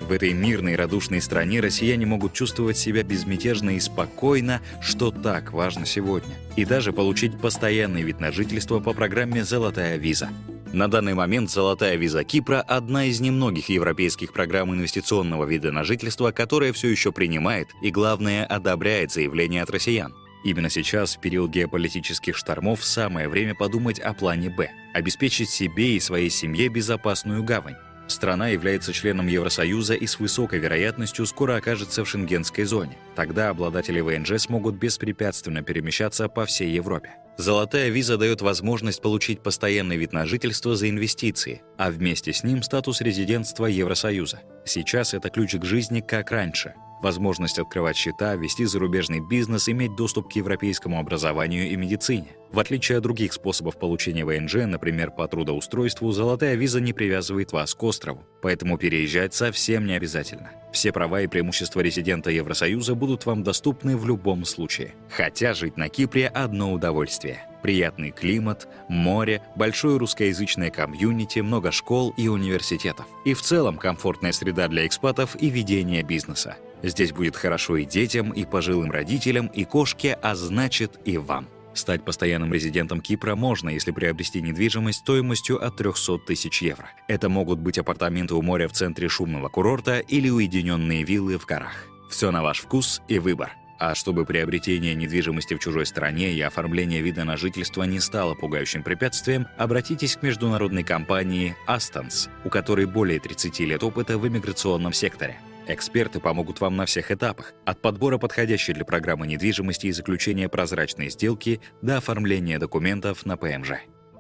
В 0.09 0.11
этой 0.11 0.33
мирной 0.33 0.75
радушной 0.75 1.21
стране 1.21 1.59
россияне 1.59 2.03
могут 2.07 2.33
чувствовать 2.33 2.79
себя 2.79 3.03
безмятежно 3.03 3.75
и 3.75 3.79
спокойно, 3.79 4.59
что 4.81 5.11
так 5.11 5.53
важно 5.53 5.85
сегодня. 5.85 6.33
И 6.55 6.65
даже 6.65 6.91
получить 6.91 7.39
постоянный 7.39 8.01
вид 8.01 8.19
на 8.19 8.31
жительство 8.31 8.79
по 8.79 8.93
программе 8.93 9.43
«Золотая 9.43 9.97
виза». 9.97 10.31
На 10.73 10.87
данный 10.87 11.13
момент 11.13 11.51
«Золотая 11.51 11.95
виза 11.95 12.23
Кипра»— 12.23 12.59
одна 12.67 13.05
из 13.05 13.19
немногих 13.19 13.69
европейских 13.69 14.33
программ 14.33 14.73
инвестиционного 14.73 15.45
вида 15.45 15.71
на 15.71 15.83
жительство, 15.83 16.31
которая 16.31 16.73
все 16.73 16.87
еще 16.87 17.11
принимает 17.11 17.67
и, 17.83 17.91
главное, 17.91 18.47
одобряет 18.47 19.11
заявления 19.11 19.61
от 19.61 19.69
россиян. 19.69 20.15
Именно 20.43 20.71
сейчас, 20.71 21.17
в 21.17 21.21
период 21.21 21.51
геополитических 21.51 22.35
штормов, 22.35 22.83
самое 22.83 23.29
время 23.29 23.53
подумать 23.53 23.99
о 23.99 24.15
плане 24.15 24.49
«Б»— 24.49 24.71
обеспечить 24.95 25.51
себе 25.51 25.97
и 25.97 25.99
своей 25.99 26.31
семье 26.31 26.67
безопасную 26.67 27.43
гавань. 27.43 27.75
Страна 28.09 28.47
является 28.47 28.91
членом 28.91 29.27
Евросоюза 29.27 29.93
и 29.93 30.07
с 30.07 30.19
высокой 30.19 30.57
вероятностью 30.57 31.27
скоро 31.27 31.57
окажется 31.57 32.03
в 32.03 32.09
шенгенской 32.09 32.63
зоне. 32.63 32.97
Тогда 33.15 33.49
обладатели 33.49 34.01
ВНЖ 34.01 34.41
смогут 34.41 34.75
беспрепятственно 34.75 35.61
перемещаться 35.61 36.27
по 36.27 36.47
всей 36.47 36.71
Европе. 36.71 37.11
Золотая 37.37 37.89
виза 37.89 38.17
дает 38.17 38.41
возможность 38.41 39.01
получить 39.01 39.41
постоянный 39.43 39.95
вид 39.95 40.11
на 40.11 40.25
жительство 40.25 40.75
за 40.75 40.89
инвестиции, 40.89 41.61
а 41.77 41.91
вместе 41.91 42.33
с 42.33 42.43
ним 42.43 42.63
статус 42.63 42.99
резидентства 42.99 43.67
Евросоюза. 43.67 44.41
Сейчас 44.65 45.13
это 45.13 45.29
ключ 45.29 45.53
к 45.55 45.63
жизни 45.63 46.01
как 46.01 46.31
раньше. 46.31 46.73
Возможность 47.01 47.59
открывать 47.59 47.95
счета, 47.95 48.35
вести 48.35 48.65
зарубежный 48.65 49.21
бизнес, 49.21 49.69
иметь 49.69 49.95
доступ 49.95 50.29
к 50.29 50.35
европейскому 50.35 50.99
образованию 50.99 51.69
и 51.69 51.75
медицине. 51.75 52.35
В 52.51 52.59
отличие 52.59 52.97
от 52.97 53.03
других 53.03 53.33
способов 53.33 53.77
получения 53.77 54.25
ВНЖ, 54.25 54.65
например, 54.65 55.11
по 55.11 55.27
трудоустройству, 55.27 56.11
золотая 56.11 56.55
виза 56.55 56.81
не 56.81 56.93
привязывает 56.93 57.51
вас 57.51 57.75
к 57.75 57.83
острову, 57.83 58.25
поэтому 58.41 58.77
переезжать 58.77 59.35
совсем 59.35 59.85
не 59.85 59.93
обязательно. 59.93 60.49
Все 60.71 60.91
права 60.91 61.21
и 61.21 61.27
преимущества 61.27 61.81
резидента 61.81 62.31
Евросоюза 62.31 62.95
будут 62.95 63.27
вам 63.27 63.43
доступны 63.43 63.95
в 63.95 64.05
любом 64.07 64.45
случае. 64.45 64.95
Хотя 65.09 65.53
жить 65.53 65.77
на 65.77 65.89
Кипре– 65.89 66.27
одно 66.33 66.73
удовольствие. 66.73 67.45
Приятный 67.61 68.09
климат, 68.09 68.67
море, 68.87 69.43
большое 69.55 69.97
русскоязычное 69.97 70.71
комьюнити, 70.71 71.39
много 71.39 71.71
школ 71.71 72.13
и 72.17 72.27
университетов. 72.29 73.05
И 73.25 73.33
в 73.35 73.41
целом 73.41 73.77
комфортная 73.77 74.31
среда 74.31 74.67
для 74.67 74.87
экспатов 74.87 75.35
и 75.39 75.49
ведения 75.49 76.01
бизнеса. 76.01 76.57
Здесь 76.81 77.11
будет 77.11 77.35
хорошо 77.35 77.77
и 77.77 77.85
детям, 77.85 78.31
и 78.31 78.45
пожилым 78.45 78.89
родителям, 78.89 79.47
и 79.47 79.65
кошке, 79.65 80.17
а 80.21 80.35
значит 80.35 80.99
и 81.05 81.17
вам. 81.17 81.47
Стать 81.73 82.03
постоянным 82.03 82.53
резидентом 82.53 82.99
Кипра 82.99 83.35
можно, 83.35 83.69
если 83.69 83.91
приобрести 83.91 84.41
недвижимость 84.41 84.99
стоимостью 84.99 85.63
от 85.63 85.77
300 85.77 86.19
тысяч 86.19 86.61
евро. 86.61 86.89
Это 87.07 87.29
могут 87.29 87.59
быть 87.59 87.77
апартаменты 87.77 88.33
у 88.35 88.41
моря 88.41 88.67
в 88.67 88.73
центре 88.73 89.07
шумного 89.07 89.49
курорта 89.49 89.99
или 89.99 90.29
уединенные 90.29 91.03
виллы 91.03 91.37
в 91.37 91.45
горах. 91.45 91.85
Все 92.09 92.31
на 92.31 92.41
ваш 92.41 92.59
вкус 92.59 93.01
и 93.07 93.19
выбор. 93.19 93.51
А 93.79 93.95
чтобы 93.95 94.25
приобретение 94.25 94.93
недвижимости 94.93 95.53
в 95.53 95.59
чужой 95.59 95.85
стране 95.85 96.33
и 96.33 96.41
оформление 96.41 97.01
вида 97.01 97.23
на 97.23 97.37
жительство 97.37 97.83
не 97.83 98.01
стало 98.01 98.33
пугающим 98.33 98.83
препятствием, 98.83 99.47
обратитесь 99.57 100.17
к 100.17 100.21
международной 100.21 100.83
компании 100.83 101.55
Astons, 101.65 102.29
у 102.43 102.49
которой 102.49 102.87
более 102.87 103.21
30 103.21 103.57
лет 103.61 103.81
опыта 103.81 104.17
в 104.17 104.27
иммиграционном 104.27 104.91
секторе. 104.91 105.39
Эксперты 105.71 106.19
помогут 106.19 106.61
вам 106.61 106.75
на 106.75 106.87
всех 106.87 107.11
этапах, 107.11 107.53
от 107.63 107.79
подбора 107.79 108.17
подходящей 108.17 108.73
для 108.73 108.85
программы 108.85 109.27
недвижимости 109.27 109.85
и 109.85 109.91
заключения 109.91 110.49
прозрачной 110.49 111.11
сделки 111.11 111.61
до 111.83 111.97
оформления 111.97 112.57
документов 112.57 113.23
на 113.23 113.37
ПМЖ. 113.37 113.73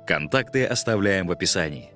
Контакты 0.05 0.63
оставляем 0.63 1.25
в 1.25 1.31
описании. 1.31 1.91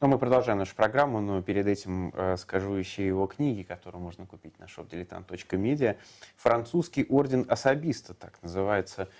Но 0.00 0.08
мы 0.08 0.18
продолжаем 0.18 0.58
нашу 0.58 0.74
программу, 0.74 1.20
но 1.20 1.42
перед 1.42 1.66
этим 1.66 2.14
э, 2.14 2.38
скажу 2.38 2.72
еще 2.74 3.06
его 3.06 3.26
книги, 3.26 3.62
которые 3.62 4.00
можно 4.00 4.24
купить 4.24 4.58
на 4.58 4.64
shopdiletant.media. 4.64 5.98
«Французский 6.36 7.04
орден 7.10 7.44
особиста», 7.46 8.14
так 8.14 8.40
называется 8.40 9.10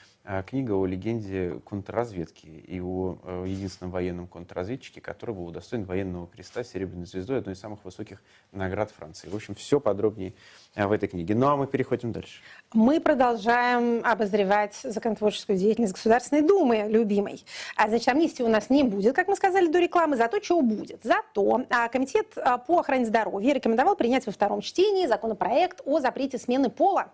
книга 0.47 0.73
о 0.73 0.85
легенде 0.85 1.61
контрразведки 1.65 2.47
и 2.47 2.81
о 2.81 3.19
э, 3.23 3.45
единственном 3.49 3.91
военном 3.91 4.27
контрразведчике, 4.27 5.01
который 5.01 5.35
был 5.35 5.47
удостоен 5.47 5.85
военного 5.85 6.27
креста 6.27 6.63
серебряной 6.63 7.07
звездой, 7.07 7.39
одной 7.39 7.55
из 7.55 7.61
самых 7.61 7.83
высоких 7.85 8.23
наград 8.53 8.91
Франции. 8.91 9.29
В 9.29 9.35
общем, 9.35 9.55
все 9.55 9.81
подробнее 9.81 10.35
э, 10.75 10.87
в 10.87 10.93
этой 10.93 11.09
книге. 11.09 11.35
Ну 11.35 11.47
а 11.49 11.57
мы 11.57 11.67
переходим 11.67 12.13
дальше. 12.13 12.43
Мы 12.75 13.01
продолжаем 13.01 14.05
обозревать 14.05 14.79
законотворческую 14.83 15.57
деятельность 15.57 15.95
Государственной 15.95 16.43
Думы, 16.43 16.85
любимой. 16.89 17.43
А, 17.77 17.89
значит, 17.89 18.09
амнистии 18.09 18.43
у 18.43 18.49
нас 18.49 18.69
не 18.69 18.83
будет, 18.83 19.17
как 19.17 19.29
мы 19.29 19.37
сказали 19.37 19.69
до 19.69 19.79
рекламы, 19.79 20.19
зато 20.19 20.41
чего 20.41 20.61
будет. 20.61 21.03
Зато 21.05 21.63
а, 21.71 21.89
Комитет 21.89 22.37
а, 22.37 22.59
по 22.59 22.81
охране 22.81 23.07
здоровья 23.07 23.55
рекомендовал 23.55 23.97
принять 23.97 24.27
во 24.27 24.33
втором 24.33 24.61
чтении 24.61 25.07
законопроект 25.07 25.81
о 25.87 26.01
запрете 26.01 26.37
смены 26.37 26.69
пола. 26.69 27.11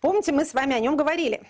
Помните, 0.00 0.30
мы 0.30 0.44
с 0.44 0.54
вами 0.54 0.76
о 0.76 0.78
нем 0.78 0.96
говорили 0.96 1.42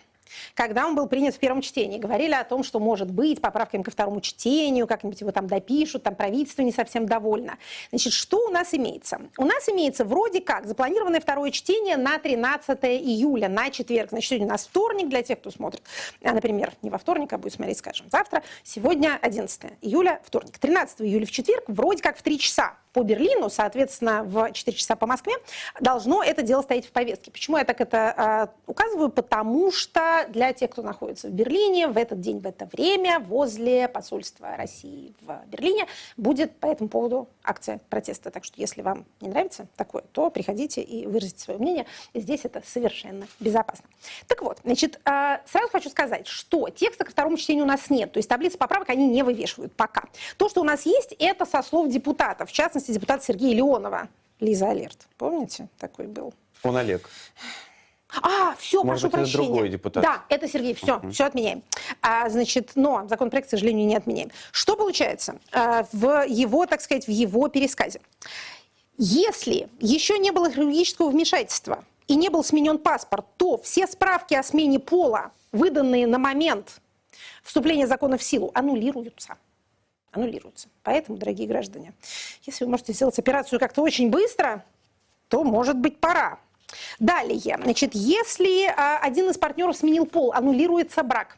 когда 0.55 0.87
он 0.87 0.95
был 0.95 1.07
принят 1.07 1.35
в 1.35 1.39
первом 1.39 1.61
чтении. 1.61 1.99
Говорили 1.99 2.35
о 2.35 2.45
том, 2.45 2.65
что 2.65 2.81
может 2.81 3.11
быть 3.11 3.41
поправками 3.41 3.83
ко 3.83 3.91
второму 3.91 4.21
чтению, 4.21 4.87
как-нибудь 4.87 5.21
его 5.21 5.33
там 5.33 5.47
допишут, 5.47 6.03
там 6.03 6.15
правительство 6.15 6.63
не 6.63 6.73
совсем 6.73 7.07
довольно. 7.07 7.59
Значит, 7.91 8.13
что 8.13 8.47
у 8.47 8.51
нас 8.51 8.75
имеется? 8.75 9.21
У 9.39 9.45
нас 9.45 9.69
имеется 9.69 10.05
вроде 10.05 10.41
как 10.41 10.67
запланированное 10.67 11.21
второе 11.21 11.51
чтение 11.51 11.97
на 11.97 12.19
13 12.19 12.79
июля, 12.85 13.49
на 13.49 13.71
четверг. 13.71 14.11
Значит, 14.11 14.31
сегодня 14.31 14.47
у 14.47 14.51
нас 14.51 14.67
вторник 14.67 15.09
для 15.09 15.23
тех, 15.23 15.39
кто 15.39 15.51
смотрит, 15.51 15.83
а, 16.23 16.33
например, 16.33 16.73
не 16.83 16.91
во 16.91 16.99
вторник, 16.99 17.33
а 17.33 17.39
будет 17.39 17.55
смотреть, 17.55 17.79
скажем, 17.79 18.07
завтра. 18.11 18.43
Сегодня 18.63 19.19
11 19.21 19.73
июля, 19.81 20.21
вторник. 20.25 20.59
13 20.59 21.03
июля 21.03 21.27
в 21.27 21.31
четверг, 21.31 21.65
вроде 21.69 22.03
как 22.03 22.19
в 22.19 22.23
3 22.23 22.39
часа 22.39 22.75
по 22.93 23.03
Берлину, 23.03 23.49
соответственно, 23.49 24.23
в 24.25 24.53
4 24.53 24.77
часа 24.77 24.97
по 24.97 25.07
Москве, 25.07 25.35
должно 25.81 26.23
это 26.23 26.43
дело 26.43 26.63
стоять 26.63 26.87
в 26.87 26.93
повестке. 26.93 27.31
Почему 27.31 27.57
я 27.57 27.65
так 27.65 27.81
это 27.81 28.51
э, 28.67 28.71
указываю? 28.71 29.11
Потому 29.11 29.73
что 29.73 30.27
для 30.29 30.53
тех, 30.53 30.71
кто 30.71 30.83
находится 30.83 31.29
в 31.29 31.31
Берлине, 31.31 31.89
в 31.89 31.97
этот 31.97 32.21
день, 32.21 32.41
в 32.41 32.47
это 32.47 32.69
время, 32.71 33.19
возле 33.19 33.89
посольства 33.89 34.57
России 34.57 35.15
в 35.21 35.41
Берлине 35.47 35.87
будет 36.17 36.55
по 36.57 36.67
этому 36.67 36.89
поводу 36.89 37.29
акция 37.43 37.81
протеста. 37.89 38.31
Так 38.31 38.45
что, 38.45 38.61
если 38.61 38.83
вам 38.83 39.07
не 39.21 39.29
нравится 39.29 39.67
такое, 39.77 40.03
то 40.13 40.31
приходите 40.31 40.83
и 40.83 41.07
выразите 41.07 41.43
свое 41.43 41.59
мнение. 41.59 41.87
Здесь 42.15 42.41
это 42.45 42.63
совершенно 42.67 43.27
безопасно. 43.41 43.87
Так 44.27 44.43
вот, 44.43 44.59
значит, 44.65 45.01
э, 45.05 45.39
сразу 45.47 45.69
хочу 45.71 45.89
сказать, 45.89 46.27
что 46.27 46.69
текста 46.69 47.05
ко 47.05 47.11
второму 47.11 47.39
чтению 47.39 47.65
у 47.65 47.69
нас 47.69 47.89
нет. 47.89 48.13
То 48.13 48.19
есть 48.19 48.29
таблицы 48.29 48.59
поправок 48.59 48.91
они 48.91 49.09
не 49.09 49.23
вывешивают 49.23 49.73
пока. 49.75 50.05
То, 50.37 50.49
что 50.49 50.61
у 50.61 50.65
нас 50.65 50.85
есть, 50.85 51.15
это 51.19 51.47
со 51.47 51.63
слов 51.63 51.89
депутатов. 51.89 52.51
В 52.51 52.53
частности, 52.53 52.82
частности, 52.83 52.93
депутата 52.93 53.25
Сергея 53.25 53.55
Леонова. 53.55 54.09
Лиза 54.41 54.71
Алерт. 54.71 55.07
Помните? 55.19 55.69
Такой 55.79 56.07
был. 56.07 56.35
Он 56.65 56.77
Олег. 56.77 57.09
А, 58.21 58.55
все, 58.57 58.83
Может 58.83 59.03
прошу 59.03 59.07
быть, 59.07 59.13
это 59.13 59.19
прощения. 59.19 59.47
другой 59.47 59.69
депутат. 59.69 60.03
Да, 60.03 60.25
это 60.29 60.49
Сергей, 60.49 60.75
все, 60.75 61.01
все 61.11 61.25
отменяем. 61.25 61.63
А, 62.03 62.29
значит, 62.29 62.73
но 62.75 63.07
законопроект, 63.09 63.47
к 63.47 63.51
сожалению, 63.51 63.87
не 63.87 63.97
отменяем. 63.97 64.31
Что 64.51 64.77
получается 64.77 65.39
а, 65.53 65.87
в 65.93 66.27
его, 66.27 66.67
так 66.67 66.81
сказать, 66.83 67.07
в 67.07 67.11
его 67.11 67.49
пересказе? 67.49 68.01
Если 68.99 69.69
еще 69.81 70.19
не 70.19 70.31
было 70.31 70.51
хирургического 70.51 71.09
вмешательства 71.09 71.85
и 72.07 72.17
не 72.17 72.29
был 72.29 72.45
сменен 72.45 72.79
паспорт, 72.79 73.25
то 73.39 73.57
все 73.63 73.87
справки 73.87 74.35
о 74.35 74.43
смене 74.43 74.79
пола, 74.79 75.31
выданные 75.53 76.07
на 76.07 76.19
момент 76.19 76.81
вступления 77.43 77.87
закона 77.87 78.19
в 78.19 78.23
силу, 78.23 78.51
аннулируются. 78.55 79.37
Аннулируются. 80.13 80.69
Поэтому, 80.83 81.19
дорогие 81.19 81.49
граждане, 81.49 81.95
если 82.45 82.65
вы 82.65 82.71
можете 82.71 82.93
сделать 82.93 83.19
операцию 83.19 83.59
как-то 83.59 83.83
очень 83.83 84.11
быстро, 84.11 84.65
то, 85.29 85.43
может 85.43 85.79
быть, 85.79 85.99
пора. 85.99 86.39
Далее, 86.99 87.59
значит, 87.63 87.95
если 87.95 88.67
а, 88.67 88.99
один 88.99 89.29
из 89.29 89.37
партнеров 89.37 89.77
сменил 89.77 90.07
пол, 90.07 90.33
аннулируется 90.33 91.03
брак. 91.03 91.37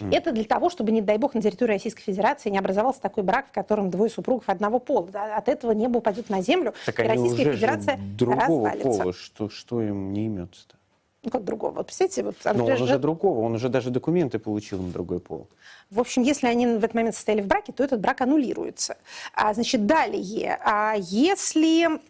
Mm. 0.00 0.14
Это 0.14 0.32
для 0.32 0.44
того, 0.44 0.70
чтобы, 0.70 0.92
не 0.92 1.00
дай 1.00 1.18
бог, 1.18 1.34
на 1.34 1.42
территории 1.42 1.72
Российской 1.72 2.02
Федерации 2.02 2.50
не 2.50 2.58
образовался 2.58 3.00
такой 3.00 3.24
брак, 3.24 3.48
в 3.48 3.52
котором 3.52 3.90
двое 3.90 4.10
супругов 4.10 4.48
одного 4.48 4.78
пола. 4.78 5.08
От 5.36 5.48
этого 5.48 5.72
небо 5.72 5.98
упадет 5.98 6.30
на 6.30 6.40
землю, 6.40 6.74
так 6.86 7.00
и 7.00 7.02
Российская 7.02 7.52
Федерация 7.52 7.98
другого 8.16 8.70
развалится. 8.70 9.02
пола, 9.02 9.12
что, 9.12 9.48
что 9.48 9.82
им 9.82 10.12
не 10.12 10.26
имется-то? 10.26 10.77
Ну, 11.24 11.30
как 11.30 11.44
другого? 11.44 11.72
Вот, 11.72 11.86
представляете, 11.86 12.22
вот... 12.22 12.36
Но 12.56 12.64
он 12.64 12.82
уже 12.82 12.98
другого, 12.98 13.40
он 13.40 13.54
уже 13.54 13.68
даже 13.68 13.90
документы 13.90 14.38
получил 14.38 14.80
на 14.80 14.90
другой 14.90 15.18
пол. 15.18 15.48
В 15.90 15.98
общем, 15.98 16.22
если 16.22 16.46
они 16.46 16.66
в 16.66 16.78
этот 16.78 16.94
момент 16.94 17.16
состояли 17.16 17.42
в 17.42 17.46
браке, 17.46 17.72
то 17.72 17.82
этот 17.82 18.00
брак 18.00 18.20
аннулируется. 18.20 18.96
А, 19.34 19.52
значит, 19.52 19.86
далее, 19.86 20.58
а 20.64 20.94
если 20.96 22.00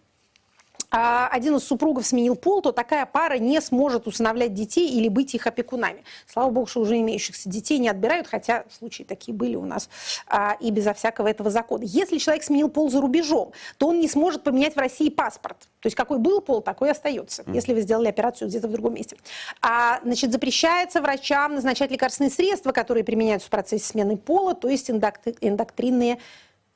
один 0.90 1.56
из 1.56 1.64
супругов 1.64 2.06
сменил 2.06 2.34
пол, 2.34 2.62
то 2.62 2.72
такая 2.72 3.04
пара 3.04 3.38
не 3.38 3.60
сможет 3.60 4.06
усыновлять 4.06 4.54
детей 4.54 4.88
или 4.88 5.08
быть 5.08 5.34
их 5.34 5.46
опекунами. 5.46 6.02
Слава 6.26 6.50
богу, 6.50 6.66
что 6.66 6.80
уже 6.80 6.98
имеющихся 6.98 7.48
детей 7.48 7.78
не 7.78 7.88
отбирают, 7.88 8.26
хотя 8.26 8.64
случаи 8.70 9.02
такие 9.02 9.34
были 9.34 9.56
у 9.56 9.64
нас 9.64 9.90
а, 10.26 10.56
и 10.60 10.70
безо 10.70 10.94
всякого 10.94 11.28
этого 11.28 11.50
закона. 11.50 11.82
Если 11.84 12.18
человек 12.18 12.42
сменил 12.42 12.70
пол 12.70 12.90
за 12.90 13.00
рубежом, 13.00 13.52
то 13.76 13.88
он 13.88 14.00
не 14.00 14.08
сможет 14.08 14.42
поменять 14.42 14.76
в 14.76 14.78
России 14.78 15.10
паспорт. 15.10 15.58
То 15.80 15.86
есть 15.86 15.96
какой 15.96 16.18
был 16.18 16.40
пол, 16.40 16.62
такой 16.62 16.88
и 16.88 16.90
остается, 16.90 17.42
mm. 17.42 17.54
если 17.54 17.74
вы 17.74 17.82
сделали 17.82 18.08
операцию 18.08 18.48
где-то 18.48 18.68
в 18.68 18.72
другом 18.72 18.94
месте. 18.94 19.16
А, 19.60 20.00
значит, 20.02 20.32
запрещается 20.32 21.02
врачам 21.02 21.54
назначать 21.54 21.90
лекарственные 21.90 22.30
средства, 22.30 22.72
которые 22.72 23.04
применяются 23.04 23.48
в 23.48 23.50
процессе 23.50 23.84
смены 23.84 24.16
пола, 24.16 24.54
то 24.54 24.68
есть 24.68 24.90
эндоктринные, 24.90 26.18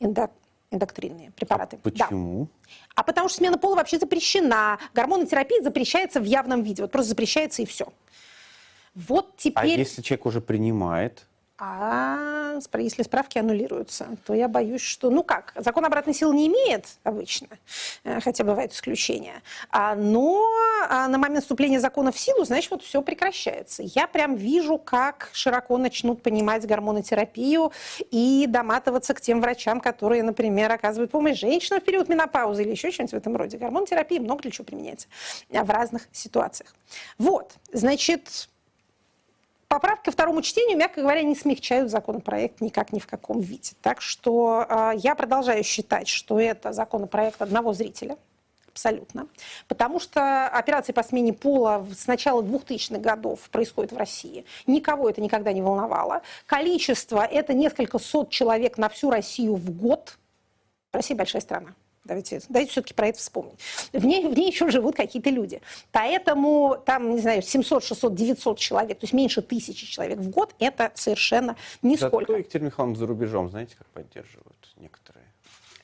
эндок, 0.01 0.31
эндоктринные 0.73 1.31
препараты. 1.33 1.77
А 1.77 1.91
почему? 1.91 2.45
Да. 2.45 2.73
А 2.97 3.03
потому 3.03 3.29
что 3.29 3.39
смена 3.39 3.59
пола 3.59 3.77
вообще 3.77 3.99
запрещена. 3.99 4.79
Гормонотерапия 4.95 5.63
запрещается 5.63 6.21
в 6.21 6.25
явном 6.25 6.63
виде. 6.63 6.83
Вот 6.83 6.91
просто 6.91 7.11
запрещается 7.11 7.63
и 7.63 7.67
все. 7.67 7.93
Вот 8.95 9.35
а 9.37 9.41
теперь... 9.41 9.63
А 9.63 9.67
если 9.67 10.03
человек 10.03 10.27
уже 10.27 10.41
принимает? 10.41 11.27
А 11.59 12.59
если 12.79 13.03
справки 13.03 13.39
аннулируются, 13.39 14.09
то 14.27 14.35
я 14.35 14.49
боюсь, 14.49 14.81
что, 14.81 15.11
ну 15.11 15.23
как, 15.23 15.53
закон 15.57 15.85
обратной 15.85 16.15
силы 16.15 16.35
не 16.35 16.49
имеет 16.49 16.87
обычно, 17.05 17.49
э, 18.05 18.21
хотя 18.21 18.45
бывают 18.45 18.73
исключения, 18.73 19.43
а, 19.71 19.95
но 19.95 20.43
а, 20.89 21.09
на 21.09 21.19
момент 21.19 21.45
вступления 21.45 21.79
закона 21.79 22.11
в 22.11 22.19
силу, 22.19 22.45
значит, 22.45 22.71
вот 22.71 22.83
все 22.83 23.03
прекращается. 23.03 23.83
Я 23.83 24.07
прям 24.07 24.35
вижу, 24.35 24.79
как 24.79 25.31
широко 25.33 25.79
начнут 25.79 26.23
понимать 26.23 26.67
гормонотерапию 26.67 27.73
и 28.11 28.47
доматываться 28.49 29.15
к 29.15 29.21
тем 29.21 29.41
врачам, 29.41 29.81
которые, 29.81 30.23
например, 30.23 30.73
оказывают 30.73 31.11
помощь 31.11 31.39
женщинам 31.39 31.81
в 31.81 31.85
период 31.85 32.09
менопаузы 32.09 32.63
или 32.63 32.71
еще 32.71 32.91
что-нибудь 32.91 33.13
в 33.13 33.17
этом 33.17 33.37
роде. 33.37 33.59
Гормонотерапия 33.59 34.21
много 34.21 34.43
для 34.43 34.51
чего 34.51 34.65
применяется 34.65 35.07
в 35.49 35.71
разных 35.71 36.09
ситуациях. 36.13 36.75
Вот, 37.19 37.53
значит, 37.73 38.49
Поправки 39.73 40.05
ко 40.05 40.11
второму 40.11 40.43
чтению, 40.43 40.77
мягко 40.77 41.01
говоря, 41.01 41.23
не 41.23 41.35
смягчают 41.35 41.91
законопроект 41.91 42.61
никак 42.61 42.93
ни 42.93 42.99
в 42.99 43.07
каком 43.07 43.41
виде. 43.41 43.71
Так 43.81 44.03
что 44.03 44.67
э, 44.69 44.93
я 44.97 45.15
продолжаю 45.15 45.65
считать, 45.65 46.09
что 46.09 46.39
это 46.39 46.75
законопроект 46.75 47.41
одного 47.41 47.73
зрителя, 47.73 48.19
абсолютно. 48.69 49.29
Потому 49.69 49.99
что 49.99 50.47
операции 50.47 50.93
по 50.93 51.03
смене 51.03 51.33
пола 51.33 51.87
с 51.97 52.07
начала 52.07 52.43
2000-х 52.43 53.01
годов 53.01 53.49
происходят 53.49 53.93
в 53.93 53.97
России. 53.97 54.45
Никого 54.67 55.09
это 55.09 55.23
никогда 55.23 55.55
не 55.55 55.63
волновало. 55.63 56.21
Количество– 56.45 57.25
это 57.33 57.55
несколько 57.55 57.99
сот 57.99 58.29
человек 58.29 58.77
на 58.77 58.91
всю 58.91 59.09
Россию 59.09 59.55
в 59.55 59.71
год. 59.71 60.19
Россия 60.93 61.17
большая 61.17 61.41
страна. 61.41 61.69
Давайте, 62.05 62.43
давайте 62.49 62.73
все-таки 62.73 62.95
про 62.95 63.09
это 63.09 63.19
вспомнить. 63.19 63.59
В 63.93 64.05
ней, 64.05 64.27
в 64.27 64.37
ней 64.37 64.51
еще 64.51 64.69
живут 64.71 64.97
какие-то 64.97 65.31
люди. 65.31 65.61
Поэтому 65.93 66.77
там, 66.85 67.15
не 67.15 67.21
знаю, 67.21 67.43
700, 67.43 67.85
600, 67.85 68.15
900 68.15 68.59
человек, 68.59 68.99
то 68.99 69.05
есть 69.05 69.13
меньше 69.13 69.41
тысячи 69.41 69.87
человек 69.87 70.19
в 70.19 70.29
год, 70.29 70.55
это 70.59 70.91
совершенно 70.95 71.57
нисколько. 71.81 72.33
Зато 72.33 72.39
Екатерина 72.39 72.67
Михайловна 72.67 72.97
за 72.97 73.07
рубежом, 73.07 73.51
знаете, 73.51 73.77
как 73.79 73.87
поддерживают 73.89 74.75
некоторые? 74.77 75.27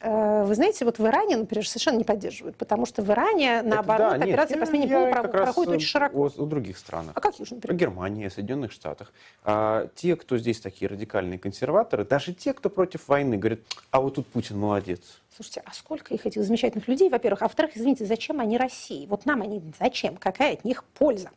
Э, 0.01 0.45
вы 0.45 0.55
знаете, 0.55 0.85
вот 0.85 0.99
в 0.99 1.07
Иране, 1.07 1.37
например, 1.37 1.67
совершенно 1.67 1.97
не 1.97 2.05
поддерживают, 2.05 2.57
потому 2.57 2.87
что 2.87 3.03
в 3.03 3.11
Иране, 3.11 3.63
наоборот, 3.63 4.19
да, 4.19 4.25
операция 4.25 4.57
нет, 4.57 4.61
по 4.65 4.67
смене 4.67 4.89
пола 4.89 5.23
проходит 5.27 5.75
очень 5.75 5.87
широко. 5.87 6.23
О, 6.23 6.27
о 6.27 6.47
других 6.47 6.79
странах. 6.79 7.13
А 7.15 7.21
каких 7.21 7.47
же, 7.47 7.57
например? 7.57 7.75
О 7.75 7.79
Германии, 7.79 8.29
Соединенных 8.29 8.71
Штатах. 8.71 9.13
А, 9.43 9.89
те, 9.97 10.15
кто 10.15 10.39
здесь 10.39 10.61
такие 10.61 10.89
радикальные 10.89 11.39
консерваторы, 11.39 12.05
даже 12.05 12.33
те, 12.33 12.53
кто 12.53 12.71
против 12.71 13.09
войны, 13.09 13.37
говорят, 13.37 13.61
а 13.91 14.01
вот 14.01 14.15
тут 14.15 14.27
Путин 14.29 14.59
молодец. 14.59 15.21
Слушайте, 15.39 15.63
а 15.67 15.73
сколько 15.73 16.15
их, 16.15 16.27
этих 16.27 16.43
замечательных 16.43 16.89
людей, 16.89 17.09
во-первых? 17.09 17.43
А 17.43 17.45
во-вторых, 17.45 17.77
извините, 17.77 18.05
зачем 18.05 18.41
они 18.41 18.59
России? 18.59 19.07
Вот 19.07 19.25
нам 19.25 19.43
они 19.43 19.63
зачем? 19.79 20.17
Какая 20.17 20.55
от 20.55 20.65
них 20.65 20.83
польза? 20.83 21.31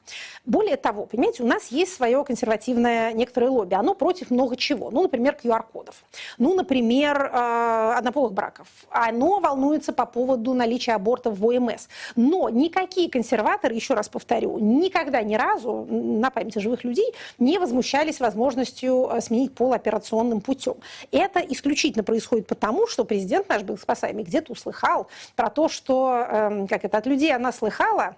Более 0.44 0.76
того, 0.76 1.06
понимаете, 1.06 1.44
у 1.44 1.46
нас 1.46 1.68
есть 1.68 1.94
свое 1.94 2.24
консервативное 2.26 3.14
некоторое 3.14 3.52
лобби. 3.52 3.76
Оно 3.76 3.94
против 3.94 4.32
много 4.32 4.56
чего. 4.56 4.90
Ну, 4.90 5.04
например, 5.04 5.38
QR-кодов. 5.44 6.04
Ну, 6.40 6.56
например, 6.56 7.30
э, 7.32 7.94
однополых 7.96 8.34
браков. 8.34 8.51
Оно 8.90 9.40
волнуется 9.40 9.94
по 9.94 10.06
поводу 10.06 10.54
наличия 10.54 10.94
абортов 10.94 11.38
в 11.38 11.46
ОМС. 11.46 11.88
Но 12.16 12.50
никакие 12.50 13.10
консерваторы, 13.10 13.74
еще 13.74 13.94
раз 13.94 14.10
повторю, 14.10 14.60
никогда 14.60 15.22
ни 15.22 15.36
разу 15.36 15.88
на 15.90 16.30
памяти 16.30 16.60
живых 16.60 16.84
людей 16.84 17.14
не 17.40 17.58
возмущались 17.58 18.20
возможностью 18.20 19.10
э, 19.12 19.22
сменить 19.22 19.54
пол 19.54 19.74
операционным 19.74 20.42
путем. 20.42 20.76
Это 21.12 21.40
исключительно 21.40 22.04
происходит 22.04 22.48
потому, 22.48 22.88
что 22.88 23.06
президент 23.06 23.50
наш 23.50 23.64
был 23.64 23.78
спасаемый 23.78 24.24
где-то 24.24 24.52
услыхал 24.52 25.08
про 25.36 25.50
то, 25.50 25.70
что, 25.70 26.26
э, 26.28 26.68
как 26.70 26.86
это, 26.86 26.98
от 26.98 27.06
людей 27.06 27.34
она 27.34 27.52
слыхала, 27.52 28.16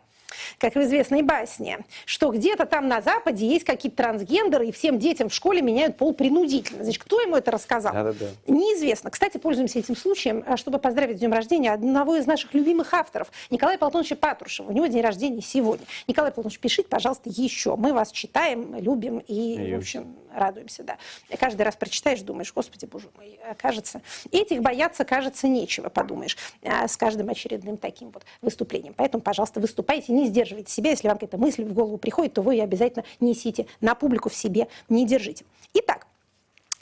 как 0.58 0.76
в 0.76 0.82
известной 0.82 1.22
басне, 1.22 1.80
что 2.06 2.32
где-то 2.32 2.66
там 2.66 2.88
на 2.88 3.02
Западе 3.02 3.48
есть 3.48 3.66
какие-то 3.66 3.98
трансгендеры, 3.98 4.68
и 4.68 4.72
всем 4.72 5.00
детям 5.00 5.30
в 5.30 5.34
школе 5.34 5.62
меняют 5.62 5.98
пол 5.98 6.14
принудительно. 6.14 6.84
Значит, 6.84 7.04
кто 7.04 7.22
ему 7.22 7.36
это 7.36 7.52
рассказал? 7.52 7.94
Да-да-да. 7.94 8.28
Неизвестно. 8.48 9.10
Кстати, 9.10 9.38
пользуемся 9.38 9.80
этим 9.80 9.96
случаем, 9.96 10.44
э, 10.46 10.58
чтобы 10.58 10.80
поздравить 10.80 11.18
с 11.18 11.20
днем 11.20 11.34
рождения 11.34 11.72
одного 11.72 12.16
из 12.16 12.26
наших 12.26 12.54
любимых 12.54 12.94
авторов, 12.94 13.32
Николая 13.50 13.78
Платоновича 13.78 14.16
Патрушева. 14.16 14.70
У 14.70 14.74
него 14.74 14.88
день 14.88 15.02
рождения 15.02 15.42
сегодня. 15.42 15.86
Николай 16.08 16.32
Платонович, 16.32 16.60
пишите, 16.60 16.88
пожалуйста, 16.88 17.30
еще. 17.30 17.76
Мы 17.76 17.94
вас 17.94 18.12
читаем, 18.12 18.76
любим 18.76 19.20
и, 19.20 19.56
и 19.56 19.76
в 19.76 19.80
общем, 19.80 20.16
радуемся. 20.34 20.84
Да. 20.84 20.98
И 21.30 21.38
каждый 21.38 21.64
раз 21.64 21.76
прочитаешь, 21.76 22.22
думаешь, 22.22 22.54
господи, 22.54 22.86
боже 22.86 23.10
мой, 23.18 23.40
кажется. 23.58 24.02
Этих 24.32 24.62
бояться, 24.62 25.06
кажется, 25.06 25.48
нечего, 25.48 25.90
подумаешь, 25.90 26.38
э, 26.62 26.88
с 26.88 26.98
каждым 26.98 27.30
очередным 27.30 27.78
таким 27.78 28.12
вот 28.12 28.24
выступлением. 28.42 28.94
Поэтому, 28.96 29.22
пожалуйста, 29.22 29.60
выступайте, 29.60 30.14
не 30.14 30.23
сдерживайте 30.28 30.72
себя. 30.72 30.92
Если 30.92 31.08
вам 31.08 31.18
какая-то 31.18 31.38
мысль 31.38 31.64
в 31.64 31.74
голову 31.74 31.98
приходит, 31.98 32.34
то 32.34 32.42
вы 32.42 32.56
ее 32.56 32.64
обязательно 32.64 33.06
несите 33.20 33.68
на 33.82 33.96
публику 33.96 34.30
в 34.30 34.36
себе, 34.36 34.68
не 34.90 35.06
держите. 35.06 35.46
Итак, 35.74 36.08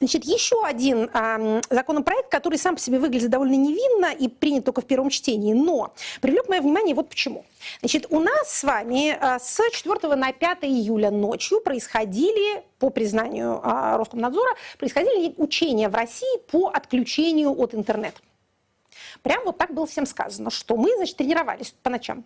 Значит, 0.01 0.25
еще 0.25 0.65
один 0.65 1.11
э, 1.13 1.61
законопроект, 1.69 2.31
который 2.31 2.57
сам 2.57 2.73
по 2.73 2.81
себе 2.81 2.97
выглядит 2.97 3.29
довольно 3.29 3.53
невинно 3.53 4.11
и 4.11 4.27
принят 4.27 4.65
только 4.65 4.81
в 4.81 4.85
первом 4.87 5.11
чтении, 5.11 5.53
но 5.53 5.93
привлек 6.21 6.49
мое 6.49 6.59
внимание 6.59 6.95
вот 6.95 7.07
почему. 7.07 7.45
Значит, 7.81 8.07
у 8.09 8.19
нас 8.19 8.51
с 8.51 8.63
вами 8.63 9.11
э, 9.11 9.37
с 9.39 9.61
4 9.71 10.15
на 10.15 10.33
5 10.33 10.63
июля 10.63 11.11
ночью 11.11 11.61
происходили, 11.61 12.63
по 12.79 12.89
признанию 12.89 13.61
э, 13.63 13.95
Роскомнадзора, 13.97 14.55
происходили 14.79 15.35
учения 15.37 15.87
в 15.87 15.93
России 15.93 16.39
по 16.49 16.69
отключению 16.69 17.51
от 17.61 17.75
интернета. 17.75 18.21
Прям 19.21 19.45
вот 19.45 19.59
так 19.59 19.71
было 19.71 19.85
всем 19.85 20.07
сказано, 20.07 20.49
что 20.49 20.77
мы, 20.77 20.95
значит, 20.95 21.17
тренировались 21.17 21.75
по 21.83 21.91
ночам. 21.91 22.25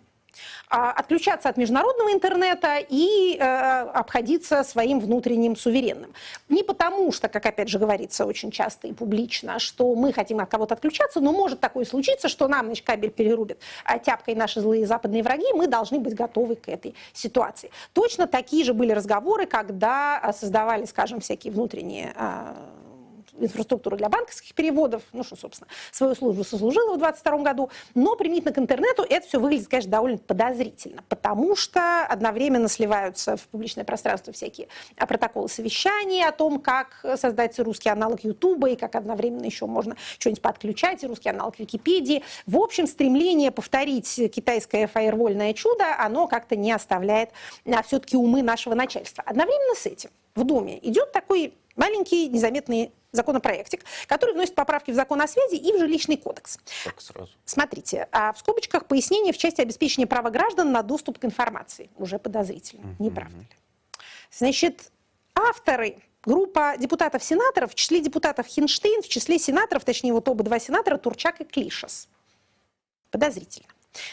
А, 0.68 0.90
отключаться 0.90 1.48
от 1.48 1.56
международного 1.56 2.12
интернета 2.12 2.78
и 2.78 3.36
э, 3.38 3.42
обходиться 3.42 4.64
своим 4.64 5.00
внутренним 5.00 5.56
суверенным. 5.56 6.12
Не 6.48 6.62
потому 6.62 7.12
что, 7.12 7.28
как 7.28 7.46
опять 7.46 7.68
же 7.68 7.78
говорится 7.78 8.26
очень 8.26 8.50
часто 8.50 8.88
и 8.88 8.92
публично, 8.92 9.58
что 9.58 9.94
мы 9.94 10.12
хотим 10.12 10.40
от 10.40 10.50
кого-то 10.50 10.74
отключаться, 10.74 11.20
но 11.20 11.32
может 11.32 11.60
такое 11.60 11.84
случиться, 11.84 12.28
что 12.28 12.48
нам 12.48 12.66
значит, 12.66 12.84
кабель 12.84 13.10
перерубит 13.10 13.60
а 13.84 13.98
тяпкой 13.98 14.34
наши 14.34 14.60
злые 14.60 14.86
западные 14.86 15.22
враги, 15.22 15.46
мы 15.54 15.66
должны 15.66 15.98
быть 16.00 16.14
готовы 16.14 16.56
к 16.56 16.68
этой 16.68 16.94
ситуации. 17.12 17.70
Точно 17.92 18.26
такие 18.26 18.64
же 18.64 18.74
были 18.74 18.92
разговоры, 18.92 19.46
когда 19.46 20.20
э, 20.22 20.32
создавали, 20.32 20.84
скажем, 20.84 21.20
всякие 21.20 21.52
внутренние 21.52 22.12
э, 22.14 22.54
инфраструктуру 23.40 23.96
для 23.96 24.08
банковских 24.08 24.54
переводов, 24.54 25.02
ну 25.12 25.22
что, 25.22 25.36
собственно, 25.36 25.68
свою 25.92 26.14
службу 26.14 26.44
сослужила 26.44 26.94
в 26.94 26.98
2022 26.98 27.38
году, 27.38 27.70
но 27.94 28.16
применительно 28.16 28.52
к 28.52 28.58
интернету 28.58 29.04
это 29.08 29.26
все 29.26 29.38
выглядит, 29.38 29.68
конечно, 29.68 29.90
довольно 29.90 30.18
подозрительно, 30.18 31.02
потому 31.08 31.56
что 31.56 32.04
одновременно 32.06 32.68
сливаются 32.68 33.36
в 33.36 33.42
публичное 33.48 33.84
пространство 33.84 34.32
всякие 34.32 34.68
а, 34.96 35.06
протоколы 35.06 35.48
совещаний 35.48 36.24
о 36.24 36.32
том, 36.32 36.60
как 36.60 37.04
создать 37.16 37.58
русский 37.58 37.88
аналог 37.88 38.24
Ютуба 38.24 38.70
и 38.70 38.76
как 38.76 38.94
одновременно 38.94 39.44
еще 39.44 39.66
можно 39.66 39.96
что-нибудь 40.18 40.42
подключать, 40.42 41.02
и 41.04 41.06
русский 41.06 41.28
аналог 41.28 41.58
Википедии. 41.58 42.22
В 42.46 42.56
общем, 42.58 42.86
стремление 42.86 43.50
повторить 43.50 44.14
китайское 44.34 44.86
фаервольное 44.86 45.52
чудо, 45.52 45.84
оно 45.98 46.26
как-то 46.26 46.56
не 46.56 46.72
оставляет 46.72 47.30
а, 47.64 47.82
все-таки 47.82 48.16
умы 48.16 48.42
нашего 48.42 48.74
начальства. 48.74 49.22
Одновременно 49.26 49.74
с 49.74 49.86
этим 49.86 50.10
в 50.34 50.44
Думе 50.44 50.78
идет 50.82 51.12
такой 51.12 51.54
маленький 51.76 52.28
незаметный 52.28 52.92
законопроектик, 53.16 53.84
который 54.06 54.34
вносит 54.34 54.54
поправки 54.54 54.90
в 54.90 54.94
закон 54.94 55.20
о 55.20 55.26
связи 55.26 55.56
и 55.56 55.72
в 55.72 55.78
жилищный 55.78 56.16
кодекс. 56.16 56.58
Так 56.84 57.00
сразу. 57.00 57.30
Смотрите, 57.44 58.08
а 58.12 58.32
в 58.32 58.38
скобочках 58.38 58.86
пояснение 58.86 59.32
в 59.32 59.38
части 59.38 59.60
обеспечения 59.60 60.06
права 60.06 60.30
граждан 60.30 60.72
на 60.72 60.82
доступ 60.82 61.18
к 61.18 61.24
информации. 61.24 61.90
Уже 61.96 62.18
подозрительно, 62.18 62.94
не 62.98 63.10
правда 63.10 63.38
ли? 63.38 63.48
Значит, 64.30 64.90
авторы 65.34 65.98
группа 66.24 66.74
депутатов-сенаторов, 66.78 67.72
в 67.72 67.74
числе 67.74 68.00
депутатов 68.00 68.46
Хинштейн, 68.46 69.02
в 69.02 69.08
числе 69.08 69.38
сенаторов, 69.38 69.84
точнее 69.84 70.12
вот 70.12 70.28
оба 70.28 70.44
два 70.44 70.58
сенатора, 70.58 70.98
Турчак 70.98 71.40
и 71.40 71.44
Клишес. 71.44 72.08
Подозрительно. 73.10 73.68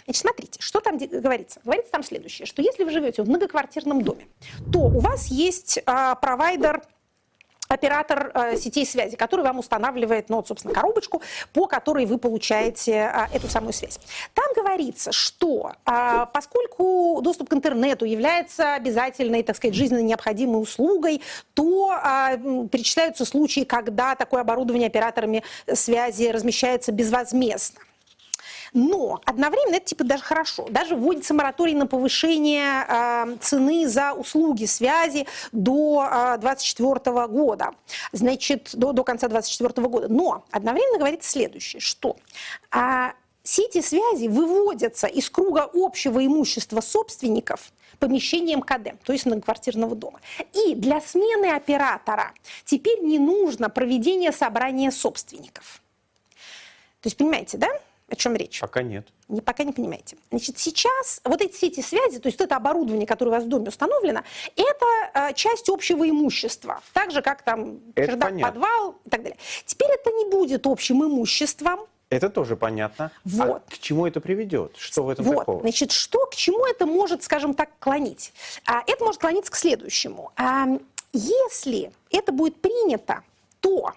Значит, 0.05 0.21
смотрите, 0.21 0.61
что 0.61 0.79
там 0.79 0.97
говорится? 0.97 1.59
Говорится 1.65 1.91
там 1.91 2.03
следующее, 2.03 2.45
что 2.45 2.61
если 2.61 2.83
вы 2.83 2.91
живете 2.91 3.23
в 3.23 3.27
многоквартирном 3.27 4.01
доме, 4.01 4.27
то 4.71 4.79
у 4.79 4.99
вас 4.99 5.27
есть 5.27 5.79
а, 5.85 6.15
провайдер 6.15 6.83
оператор 7.67 8.31
э, 8.33 8.57
сетей 8.57 8.85
связи, 8.85 9.15
который 9.15 9.43
вам 9.43 9.59
устанавливает, 9.59 10.29
ну, 10.29 10.37
вот, 10.37 10.47
собственно, 10.47 10.73
коробочку, 10.73 11.21
по 11.53 11.67
которой 11.67 12.05
вы 12.05 12.17
получаете 12.17 12.91
э, 12.91 13.35
эту 13.35 13.47
самую 13.49 13.73
связь. 13.73 13.99
Там 14.33 14.45
говорится, 14.55 15.11
что 15.11 15.73
э, 15.85 16.25
поскольку 16.33 17.19
доступ 17.23 17.49
к 17.49 17.53
интернету 17.53 18.05
является 18.05 18.75
обязательной, 18.75 19.43
так 19.43 19.55
сказать, 19.55 19.75
жизненно 19.75 20.01
необходимой 20.01 20.61
услугой, 20.61 21.21
то 21.53 21.93
э, 21.93 22.37
перечисляются 22.71 23.25
случаи, 23.25 23.61
когда 23.61 24.15
такое 24.15 24.41
оборудование 24.41 24.87
операторами 24.87 25.43
связи 25.73 26.29
размещается 26.29 26.91
безвозмездно. 26.91 27.79
Но 28.73 29.21
одновременно 29.25 29.75
это 29.75 29.85
типа 29.85 30.03
даже 30.03 30.23
хорошо. 30.23 30.67
Даже 30.69 30.95
вводится 30.95 31.33
мораторий 31.33 31.75
на 31.75 31.85
повышение 31.85 32.85
э, 32.87 33.37
цены 33.39 33.87
за 33.87 34.13
услуги 34.13 34.65
связи 34.65 35.27
до 35.51 36.07
2024 36.39 36.93
э, 37.05 37.27
года. 37.27 37.71
Значит, 38.11 38.71
до, 38.73 38.91
до 38.91 39.03
конца 39.03 39.27
2024 39.27 39.87
года. 39.87 40.07
Но 40.07 40.43
одновременно 40.51 40.97
говорится 40.97 41.29
следующее, 41.29 41.79
что 41.81 42.17
э, 42.71 43.11
сети 43.43 43.81
связи 43.81 44.27
выводятся 44.27 45.07
из 45.07 45.29
круга 45.29 45.69
общего 45.73 46.25
имущества 46.25 46.81
собственников 46.81 47.71
помещением 47.99 48.61
КД, 48.61 48.99
то 49.03 49.13
есть 49.13 49.25
многоквартирного 49.25 49.95
дома. 49.95 50.19
И 50.53 50.75
для 50.75 50.99
смены 50.99 51.51
оператора 51.51 52.33
теперь 52.65 53.01
не 53.01 53.19
нужно 53.19 53.69
проведение 53.69 54.31
собрания 54.31 54.91
собственников. 54.91 55.81
То 57.01 57.07
есть, 57.07 57.17
понимаете, 57.17 57.57
да? 57.57 57.69
О 58.13 58.15
чем 58.15 58.35
речь? 58.35 58.59
Пока 58.59 58.83
нет. 58.83 59.07
Не, 59.27 59.41
пока 59.41 59.63
не 59.63 59.71
понимаете. 59.71 60.17
Значит, 60.29 60.59
сейчас 60.59 61.19
вот 61.23 61.41
эти 61.41 61.55
сети 61.55 61.81
связи, 61.81 62.19
то 62.19 62.29
есть 62.29 62.39
это 62.39 62.55
оборудование, 62.55 63.07
которое 63.07 63.31
у 63.31 63.33
вас 63.33 63.43
в 63.43 63.47
доме 63.47 63.69
установлено, 63.69 64.21
это 64.55 64.85
э, 65.15 65.33
часть 65.33 65.67
общего 65.67 66.07
имущества. 66.07 66.81
Так 66.93 67.09
же, 67.09 67.23
как 67.23 67.41
там 67.41 67.79
это 67.95 68.11
чердак, 68.11 68.29
понятно. 68.29 68.51
подвал 68.51 68.95
и 69.03 69.09
так 69.09 69.23
далее. 69.23 69.39
Теперь 69.65 69.89
это 69.89 70.11
не 70.11 70.29
будет 70.29 70.67
общим 70.67 71.03
имуществом. 71.03 71.87
Это 72.11 72.29
тоже 72.29 72.55
понятно. 72.55 73.05
А 73.25 73.45
вот. 73.45 73.63
А 73.67 73.71
к 73.71 73.79
чему 73.79 74.05
это 74.05 74.21
приведет? 74.21 74.75
Что 74.77 75.01
в 75.01 75.09
этом 75.09 75.25
вот. 75.25 75.39
такого? 75.39 75.61
Значит, 75.61 75.91
что, 75.91 76.27
к 76.27 76.35
чему 76.35 76.67
это 76.67 76.85
может, 76.85 77.23
скажем 77.23 77.55
так, 77.55 77.71
клонить? 77.79 78.31
А, 78.67 78.83
это 78.85 79.03
может 79.03 79.19
клониться 79.19 79.51
к 79.51 79.55
следующему. 79.55 80.31
А, 80.35 80.67
если 81.13 81.91
это 82.11 82.31
будет 82.31 82.61
принято, 82.61 83.23
то 83.59 83.91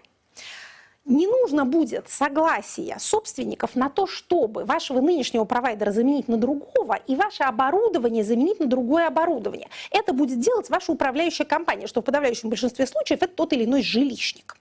не 1.06 1.26
нужно 1.26 1.64
будет 1.64 2.08
согласия 2.08 2.96
собственников 2.98 3.76
на 3.76 3.88
то, 3.88 4.06
чтобы 4.06 4.64
вашего 4.64 5.00
нынешнего 5.00 5.44
провайдера 5.44 5.92
заменить 5.92 6.28
на 6.28 6.36
другого 6.36 6.94
и 7.06 7.14
ваше 7.14 7.44
оборудование 7.44 8.24
заменить 8.24 8.60
на 8.60 8.66
другое 8.66 9.06
оборудование. 9.06 9.68
Это 9.90 10.12
будет 10.12 10.40
делать 10.40 10.68
ваша 10.68 10.92
управляющая 10.92 11.46
компания, 11.46 11.86
что 11.86 12.02
в 12.02 12.04
подавляющем 12.04 12.50
большинстве 12.50 12.86
случаев 12.86 13.22
это 13.22 13.32
тот 13.32 13.52
или 13.52 13.64
иной 13.64 13.82
жилищник. 13.82 14.56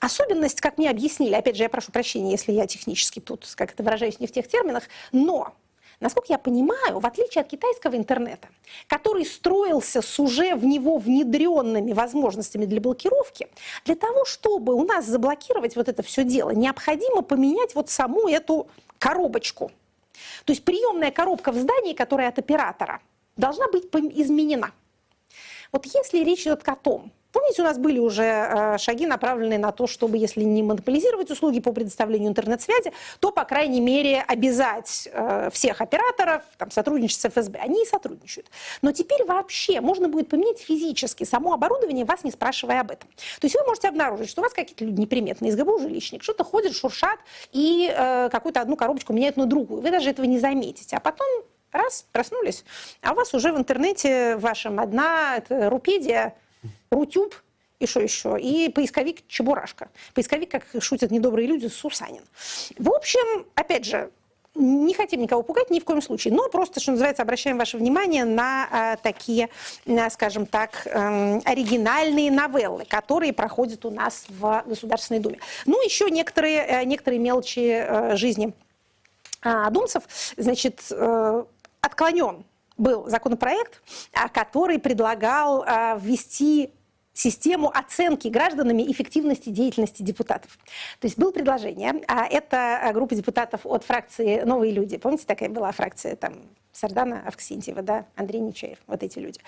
Особенность, 0.00 0.60
как 0.60 0.78
мне 0.78 0.88
объяснили, 0.90 1.34
опять 1.34 1.56
же, 1.56 1.64
я 1.64 1.68
прошу 1.68 1.92
прощения, 1.92 2.30
если 2.30 2.52
я 2.52 2.66
технически 2.66 3.20
тут 3.20 3.46
как 3.56 3.72
это 3.72 3.82
выражаюсь 3.82 4.20
не 4.20 4.26
в 4.26 4.32
тех 4.32 4.46
терминах, 4.48 4.84
но 5.12 5.54
Насколько 6.00 6.32
я 6.32 6.38
понимаю, 6.38 7.00
в 7.00 7.06
отличие 7.06 7.42
от 7.42 7.48
китайского 7.48 7.96
интернета, 7.96 8.48
который 8.86 9.24
строился 9.24 10.00
с 10.00 10.20
уже 10.20 10.54
в 10.54 10.64
него 10.64 10.98
внедренными 10.98 11.92
возможностями 11.92 12.66
для 12.66 12.80
блокировки, 12.80 13.48
для 13.84 13.96
того, 13.96 14.24
чтобы 14.24 14.74
у 14.74 14.84
нас 14.84 15.06
заблокировать 15.06 15.74
вот 15.74 15.88
это 15.88 16.04
все 16.04 16.22
дело, 16.22 16.50
необходимо 16.50 17.22
поменять 17.22 17.74
вот 17.74 17.90
саму 17.90 18.28
эту 18.28 18.68
коробочку. 18.98 19.72
То 20.44 20.52
есть 20.52 20.64
приемная 20.64 21.10
коробка 21.10 21.50
в 21.50 21.56
здании, 21.56 21.94
которая 21.94 22.28
от 22.28 22.38
оператора, 22.38 23.00
должна 23.36 23.66
быть 23.68 23.86
изменена. 23.92 24.70
Вот 25.72 25.84
если 25.86 26.24
речь 26.24 26.42
идет 26.42 26.68
о 26.68 26.76
том, 26.76 27.10
Помните, 27.32 27.62
у 27.62 27.64
нас 27.64 27.78
были 27.78 27.98
уже 27.98 28.22
э, 28.22 28.78
шаги, 28.78 29.06
направленные 29.06 29.58
на 29.58 29.70
то, 29.70 29.86
чтобы, 29.86 30.16
если 30.16 30.42
не 30.42 30.62
монополизировать 30.62 31.30
услуги 31.30 31.60
по 31.60 31.72
предоставлению 31.72 32.30
интернет-связи, 32.30 32.92
то, 33.20 33.30
по 33.32 33.44
крайней 33.44 33.80
мере, 33.80 34.24
обязать 34.26 35.08
э, 35.12 35.50
всех 35.52 35.80
операторов 35.82 36.42
там, 36.56 36.70
сотрудничать 36.70 37.20
с 37.20 37.28
ФСБ. 37.28 37.58
Они 37.58 37.82
и 37.82 37.86
сотрудничают. 37.86 38.46
Но 38.80 38.92
теперь 38.92 39.24
вообще 39.24 39.80
можно 39.82 40.08
будет 40.08 40.28
поменять 40.28 40.58
физически 40.58 41.24
само 41.24 41.52
оборудование, 41.52 42.06
вас 42.06 42.24
не 42.24 42.30
спрашивая 42.30 42.80
об 42.80 42.90
этом. 42.90 43.10
То 43.40 43.44
есть 43.44 43.54
вы 43.54 43.62
можете 43.66 43.88
обнаружить, 43.88 44.30
что 44.30 44.40
у 44.40 44.44
вас 44.44 44.54
какие-то 44.54 44.84
люди 44.84 45.00
неприметные, 45.00 45.50
из 45.50 45.56
ГБУ 45.56 45.80
жилищник, 45.80 46.22
что-то 46.22 46.44
ходят, 46.44 46.74
шуршат 46.74 47.18
и 47.52 47.92
э, 47.94 48.30
какую-то 48.30 48.62
одну 48.62 48.76
коробочку 48.76 49.12
меняют 49.12 49.36
на 49.36 49.44
другую. 49.44 49.82
Вы 49.82 49.90
даже 49.90 50.08
этого 50.08 50.24
не 50.24 50.38
заметите. 50.38 50.96
А 50.96 51.00
потом 51.00 51.26
раз, 51.72 52.06
проснулись, 52.12 52.64
а 53.02 53.12
у 53.12 53.14
вас 53.14 53.34
уже 53.34 53.52
в 53.52 53.58
интернете 53.58 54.36
вашем 54.36 54.80
одна 54.80 55.36
это, 55.36 55.68
рупедия, 55.68 56.34
Рутюб 56.90 57.34
и 57.78 57.86
что 57.86 58.00
еще? 58.00 58.38
И 58.40 58.70
поисковик 58.70 59.26
Чебурашка. 59.28 59.88
Поисковик, 60.14 60.50
как 60.50 60.64
шутят 60.80 61.10
недобрые 61.10 61.46
люди, 61.46 61.68
Сусанин. 61.68 62.24
В 62.76 62.90
общем, 62.90 63.46
опять 63.54 63.84
же, 63.84 64.10
не 64.58 64.94
хотим 64.94 65.20
никого 65.20 65.42
пугать 65.42 65.70
ни 65.70 65.78
в 65.78 65.84
коем 65.84 66.02
случае, 66.02 66.34
но 66.34 66.48
просто, 66.48 66.80
что 66.80 66.90
называется, 66.90 67.22
обращаем 67.22 67.58
ваше 67.58 67.76
внимание 67.78 68.24
на 68.24 68.94
э, 68.94 68.96
такие, 69.02 69.48
э, 69.86 70.10
скажем 70.10 70.46
так, 70.46 70.82
э, 70.86 71.40
оригинальные 71.44 72.32
новеллы, 72.32 72.84
которые 72.84 73.32
проходят 73.32 73.84
у 73.84 73.90
нас 73.90 74.24
в 74.28 74.64
Государственной 74.66 75.20
Думе. 75.20 75.38
Ну, 75.66 75.80
еще 75.84 76.10
некоторые, 76.10 76.66
э, 76.66 76.84
некоторые 76.84 77.20
мелочи 77.20 77.70
э, 77.70 78.16
жизни 78.16 78.52
э, 79.44 79.70
думцев, 79.70 80.02
значит, 80.36 80.80
э, 80.90 81.44
отклонен 81.80 82.44
был 82.76 83.08
законопроект, 83.08 83.82
который 84.32 84.78
предлагал 84.78 85.64
ввести 86.00 86.70
систему 87.18 87.68
оценки 87.76 88.28
гражданами 88.28 88.90
эффективности 88.92 89.48
деятельности 89.48 90.02
депутатов. 90.02 90.56
То 91.00 91.06
есть 91.06 91.18
было 91.18 91.32
предложение, 91.32 91.94
а 92.06 92.26
это 92.26 92.90
группа 92.94 93.16
депутатов 93.16 93.62
от 93.64 93.82
фракции 93.82 94.42
«Новые 94.42 94.72
люди». 94.72 94.98
Помните, 94.98 95.24
такая 95.26 95.48
была 95.48 95.72
фракция 95.72 96.14
там 96.14 96.34
Сардана 96.78 97.24
Авксентьева, 97.26 97.82
да, 97.82 98.06
Андрей 98.14 98.40
Нечаев, 98.40 98.78
вот 98.86 99.02
эти 99.02 99.18
люди. 99.18 99.40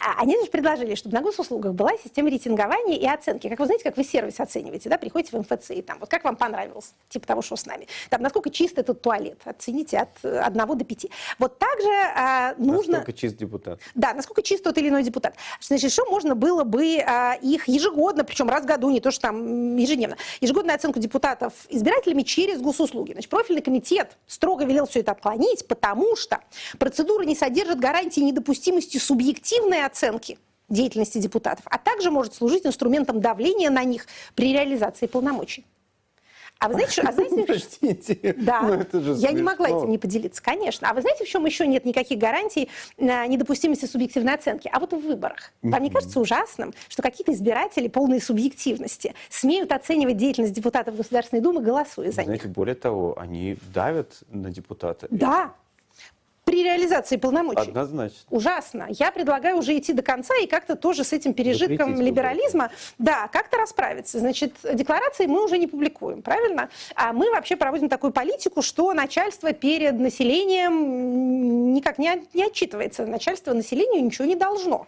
А 0.00 0.20
они 0.20 0.36
же 0.40 0.50
предложили, 0.50 0.96
чтобы 0.96 1.14
на 1.14 1.22
госуслугах 1.22 1.74
была 1.74 1.90
система 2.02 2.28
рейтингования 2.28 2.96
и 2.96 3.06
оценки. 3.06 3.48
Как 3.48 3.60
вы 3.60 3.66
знаете, 3.66 3.84
как 3.84 3.96
вы 3.96 4.02
сервис 4.02 4.40
оцениваете, 4.40 4.88
да, 4.88 4.98
приходите 4.98 5.36
в 5.36 5.40
МФЦ 5.40 5.70
и 5.70 5.82
там, 5.82 5.98
вот 6.00 6.08
как 6.08 6.24
вам 6.24 6.34
понравилось, 6.34 6.94
типа 7.08 7.26
того, 7.26 7.42
что 7.42 7.54
с 7.54 7.66
нами. 7.66 7.86
Там, 8.10 8.20
насколько 8.20 8.50
чист 8.50 8.78
этот 8.78 9.00
туалет, 9.00 9.38
оцените 9.44 9.98
от 9.98 10.24
1 10.24 10.78
до 10.78 10.84
5. 10.84 11.06
Вот 11.38 11.58
также 11.58 11.88
а, 12.16 12.54
нужно... 12.58 12.98
Насколько 12.98 13.12
чист 13.12 13.36
депутат. 13.36 13.80
Да, 13.94 14.12
насколько 14.12 14.42
чист 14.42 14.64
тот 14.64 14.76
или 14.78 14.88
иной 14.88 15.04
депутат. 15.04 15.36
Значит, 15.60 15.92
что 15.92 16.04
можно 16.10 16.34
было 16.34 16.64
бы 16.64 16.98
а, 16.98 17.34
их 17.34 17.68
ежегодно, 17.68 18.24
причем 18.24 18.48
раз 18.48 18.64
в 18.64 18.66
году, 18.66 18.90
не 18.90 19.00
то, 19.00 19.12
что 19.12 19.22
там 19.22 19.76
ежедневно, 19.76 20.16
ежегодную 20.40 20.74
оценку 20.74 20.98
депутатов 20.98 21.52
избирателями 21.68 22.22
через 22.22 22.60
госуслуги. 22.60 23.12
Значит, 23.12 23.30
профильный 23.30 23.62
комитет 23.62 24.16
строго 24.26 24.64
велел 24.64 24.86
все 24.86 25.00
это 25.00 25.12
отклонить, 25.12 25.68
потому 25.68 26.16
что 26.16 26.40
Процедура 26.78 27.24
не 27.24 27.34
содержит 27.34 27.78
гарантии 27.78 28.20
недопустимости 28.20 28.98
субъективной 28.98 29.84
оценки 29.84 30.38
деятельности 30.68 31.18
депутатов, 31.18 31.64
а 31.66 31.78
также 31.78 32.10
может 32.10 32.34
служить 32.34 32.66
инструментом 32.66 33.20
давления 33.20 33.70
на 33.70 33.84
них 33.84 34.06
при 34.34 34.52
реализации 34.52 35.06
полномочий. 35.06 35.64
А 36.62 36.68
вы 36.68 36.74
знаете, 36.74 36.92
что, 36.92 37.02
а 37.08 37.12
знаете, 37.12 37.44
Простите, 37.44 38.34
да, 38.38 38.76
это 38.80 39.00
же 39.00 39.14
я 39.14 39.32
не 39.32 39.42
могла 39.42 39.68
этим 39.68 39.90
не 39.90 39.98
поделиться, 39.98 40.40
конечно. 40.40 40.88
А 40.88 40.94
вы 40.94 41.00
знаете, 41.00 41.24
в 41.24 41.28
чем 41.28 41.44
еще 41.44 41.66
нет 41.66 41.84
никаких 41.84 42.18
гарантий 42.20 42.68
на 42.98 43.26
недопустимости 43.26 43.84
субъективной 43.86 44.34
оценки? 44.34 44.70
А 44.72 44.78
вот 44.78 44.92
в 44.92 44.98
выборах. 44.98 45.52
Вам 45.60 45.82
не 45.82 45.90
кажется 45.90 46.20
ужасным, 46.20 46.72
что 46.88 47.02
какие-то 47.02 47.32
избиратели 47.32 47.88
полные 47.88 48.20
субъективности 48.20 49.14
смеют 49.28 49.72
оценивать 49.72 50.16
деятельность 50.16 50.54
депутатов 50.54 50.96
Государственной 50.96 51.42
Думы, 51.42 51.62
голосуя 51.62 52.06
за 52.06 52.22
знаете, 52.22 52.44
них? 52.44 52.46
более 52.46 52.76
того, 52.76 53.18
они 53.18 53.56
давят 53.74 54.22
на 54.28 54.50
депутата. 54.50 55.08
Да, 55.10 55.54
при 56.52 56.64
реализации 56.64 57.16
полномочий. 57.16 57.70
Однозначно. 57.70 58.18
Ужасно. 58.28 58.86
Я 58.90 59.10
предлагаю 59.10 59.56
уже 59.56 59.78
идти 59.78 59.94
до 59.94 60.02
конца 60.02 60.34
и 60.36 60.46
как-то 60.46 60.76
тоже 60.76 61.02
с 61.02 61.14
этим 61.14 61.32
пережитком 61.32 61.92
Запретить 61.92 62.04
либерализма, 62.04 62.70
да, 62.98 63.26
как-то 63.28 63.56
расправиться. 63.56 64.18
Значит, 64.18 64.52
декларации 64.74 65.24
мы 65.24 65.42
уже 65.42 65.56
не 65.56 65.66
публикуем, 65.66 66.20
правильно? 66.20 66.68
А 66.94 67.14
мы 67.14 67.30
вообще 67.30 67.56
проводим 67.56 67.88
такую 67.88 68.12
политику, 68.12 68.60
что 68.60 68.92
начальство 68.92 69.54
перед 69.54 69.98
населением 69.98 71.72
никак 71.72 71.96
не, 71.98 72.22
не 72.34 72.44
отчитывается. 72.44 73.06
Начальство 73.06 73.54
населению 73.54 74.04
ничего 74.04 74.26
не 74.26 74.36
должно. 74.36 74.86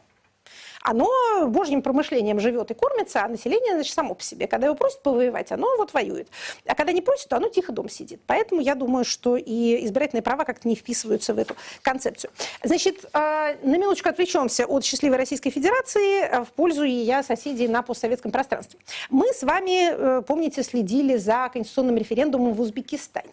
Оно 0.85 1.09
божьим 1.47 1.80
промышлением 1.80 2.39
живет 2.39 2.70
и 2.70 2.74
кормится, 2.74 3.24
а 3.24 3.28
население, 3.28 3.72
значит, 3.72 3.95
само 3.95 4.14
по 4.14 4.22
себе. 4.22 4.47
Когда 4.47 4.66
его 4.66 4.76
просят 4.76 5.03
повоевать, 5.03 5.51
оно 5.51 5.66
вот 5.78 5.95
воюет. 5.95 6.28
А 6.66 6.74
когда 6.74 6.93
не 6.93 7.01
просят, 7.01 7.30
то 7.30 7.37
оно 7.37 7.49
тихо 7.49 7.72
дом 7.72 7.89
сидит. 7.89 8.20
Поэтому 8.26 8.61
я 8.61 8.74
думаю, 8.74 9.07
что 9.07 9.37
и 9.37 9.85
избирательные 9.87 10.22
права 10.22 10.45
как-то 10.45 10.68
не 10.68 10.76
вписываются 10.76 11.32
в 11.32 11.39
эту 11.39 11.57
концепцию. 11.80 12.30
Значит, 12.62 13.07
а, 13.14 13.55
на 13.62 13.76
минуточку 13.76 14.11
отвлечемся 14.11 14.66
от 14.66 14.85
счастливой 14.85 15.16
Российской 15.16 15.49
Федерации 15.51 16.22
а, 16.22 16.45
в 16.45 16.49
пользу 16.49 16.85
ее 16.85 17.22
соседей 17.22 17.66
на 17.66 17.80
постсоветском 17.82 18.30
пространстве. 18.30 18.78
Мы 19.09 19.32
с 19.32 19.43
вами, 19.43 19.91
э, 19.91 20.22
помните, 20.22 20.62
следили 20.62 21.16
за 21.16 21.49
конституционным 21.51 21.97
референдумом 21.97 22.53
в 22.53 22.61
Узбекистане 22.61 23.30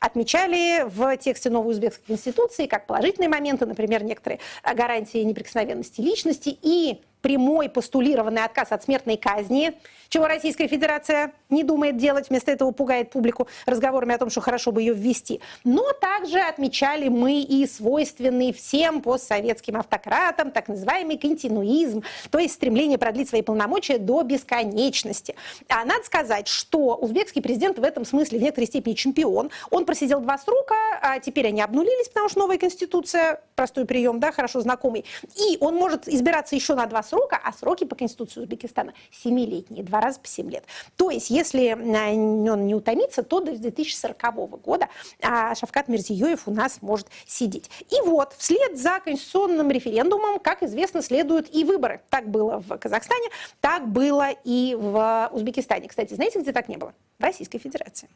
отмечали 0.00 0.82
в 0.88 1.16
тексте 1.18 1.50
новой 1.50 1.72
узбекской 1.72 2.04
конституции 2.06 2.66
как 2.66 2.86
положительные 2.86 3.28
моменты, 3.28 3.66
например, 3.66 4.02
некоторые 4.02 4.40
гарантии 4.74 5.18
неприкосновенности 5.18 6.00
личности 6.00 6.58
и 6.62 7.02
прямой 7.20 7.68
постулированный 7.68 8.44
отказ 8.44 8.72
от 8.72 8.82
смертной 8.82 9.16
казни, 9.16 9.74
чего 10.08 10.26
Российская 10.26 10.66
Федерация 10.66 11.32
не 11.50 11.62
думает 11.62 11.96
делать, 11.96 12.30
вместо 12.30 12.50
этого 12.50 12.72
пугает 12.72 13.10
публику 13.10 13.46
разговорами 13.66 14.14
о 14.14 14.18
том, 14.18 14.30
что 14.30 14.40
хорошо 14.40 14.72
бы 14.72 14.82
ее 14.82 14.92
ввести. 14.92 15.40
Но 15.64 15.92
также 15.92 16.40
отмечали 16.40 17.08
мы 17.08 17.42
и 17.42 17.66
свойственный 17.66 18.52
всем 18.52 19.02
постсоветским 19.02 19.76
автократам 19.76 20.50
так 20.50 20.68
называемый 20.68 21.16
континуизм, 21.16 22.02
то 22.30 22.38
есть 22.38 22.54
стремление 22.54 22.98
продлить 22.98 23.28
свои 23.28 23.42
полномочия 23.42 23.98
до 23.98 24.22
бесконечности. 24.22 25.36
А 25.68 25.84
надо 25.84 26.02
сказать, 26.04 26.48
что 26.48 26.96
узбекский 26.96 27.40
президент 27.40 27.78
в 27.78 27.84
этом 27.84 28.04
смысле 28.04 28.38
в 28.38 28.42
некоторой 28.42 28.66
степени 28.66 28.94
чемпион. 28.94 29.50
Он 29.70 29.84
просидел 29.84 30.20
два 30.20 30.38
срока, 30.38 30.74
а 31.02 31.20
теперь 31.20 31.46
они 31.46 31.62
обнулились, 31.62 32.08
потому 32.08 32.28
что 32.28 32.40
новая 32.40 32.58
конституция, 32.58 33.40
простой 33.54 33.84
прием, 33.84 34.18
да, 34.18 34.32
хорошо 34.32 34.60
знакомый. 34.60 35.04
И 35.36 35.56
он 35.60 35.76
может 35.76 36.08
избираться 36.08 36.54
еще 36.56 36.74
на 36.74 36.86
два 36.86 37.02
срока, 37.10 37.40
а 37.42 37.52
сроки 37.52 37.84
по 37.84 37.96
Конституции 37.96 38.40
Узбекистана 38.40 38.94
семилетние, 39.10 39.82
два 39.82 40.00
раза 40.00 40.20
по 40.20 40.28
семь 40.28 40.50
лет. 40.50 40.64
То 40.96 41.10
есть, 41.10 41.30
если 41.30 41.72
он 41.72 42.66
не 42.66 42.74
утомится, 42.74 43.22
то 43.22 43.40
до 43.40 43.56
2040 43.56 44.60
года 44.62 44.88
а, 45.22 45.54
Шавкат 45.54 45.88
Мирзиёев 45.88 46.46
у 46.46 46.50
нас 46.52 46.78
может 46.80 47.08
сидеть. 47.26 47.70
И 47.90 48.00
вот, 48.06 48.34
вслед 48.38 48.78
за 48.78 49.00
конституционным 49.00 49.70
референдумом, 49.70 50.38
как 50.38 50.62
известно, 50.62 51.02
следуют 51.02 51.52
и 51.54 51.64
выборы. 51.64 52.00
Так 52.10 52.30
было 52.30 52.58
в 52.60 52.78
Казахстане, 52.78 53.28
так 53.60 53.88
было 53.88 54.28
и 54.44 54.76
в 54.78 55.30
Узбекистане. 55.32 55.88
Кстати, 55.88 56.14
знаете, 56.14 56.40
где 56.40 56.52
так 56.52 56.68
не 56.68 56.76
было? 56.76 56.94
В 57.18 57.22
Российской 57.22 57.58
Федерации. 57.58 58.08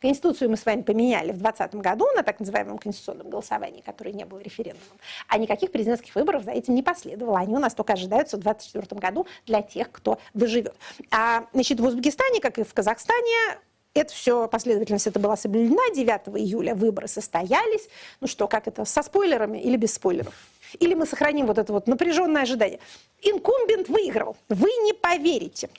Конституцию 0.00 0.50
мы 0.50 0.56
с 0.56 0.66
вами 0.66 0.82
поменяли 0.82 1.32
в 1.32 1.38
2020 1.38 1.74
году 1.76 2.06
на 2.14 2.22
так 2.22 2.40
называемом 2.40 2.78
конституционном 2.78 3.30
голосовании, 3.30 3.80
которое 3.80 4.12
не 4.12 4.24
было 4.24 4.38
референдумом. 4.40 4.98
А 5.28 5.38
никаких 5.38 5.72
президентских 5.72 6.14
выборов 6.14 6.44
за 6.44 6.52
этим 6.52 6.74
не 6.74 6.82
последовало. 6.82 7.38
Они 7.38 7.54
у 7.54 7.58
нас 7.58 7.74
только 7.74 7.94
ожидаются 7.94 8.36
в 8.36 8.40
2024 8.40 9.00
году 9.00 9.26
для 9.46 9.62
тех, 9.62 9.90
кто 9.90 10.18
доживет. 10.34 10.74
А, 11.10 11.46
значит, 11.52 11.80
в 11.80 11.84
Узбекистане, 11.84 12.40
как 12.40 12.58
и 12.58 12.64
в 12.64 12.74
Казахстане, 12.74 13.58
это 13.92 14.12
все, 14.12 14.46
последовательность 14.46 15.08
это 15.08 15.18
была 15.18 15.36
соблюдена. 15.36 15.92
9 15.92 16.38
июля 16.38 16.74
выборы 16.74 17.08
состоялись. 17.08 17.88
Ну 18.20 18.28
что, 18.28 18.46
как 18.46 18.68
это, 18.68 18.84
со 18.84 19.02
спойлерами 19.02 19.58
или 19.58 19.76
без 19.76 19.94
спойлеров? 19.94 20.34
Или 20.78 20.94
мы 20.94 21.06
сохраним 21.06 21.46
вот 21.46 21.58
это 21.58 21.72
вот 21.72 21.88
напряженное 21.88 22.42
ожидание? 22.42 22.78
Инкумбент 23.22 23.88
выиграл. 23.88 24.36
Вы 24.48 24.68
не 24.84 24.92
поверите. 24.92 25.70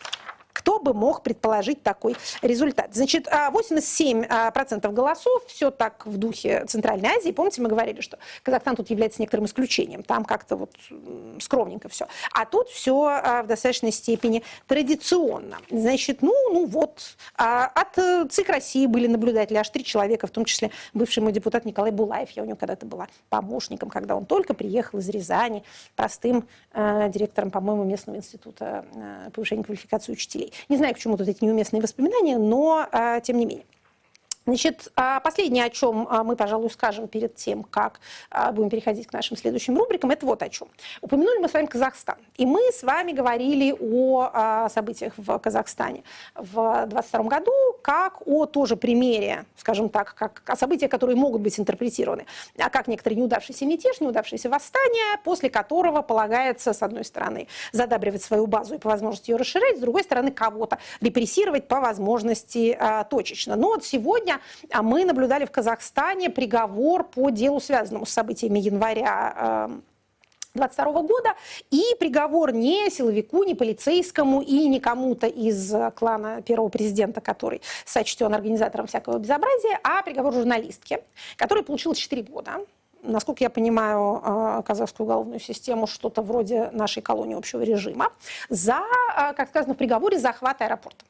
Кто 0.51 0.70
бы 0.81 0.93
мог 0.93 1.23
предположить 1.23 1.83
такой 1.83 2.15
результат? 2.41 2.93
Значит, 2.93 3.27
87% 3.27 4.25
а, 4.29 4.51
а, 4.51 4.89
голосов, 4.89 5.43
все 5.47 5.71
так 5.71 6.05
в 6.05 6.17
духе 6.17 6.65
Центральной 6.65 7.09
Азии. 7.09 7.31
Помните, 7.31 7.61
мы 7.61 7.69
говорили, 7.69 8.01
что 8.01 8.17
Казахстан 8.43 8.75
тут 8.75 8.89
является 8.89 9.21
некоторым 9.21 9.45
исключением. 9.45 10.03
Там 10.03 10.25
как-то 10.25 10.55
вот 10.55 10.71
скромненько 11.39 11.89
все. 11.89 12.07
А 12.33 12.45
тут 12.45 12.69
все 12.69 13.03
а, 13.05 13.43
в 13.43 13.47
достаточной 13.47 13.91
степени 13.91 14.43
традиционно. 14.67 15.57
Значит, 15.69 16.21
ну, 16.21 16.33
ну 16.51 16.65
вот, 16.65 17.15
от 17.35 17.97
э, 17.97 18.27
ЦИК 18.29 18.49
России 18.49 18.85
были 18.85 19.07
наблюдатели, 19.07 19.57
аж 19.57 19.69
три 19.69 19.83
человека, 19.83 20.27
в 20.27 20.31
том 20.31 20.45
числе 20.45 20.71
бывший 20.93 21.21
мой 21.23 21.31
депутат 21.31 21.65
Николай 21.65 21.91
Булаев. 21.91 22.29
Я 22.31 22.43
у 22.43 22.45
него 22.45 22.57
когда-то 22.57 22.85
была 22.85 23.07
помощником, 23.29 23.89
когда 23.89 24.15
он 24.15 24.25
только 24.25 24.53
приехал 24.53 24.99
из 24.99 25.09
Рязани, 25.09 25.63
простым 25.95 26.47
э, 26.73 27.09
директором, 27.09 27.51
по-моему, 27.51 27.83
местного 27.83 28.17
института 28.17 28.85
э, 28.93 29.29
повышения 29.33 29.63
квалификации 29.63 30.11
учителей. 30.11 30.53
Не 30.71 30.77
знаю, 30.77 30.93
почему 30.93 31.17
тут 31.17 31.27
эти 31.27 31.43
неуместные 31.43 31.81
воспоминания, 31.81 32.37
но 32.37 32.87
а, 32.93 33.19
тем 33.19 33.37
не 33.37 33.45
менее. 33.45 33.65
Значит, 34.47 34.91
а, 34.95 35.19
последнее, 35.19 35.65
о 35.65 35.69
чем 35.69 36.07
а, 36.09 36.23
мы, 36.23 36.35
пожалуй, 36.35 36.71
скажем 36.71 37.07
перед 37.07 37.35
тем, 37.35 37.61
как 37.61 37.99
а, 38.31 38.51
будем 38.51 38.71
переходить 38.71 39.05
к 39.05 39.13
нашим 39.13 39.37
следующим 39.37 39.77
рубрикам, 39.77 40.09
это 40.09 40.25
вот 40.25 40.41
о 40.41 40.49
чем. 40.49 40.67
Упомянули 41.01 41.37
мы 41.37 41.47
с 41.47 41.53
вами 41.53 41.67
Казахстан. 41.67 42.15
И 42.37 42.47
мы 42.47 42.59
с 42.71 42.81
вами 42.81 43.11
говорили 43.11 43.75
о 43.79 44.67
событиях 44.69 45.13
в 45.15 45.37
Казахстане 45.37 46.03
в 46.33 46.53
2022 46.87 47.23
году, 47.23 47.51
как 47.83 48.25
о 48.25 48.47
тоже 48.47 48.77
примере, 48.77 49.45
скажем 49.57 49.89
так, 49.89 50.15
как 50.15 50.41
о 50.47 50.55
событиях, 50.55 50.89
которые 50.89 51.15
могут 51.15 51.41
быть 51.41 51.59
интерпретированы, 51.59 52.25
а 52.57 52.71
как 52.71 52.87
некоторые 52.87 53.19
неудавшиеся 53.19 53.67
мятеж, 53.67 53.99
неудавшееся 53.99 54.49
восстание, 54.49 55.19
после 55.23 55.51
которого 55.51 56.01
полагается, 56.01 56.73
с 56.73 56.81
одной 56.81 57.05
стороны, 57.05 57.47
задабривать 57.73 58.23
свою 58.23 58.47
базу 58.47 58.73
и 58.73 58.77
по 58.79 58.89
возможности 58.89 59.29
ее 59.29 59.37
расширять, 59.37 59.77
с 59.77 59.81
другой 59.81 60.01
стороны, 60.03 60.31
кого-то 60.31 60.79
репрессировать 60.99 61.67
по 61.67 61.79
возможности 61.79 62.77
точечно. 63.11 63.55
Но 63.55 63.67
вот 63.67 63.85
сегодня 63.85 64.30
а 64.71 64.81
мы 64.81 65.05
наблюдали 65.05 65.45
в 65.45 65.51
Казахстане 65.51 66.29
приговор 66.29 67.03
по 67.03 67.29
делу, 67.29 67.59
связанному 67.59 68.05
с 68.05 68.09
событиями 68.11 68.59
января 68.59 69.69
22 70.53 70.85
эм, 70.85 71.07
года, 71.07 71.33
и 71.69 71.83
приговор 71.99 72.53
не 72.53 72.89
силовику, 72.89 73.43
не 73.43 73.55
полицейскому 73.55 74.41
и 74.41 74.67
не 74.67 74.79
кому-то 74.79 75.27
из 75.27 75.73
клана 75.95 76.41
первого 76.41 76.69
президента, 76.69 77.21
который 77.21 77.61
сочтен 77.85 78.33
организатором 78.33 78.87
всякого 78.87 79.17
безобразия, 79.17 79.79
а 79.83 80.03
приговор 80.03 80.33
журналистке, 80.33 81.03
который 81.37 81.63
получил 81.63 81.93
4 81.93 82.23
года 82.23 82.65
насколько 83.03 83.43
я 83.43 83.49
понимаю, 83.49 84.21
э, 84.23 84.61
казахскую 84.63 85.05
уголовную 85.05 85.39
систему, 85.39 85.87
что-то 85.87 86.21
вроде 86.21 86.69
нашей 86.71 87.01
колонии 87.01 87.35
общего 87.35 87.61
режима, 87.61 88.11
за, 88.49 88.79
э, 88.79 89.33
как 89.33 89.49
сказано 89.49 89.73
в 89.73 89.77
приговоре, 89.77 90.19
захват 90.19 90.61
аэропорта. 90.61 91.05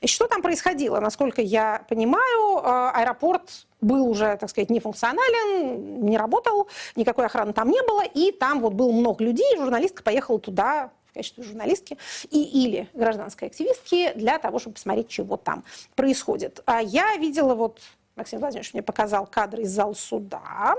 И 0.00 0.06
что 0.06 0.26
там 0.26 0.42
происходило? 0.42 1.00
Насколько 1.00 1.42
я 1.42 1.84
понимаю, 1.88 2.58
э, 2.58 2.90
аэропорт 2.94 3.66
был 3.80 4.08
уже, 4.08 4.36
так 4.36 4.50
сказать, 4.50 4.70
нефункционален, 4.70 6.04
не 6.04 6.16
работал, 6.16 6.68
никакой 6.96 7.26
охраны 7.26 7.52
там 7.52 7.70
не 7.70 7.82
было, 7.82 8.02
и 8.04 8.32
там 8.32 8.60
вот 8.60 8.72
было 8.72 8.90
много 8.92 9.22
людей, 9.22 9.56
журналистка 9.56 10.02
поехала 10.02 10.38
туда 10.38 10.90
качестве 11.16 11.42
журналистки 11.42 11.98
и 12.30 12.42
или 12.42 12.88
гражданской 12.92 13.48
активистки 13.48 14.12
для 14.14 14.38
того, 14.38 14.58
чтобы 14.58 14.74
посмотреть, 14.74 15.08
чего 15.08 15.36
там 15.36 15.64
происходит. 15.94 16.60
А 16.66 16.80
я 16.80 17.16
видела 17.16 17.54
вот 17.54 17.80
Максим 18.16 18.38
Владимирович 18.38 18.72
мне 18.72 18.82
показал 18.82 19.26
кадры 19.26 19.62
из 19.62 19.70
зала 19.70 19.92
суда, 19.92 20.74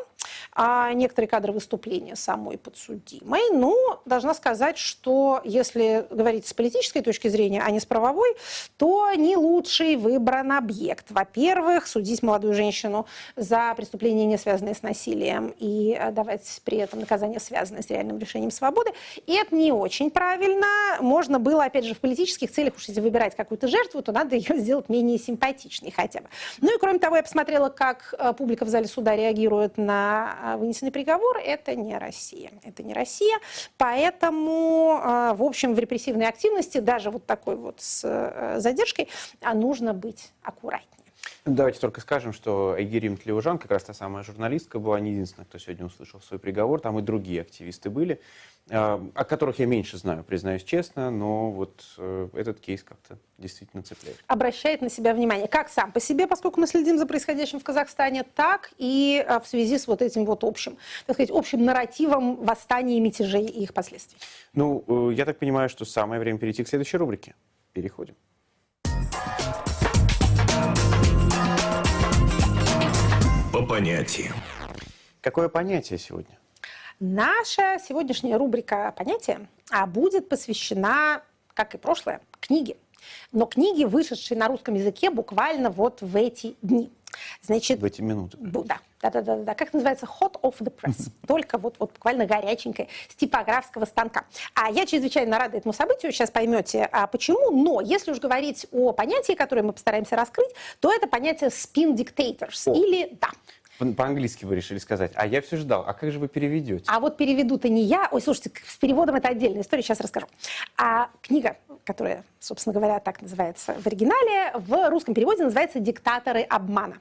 а 0.53 0.91
некоторые 0.93 1.29
кадры 1.29 1.53
выступления 1.53 2.15
самой 2.15 2.57
подсудимой. 2.57 3.41
Ну, 3.51 3.77
должна 4.05 4.33
сказать, 4.33 4.79
что 4.79 5.41
если 5.43 6.07
говорить 6.09 6.47
с 6.47 6.53
политической 6.53 7.01
точки 7.01 7.27
зрения, 7.27 7.61
а 7.63 7.69
не 7.69 7.79
с 7.79 7.85
правовой, 7.85 8.35
то 8.77 9.13
не 9.13 9.37
лучший 9.37 9.97
выбран 9.97 10.51
объект. 10.51 11.11
Во-первых, 11.11 11.85
судить 11.85 12.23
молодую 12.23 12.55
женщину 12.55 13.05
за 13.35 13.71
преступление, 13.77 14.25
не 14.25 14.39
связанное 14.39 14.73
с 14.73 14.81
насилием, 14.81 15.53
и 15.59 15.95
давать 16.13 16.61
при 16.65 16.79
этом 16.79 17.01
наказание, 17.01 17.39
связанное 17.39 17.83
с 17.83 17.89
реальным 17.91 18.17
решением 18.17 18.49
свободы. 18.49 18.93
И 19.27 19.35
это 19.35 19.55
не 19.55 19.71
очень 19.71 20.09
правильно. 20.09 20.65
Можно 21.01 21.37
было, 21.37 21.65
опять 21.65 21.85
же, 21.85 21.93
в 21.93 21.99
политических 21.99 22.51
целях, 22.51 22.77
уж 22.77 22.87
если 22.87 22.99
выбирать 22.99 23.35
какую-то 23.35 23.67
жертву, 23.67 24.01
то 24.01 24.11
надо 24.11 24.35
ее 24.35 24.57
сделать 24.57 24.89
менее 24.89 25.19
симпатичной 25.19 25.91
хотя 25.91 26.21
бы. 26.21 26.29
Ну 26.61 26.75
и 26.75 26.79
кроме 26.79 26.97
того, 26.97 27.15
я 27.15 27.26
посмотрела, 27.27 27.67
как 27.67 28.13
э, 28.17 28.31
публика 28.31 28.63
в 28.63 28.69
зале 28.69 28.87
суда 28.87 29.13
реагирует 29.13 29.77
на 29.77 30.37
э, 30.41 30.57
вынесенный 30.57 30.93
приговор. 30.93 31.37
Это 31.37 31.75
не 31.75 31.97
Россия. 31.97 32.51
Это 32.63 32.83
не 32.83 32.93
Россия. 32.93 33.37
Поэтому, 33.77 35.01
э, 35.03 35.33
в 35.33 35.43
общем, 35.43 35.75
в 35.75 35.79
репрессивной 35.79 36.27
активности, 36.27 36.77
даже 36.77 37.11
вот 37.11 37.25
такой 37.25 37.57
вот 37.57 37.81
с 37.81 38.55
задержкой, 38.59 39.09
нужно 39.53 39.93
быть 39.93 40.31
аккуратнее. 40.41 41.06
Давайте 41.47 41.79
только 41.79 42.01
скажем, 42.01 42.33
что 42.33 42.73
Айгерим 42.73 43.15
Тлеужан, 43.15 43.57
как 43.57 43.71
раз 43.71 43.83
та 43.83 43.93
самая 43.93 44.23
журналистка, 44.23 44.79
была 44.79 44.99
не 44.99 45.11
единственная, 45.11 45.45
кто 45.45 45.57
сегодня 45.57 45.85
услышал 45.85 46.19
свой 46.19 46.39
приговор. 46.39 46.81
Там 46.81 46.99
и 46.99 47.01
другие 47.01 47.41
активисты 47.41 47.89
были. 47.89 48.19
А, 48.69 49.01
о 49.15 49.23
которых 49.23 49.59
я 49.59 49.65
меньше 49.65 49.97
знаю, 49.97 50.25
признаюсь 50.25 50.63
честно, 50.63 51.09
но 51.09 51.51
вот 51.51 51.85
э, 51.97 52.27
этот 52.33 52.59
кейс 52.59 52.83
как-то 52.83 53.17
действительно 53.37 53.81
цепляет. 53.81 54.21
Обращает 54.27 54.81
на 54.81 54.89
себя 54.89 55.13
внимание, 55.13 55.47
как 55.47 55.69
сам 55.69 55.93
по 55.93 56.01
себе, 56.01 56.27
поскольку 56.27 56.59
мы 56.59 56.67
следим 56.67 56.97
за 56.97 57.05
происходящим 57.05 57.61
в 57.61 57.63
Казахстане, 57.63 58.23
так 58.23 58.71
и 58.77 59.23
э, 59.25 59.39
в 59.39 59.47
связи 59.47 59.77
с 59.77 59.87
вот 59.87 60.01
этим 60.01 60.25
вот 60.25 60.43
общим, 60.43 60.77
так 61.05 61.15
сказать, 61.15 61.31
общим 61.31 61.63
нарративом 61.63 62.43
восстания, 62.43 62.99
мятежей 62.99 63.45
и 63.45 63.63
их 63.63 63.73
последствий. 63.73 64.19
Ну, 64.53 64.83
э, 64.85 65.13
я 65.13 65.23
так 65.23 65.39
понимаю, 65.39 65.69
что 65.69 65.85
самое 65.85 66.19
время 66.19 66.37
перейти 66.37 66.65
к 66.65 66.67
следующей 66.67 66.97
рубрике. 66.97 67.35
Переходим. 67.71 68.15
Понятиям. 73.67 74.33
Какое 75.21 75.49
понятие 75.49 75.99
сегодня? 75.99 76.39
Наша 76.99 77.77
сегодняшняя 77.85 78.37
рубрика 78.37 78.93
«Понятия» 78.97 79.47
а, 79.69 79.85
будет 79.85 80.29
посвящена, 80.29 81.21
как 81.53 81.75
и 81.75 81.77
прошлое, 81.77 82.21
книге. 82.39 82.77
Но 83.31 83.45
книги, 83.45 83.83
вышедшие 83.83 84.37
на 84.37 84.47
русском 84.47 84.75
языке 84.75 85.09
буквально 85.09 85.69
вот 85.69 86.01
в 86.01 86.15
эти 86.15 86.55
дни. 86.61 86.91
Значит, 87.41 87.79
в 87.79 87.85
эти 87.85 88.01
минуты. 88.01 88.37
Да, 88.39 88.79
да, 89.01 89.09
да, 89.11 89.21
да, 89.21 89.35
да. 89.37 89.53
Как 89.53 89.73
называется? 89.73 90.07
Hot 90.19 90.41
off 90.41 90.55
the 90.59 90.73
press. 90.73 91.09
Только 91.27 91.57
вот, 91.57 91.75
вот 91.79 91.93
буквально 91.93 92.25
горяченькое 92.25 92.87
с 93.09 93.15
типографского 93.15 93.85
станка. 93.85 94.25
А 94.55 94.69
я 94.71 94.85
чрезвычайно 94.85 95.37
рада 95.37 95.57
этому 95.57 95.73
событию, 95.73 96.11
сейчас 96.11 96.31
поймете 96.31 96.87
а 96.91 97.07
почему. 97.07 97.51
Но 97.51 97.81
если 97.81 98.11
уж 98.11 98.19
говорить 98.19 98.65
о 98.71 98.93
понятии, 98.93 99.33
которое 99.33 99.61
мы 99.61 99.73
постараемся 99.73 100.15
раскрыть, 100.15 100.49
то 100.79 100.91
это 100.91 101.07
понятие 101.07 101.49
spin 101.49 101.95
dictators. 101.95 102.63
О. 102.65 102.73
Или, 102.73 103.17
да, 103.21 103.29
по-английски 103.95 104.45
вы 104.45 104.55
решили 104.55 104.79
сказать, 104.79 105.11
а 105.13 105.27
я 105.27 105.41
все 105.41 105.57
ждал. 105.57 105.83
А 105.85 105.93
как 105.93 106.11
же 106.11 106.17
вы 106.17 106.27
переведете? 106.27 106.85
А 106.87 106.99
вот 106.99 107.17
переведу-то 107.17 107.69
не 107.69 107.83
я. 107.83 108.09
Ой, 108.11 108.21
слушайте, 108.21 108.51
с 108.65 108.77
переводом 108.77 109.15
это 109.15 109.27
отдельная 109.27 109.61
история, 109.61 109.83
сейчас 109.83 109.99
расскажу. 109.99 110.25
А 110.77 111.09
книга, 111.21 111.57
которая, 111.83 112.23
собственно 112.39 112.73
говоря, 112.73 112.99
так 112.99 113.21
называется 113.21 113.75
в 113.79 113.85
оригинале, 113.85 114.51
в 114.55 114.89
русском 114.89 115.13
переводе 115.13 115.43
называется 115.43 115.79
«Диктаторы 115.79 116.41
обмана». 116.41 116.97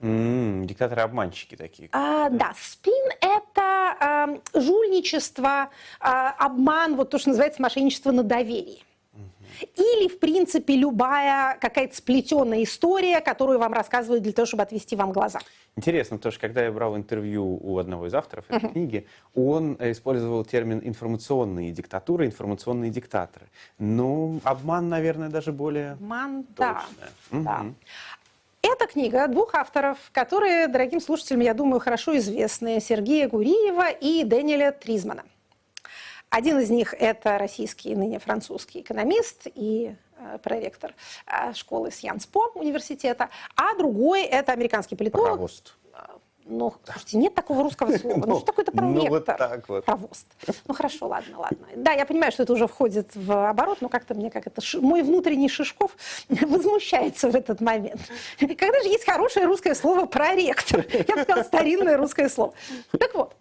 Mm, 0.00 0.66
диктаторы-обманщики 0.66 1.56
такие. 1.56 1.88
А, 1.92 2.28
да, 2.28 2.52
спин– 2.60 2.92
это 3.20 4.40
э, 4.54 4.60
жульничество, 4.60 5.70
э, 6.00 6.04
обман, 6.04 6.96
вот 6.96 7.10
то, 7.10 7.18
что 7.18 7.30
называется 7.30 7.62
мошенничество 7.62 8.12
на 8.12 8.22
доверии. 8.22 8.82
Или, 9.74 10.08
в 10.08 10.18
принципе, 10.18 10.76
любая 10.76 11.56
какая-то 11.60 11.96
сплетенная 11.96 12.62
история, 12.62 13.20
которую 13.20 13.58
вам 13.58 13.72
рассказывают 13.72 14.22
для 14.22 14.32
того, 14.32 14.46
чтобы 14.46 14.62
отвести 14.62 14.96
вам 14.96 15.12
глаза. 15.12 15.40
Интересно, 15.76 16.16
потому 16.16 16.32
что 16.32 16.40
когда 16.40 16.64
я 16.64 16.72
брал 16.72 16.96
интервью 16.96 17.58
у 17.62 17.78
одного 17.78 18.06
из 18.06 18.14
авторов 18.14 18.46
этой 18.48 18.68
uh-huh. 18.68 18.72
книги, 18.72 19.06
он 19.34 19.76
использовал 19.80 20.44
термин 20.44 20.80
информационные 20.82 21.70
диктатуры, 21.70 22.26
информационные 22.26 22.90
диктаторы. 22.90 23.46
Ну, 23.78 24.40
обман, 24.44 24.88
наверное, 24.88 25.28
даже 25.28 25.52
более 25.52 25.92
Обман, 25.92 26.44
точное. 26.44 26.84
да. 27.30 27.36
Угу. 27.36 27.44
да. 27.44 27.66
Эта 28.68 28.88
книга 28.88 29.28
двух 29.28 29.54
авторов, 29.54 29.96
которые 30.12 30.66
дорогим 30.66 31.00
слушателям, 31.00 31.40
я 31.40 31.54
думаю, 31.54 31.78
хорошо 31.78 32.16
известны, 32.16 32.80
Сергея 32.80 33.28
Гуриева 33.28 33.90
и 33.90 34.24
Дэниеля 34.24 34.72
Тризмана. 34.72 35.24
Один 36.30 36.58
из 36.58 36.68
них– 36.68 36.92
это 36.98 37.38
российский, 37.38 37.94
ныне 37.94 38.18
французский 38.18 38.80
экономист 38.80 39.46
и 39.54 39.94
э, 40.18 40.38
проректор 40.42 40.94
э, 41.26 41.52
школы 41.54 41.92
Сьянспо 41.92 42.50
университета, 42.56 43.30
а 43.54 43.76
другой– 43.76 44.22
это 44.24 44.50
американский 44.50 44.96
политолог. 44.96 45.28
Провост. 45.28 45.76
Ну, 46.48 46.72
слушайте, 46.84 47.16
нет 47.18 47.34
такого 47.34 47.62
русского 47.64 47.96
слова. 47.98 48.24
Ну, 48.24 48.36
что 48.36 48.46
такое-то 48.46 48.72
проректор? 48.72 49.04
Ну, 49.04 49.10
вот 49.10 49.24
так 49.24 49.68
вот. 49.68 49.84
Провост. 49.84 50.26
Ну, 50.66 50.74
хорошо, 50.74 51.08
ладно, 51.08 51.38
ладно. 51.38 51.58
Да, 51.74 51.92
я 51.92 52.06
понимаю, 52.06 52.30
что 52.30 52.44
это 52.44 52.52
уже 52.52 52.68
входит 52.68 53.10
в 53.14 53.48
оборот, 53.48 53.78
но 53.80 53.88
как-то 53.88 54.14
мне 54.14 54.30
как 54.30 54.46
это... 54.46 54.62
Мой 54.80 55.02
внутренний 55.02 55.48
Шишков 55.48 55.96
возмущается 56.28 57.30
в 57.30 57.34
этот 57.34 57.60
момент. 57.60 58.00
Когда 58.38 58.80
же 58.82 58.88
есть 58.88 59.04
хорошее 59.04 59.46
русское 59.46 59.74
слово 59.74 60.06
«проректор»? 60.06 60.84
Я 60.88 61.16
бы 61.16 61.22
сказала, 61.22 61.42
старинное 61.42 61.96
русское 61.96 62.28
слово. 62.28 62.54
Так 62.98 63.14
вот, 63.14 63.34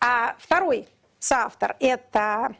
а 0.00 0.36
второй 0.38 0.86
соавтор– 1.18 1.76
это 1.80 2.54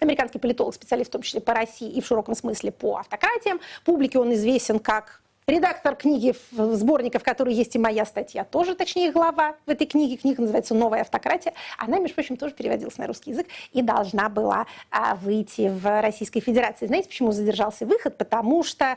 американский 0.00 0.38
политолог, 0.38 0.74
специалист 0.74 1.10
в 1.10 1.12
том 1.12 1.22
числе 1.22 1.40
по 1.40 1.54
России 1.54 1.90
и 1.90 2.00
в 2.00 2.06
широком 2.06 2.36
смысле 2.36 2.70
по 2.70 2.98
автократиям. 2.98 3.60
Публике 3.84 4.20
он 4.20 4.32
известен 4.34 4.78
как 4.78 5.22
редактор 5.48 5.96
книги 5.96 6.34
сборников, 6.52 7.22
в 7.22 7.24
которой 7.24 7.54
есть 7.54 7.74
и 7.74 7.78
моя 7.78 8.04
статья, 8.04 8.44
тоже, 8.44 8.74
точнее, 8.74 9.10
глава 9.10 9.56
в 9.66 9.70
этой 9.70 9.86
книге. 9.86 10.16
Книга 10.16 10.42
называется 10.42 10.74
«Новая 10.74 11.00
автократия». 11.00 11.54
Она, 11.78 11.98
между 11.98 12.14
прочим, 12.14 12.36
тоже 12.36 12.54
переводилась 12.54 12.98
на 12.98 13.06
русский 13.06 13.30
язык 13.30 13.46
и 13.72 13.82
должна 13.82 14.28
была 14.28 14.66
а, 14.90 15.14
выйти 15.16 15.68
в 15.68 16.00
Российской 16.02 16.40
Федерации. 16.40 16.86
Знаете, 16.86 17.08
почему 17.08 17.32
задержался 17.32 17.86
выход? 17.86 18.16
Потому 18.18 18.62
что 18.62 18.96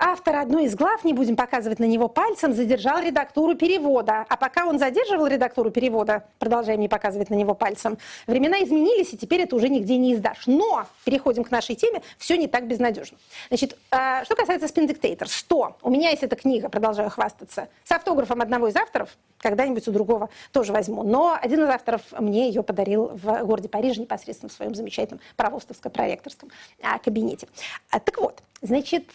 Автор 0.00 0.36
одной 0.36 0.66
из 0.66 0.76
глав, 0.76 1.02
не 1.02 1.12
будем 1.12 1.34
показывать 1.34 1.80
на 1.80 1.84
него 1.84 2.06
пальцем, 2.06 2.52
задержал 2.52 3.02
редактуру 3.02 3.56
перевода. 3.56 4.24
А 4.28 4.36
пока 4.36 4.64
он 4.64 4.78
задерживал 4.78 5.26
редактуру 5.26 5.72
перевода, 5.72 6.22
продолжаем 6.38 6.78
не 6.78 6.88
показывать 6.88 7.30
на 7.30 7.34
него 7.34 7.54
пальцем, 7.54 7.98
времена 8.28 8.62
изменились, 8.62 9.12
и 9.12 9.16
теперь 9.16 9.40
это 9.40 9.56
уже 9.56 9.68
нигде 9.68 9.96
не 9.96 10.14
издашь. 10.14 10.46
Но, 10.46 10.86
переходим 11.04 11.42
к 11.42 11.50
нашей 11.50 11.74
теме, 11.74 12.02
все 12.16 12.36
не 12.36 12.46
так 12.46 12.68
безнадежно. 12.68 13.18
Значит, 13.48 13.76
э, 13.90 14.22
что 14.24 14.36
касается 14.36 14.68
Spin 14.68 14.86
Dictator, 14.86 15.26
100. 15.26 15.78
У 15.88 15.90
меня 15.90 16.10
есть 16.10 16.22
эта 16.22 16.36
книга, 16.36 16.68
продолжаю 16.68 17.08
хвастаться, 17.08 17.70
с 17.82 17.92
автографом 17.92 18.42
одного 18.42 18.68
из 18.68 18.76
авторов, 18.76 19.16
когда-нибудь 19.38 19.88
у 19.88 19.90
другого 19.90 20.28
тоже 20.52 20.70
возьму. 20.70 21.02
Но 21.02 21.34
один 21.40 21.64
из 21.64 21.68
авторов 21.70 22.02
мне 22.18 22.48
ее 22.48 22.62
подарил 22.62 23.06
в 23.14 23.42
городе 23.44 23.70
Париже 23.70 24.02
непосредственно 24.02 24.50
в 24.50 24.52
своем 24.52 24.74
замечательном 24.74 25.22
правостовско-проекторском 25.36 26.50
а, 26.82 26.98
кабинете. 26.98 27.48
А, 27.88 28.00
так 28.00 28.18
вот, 28.18 28.42
значит, 28.60 29.06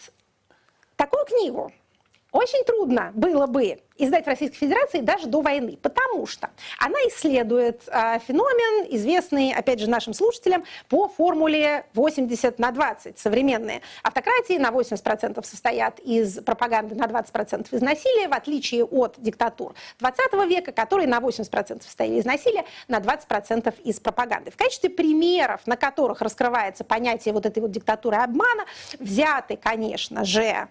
Такую 0.96 1.24
книгу 1.24 1.72
очень 2.34 2.64
трудно 2.64 3.12
было 3.14 3.46
бы 3.46 3.78
издать 3.96 4.24
в 4.24 4.26
Российской 4.26 4.56
Федерации 4.56 5.00
даже 5.00 5.28
до 5.28 5.40
войны, 5.40 5.78
потому 5.80 6.26
что 6.26 6.50
она 6.80 6.98
исследует 7.06 7.82
э, 7.86 8.18
феномен, 8.26 8.88
известный, 8.96 9.52
опять 9.52 9.78
же, 9.78 9.88
нашим 9.88 10.14
слушателям 10.14 10.64
по 10.88 11.06
формуле 11.06 11.86
80 11.94 12.58
на 12.58 12.72
20. 12.72 13.20
Современные 13.20 13.82
автократии 14.02 14.58
на 14.58 14.70
80% 14.70 15.44
состоят 15.44 16.00
из 16.00 16.40
пропаганды, 16.40 16.96
на 16.96 17.04
20% 17.04 17.68
из 17.70 17.80
насилия, 17.80 18.26
в 18.26 18.32
отличие 18.32 18.84
от 18.84 19.14
диктатур 19.18 19.74
20 20.00 20.32
века, 20.48 20.72
которые 20.72 21.06
на 21.06 21.18
80% 21.20 21.84
состояли 21.84 22.18
из 22.18 22.24
насилия, 22.24 22.64
на 22.88 22.98
20% 22.98 23.74
из 23.84 24.00
пропаганды. 24.00 24.50
В 24.50 24.56
качестве 24.56 24.90
примеров, 24.90 25.60
на 25.66 25.76
которых 25.76 26.20
раскрывается 26.20 26.82
понятие 26.82 27.32
вот 27.32 27.46
этой 27.46 27.60
вот 27.60 27.70
диктатуры 27.70 28.16
обмана, 28.16 28.64
взяты, 28.98 29.56
конечно 29.56 30.24
же, 30.24 30.68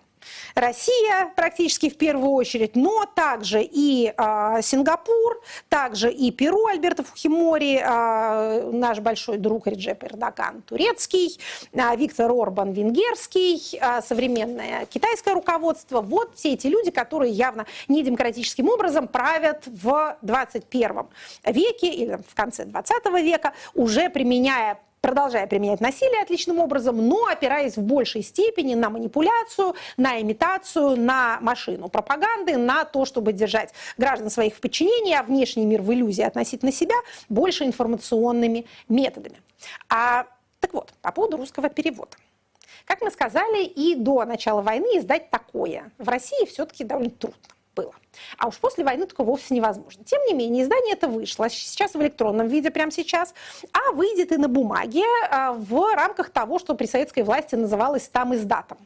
Россия 0.55 1.31
практически 1.35 1.89
в 1.89 1.97
первую 1.97 2.31
очередь, 2.31 2.75
но 2.75 3.05
также 3.05 3.61
и 3.61 4.13
э, 4.15 4.61
Сингапур, 4.61 5.41
также 5.69 6.11
и 6.11 6.31
Перу 6.31 6.65
Альберто 6.67 7.03
Фухимори, 7.03 7.81
э, 7.83 8.71
наш 8.71 8.99
большой 8.99 9.37
друг 9.37 9.67
Реджеп 9.67 10.03
Эрдоган 10.03 10.61
турецкий, 10.61 11.39
э, 11.71 11.95
Виктор 11.95 12.31
Орбан 12.31 12.71
венгерский, 12.71 13.77
э, 13.79 14.01
современное 14.01 14.85
китайское 14.85 15.33
руководство. 15.33 16.01
Вот 16.01 16.35
все 16.35 16.53
эти 16.53 16.67
люди, 16.67 16.91
которые 16.91 17.31
явно 17.31 17.65
недемократическим 17.87 18.69
образом 18.69 19.07
правят 19.07 19.63
в 19.65 20.17
21 20.21 21.07
веке 21.45 21.89
или 21.89 22.19
в 22.27 22.35
конце 22.35 22.65
20 22.65 23.21
века, 23.21 23.53
уже 23.73 24.09
применяя 24.09 24.79
продолжая 25.03 25.47
применять 25.47 25.81
насилие 25.81 26.21
отличным 26.21 26.59
образом, 26.59 27.05
но 27.05 27.25
опираясь 27.25 27.75
в 27.75 27.81
большей 27.81 28.23
степени 28.23 28.73
на 28.73 28.89
манипуляцию, 28.89 29.75
на 29.97 30.21
имитацию, 30.21 30.95
на 30.95 31.39
машину 31.41 31.89
пропаганды, 31.89 32.55
на 32.55 32.85
то, 32.85 33.03
чтобы 33.03 33.33
держать 33.33 33.73
граждан 33.97 34.29
своих 34.29 34.55
в 34.55 34.61
подчинении, 34.61 35.13
а 35.13 35.23
внешний 35.23 35.65
мир 35.65 35.81
в 35.81 35.93
иллюзии 35.93 36.23
относительно 36.23 36.71
себя 36.71 36.95
больше 37.27 37.65
информационными 37.65 38.65
методами. 38.87 39.41
А, 39.89 40.25
так 40.61 40.73
вот, 40.73 40.93
по 41.01 41.11
поводу 41.11 41.35
русского 41.35 41.67
перевода. 41.67 42.15
Как 42.85 43.01
мы 43.01 43.11
сказали, 43.11 43.65
и 43.65 43.95
до 43.95 44.23
начала 44.23 44.61
войны 44.61 44.97
издать 44.97 45.29
такое 45.29 45.91
в 45.97 46.07
России 46.07 46.45
все-таки 46.45 46.85
довольно 46.85 47.11
трудно. 47.11 47.37
А 48.37 48.47
уж 48.47 48.57
после 48.57 48.83
войны 48.83 49.05
такое 49.05 49.25
вовсе 49.25 49.53
невозможно. 49.53 50.03
Тем 50.03 50.21
не 50.25 50.33
менее, 50.33 50.63
издание 50.63 50.93
это 50.93 51.07
вышло 51.07 51.49
сейчас 51.49 51.93
в 51.93 52.01
электронном 52.01 52.47
виде, 52.47 52.71
прямо 52.71 52.91
сейчас, 52.91 53.33
а 53.71 53.91
выйдет 53.93 54.31
и 54.31 54.37
на 54.37 54.47
бумаге 54.47 55.03
а, 55.29 55.53
в 55.53 55.95
рамках 55.95 56.29
того, 56.29 56.59
что 56.59 56.75
при 56.75 56.85
советской 56.85 57.23
власти 57.23 57.55
называлось 57.55 58.07
там 58.07 58.35
издатом. 58.35 58.77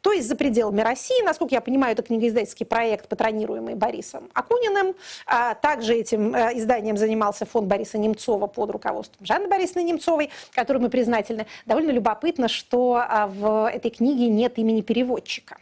То 0.00 0.12
есть 0.12 0.28
за 0.28 0.36
пределами 0.36 0.80
России, 0.80 1.22
насколько 1.22 1.54
я 1.54 1.60
понимаю, 1.60 1.92
это 1.92 2.02
книгоиздательский 2.02 2.66
проект, 2.66 3.08
патронируемый 3.08 3.74
Борисом 3.74 4.28
Акуниным. 4.34 4.94
А 5.26 5.54
также 5.54 5.94
этим 5.94 6.34
э, 6.34 6.58
изданием 6.58 6.96
занимался 6.96 7.46
фонд 7.46 7.66
Бориса 7.66 7.98
Немцова 7.98 8.46
под 8.46 8.70
руководством 8.70 9.24
Жанны 9.24 9.48
Борисовны 9.48 9.82
Немцовой, 9.82 10.30
которой 10.52 10.78
мы 10.78 10.88
признательны. 10.88 11.46
Довольно 11.66 11.90
любопытно, 11.90 12.48
что 12.48 12.96
а, 12.96 13.26
в 13.26 13.68
этой 13.68 13.90
книге 13.90 14.28
нет 14.28 14.58
имени 14.58 14.80
переводчика. 14.80 15.58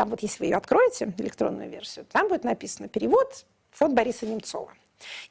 Там 0.00 0.08
вот, 0.08 0.22
если 0.22 0.38
вы 0.38 0.46
ее 0.46 0.56
откроете, 0.56 1.12
электронную 1.18 1.68
версию, 1.68 2.06
там 2.10 2.28
будет 2.28 2.42
написано 2.42 2.88
«Перевод 2.88 3.44
фонд 3.70 3.92
Бориса 3.92 4.24
Немцова». 4.24 4.72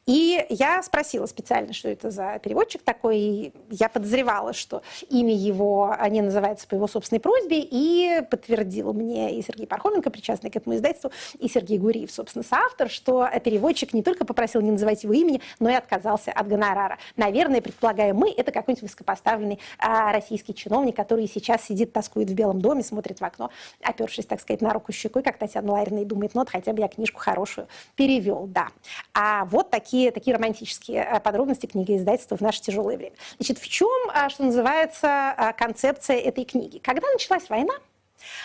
И 0.05 0.45
я 0.49 0.81
спросила 0.83 1.25
специально, 1.25 1.73
что 1.73 1.89
это 1.89 2.11
за 2.11 2.39
переводчик 2.39 2.81
такой, 2.81 3.17
и 3.17 3.53
я 3.69 3.89
подозревала, 3.89 4.53
что 4.53 4.81
имя 5.09 5.33
его 5.33 5.95
не 6.09 6.21
называется 6.21 6.67
по 6.67 6.75
его 6.75 6.87
собственной 6.87 7.19
просьбе, 7.19 7.59
и 7.59 8.21
подтвердил 8.29 8.93
мне 8.93 9.37
и 9.37 9.41
Сергей 9.41 9.67
Пархоменко, 9.67 10.09
причастный 10.09 10.49
к 10.49 10.55
этому 10.55 10.75
издательству, 10.75 11.11
и 11.37 11.47
Сергей 11.47 11.77
Гуриев, 11.77 12.11
собственно, 12.11 12.43
соавтор, 12.43 12.89
что 12.89 13.27
переводчик 13.43 13.93
не 13.93 14.03
только 14.03 14.25
попросил 14.25 14.61
не 14.61 14.71
называть 14.71 15.03
его 15.03 15.13
имени, 15.13 15.41
но 15.59 15.69
и 15.69 15.73
отказался 15.73 16.31
от 16.31 16.47
гонорара. 16.47 16.97
Наверное, 17.15 17.61
предполагаем 17.61 18.15
мы, 18.15 18.31
это 18.31 18.51
какой-нибудь 18.51 18.83
высокопоставленный 18.83 19.59
а, 19.77 20.11
российский 20.11 20.53
чиновник, 20.53 20.95
который 20.95 21.27
сейчас 21.27 21.65
сидит, 21.65 21.93
тоскует 21.93 22.29
в 22.29 22.33
Белом 22.33 22.61
доме, 22.61 22.83
смотрит 22.83 23.19
в 23.19 23.23
окно, 23.23 23.51
опершись, 23.81 24.25
так 24.25 24.41
сказать, 24.41 24.61
на 24.61 24.73
руку 24.73 24.91
щекой, 24.91 25.23
как 25.23 25.37
Татьяна 25.37 25.73
Ларина, 25.73 25.99
и 25.99 26.05
думает, 26.05 26.33
ну 26.33 26.41
вот 26.41 26.49
хотя 26.49 26.73
бы 26.73 26.81
я 26.81 26.87
книжку 26.87 27.19
хорошую 27.19 27.67
перевел, 27.95 28.47
да. 28.47 28.69
А 29.13 29.45
вот 29.45 29.58
Вот 29.59 29.71
такие, 29.71 30.11
такие 30.11 30.33
романтические 30.37 31.19
подробности 31.21 31.65
книги 31.65 31.97
издательства 31.97 32.37
в 32.37 32.39
наше 32.39 32.61
тяжелое 32.61 32.95
время. 32.95 33.15
Значит, 33.39 33.57
в 33.57 33.67
чем, 33.67 33.89
что 34.29 34.45
называется, 34.45 35.53
концепция 35.57 36.15
этой 36.15 36.45
книги? 36.45 36.77
Когда 36.77 37.11
началась 37.11 37.49
война, 37.49 37.73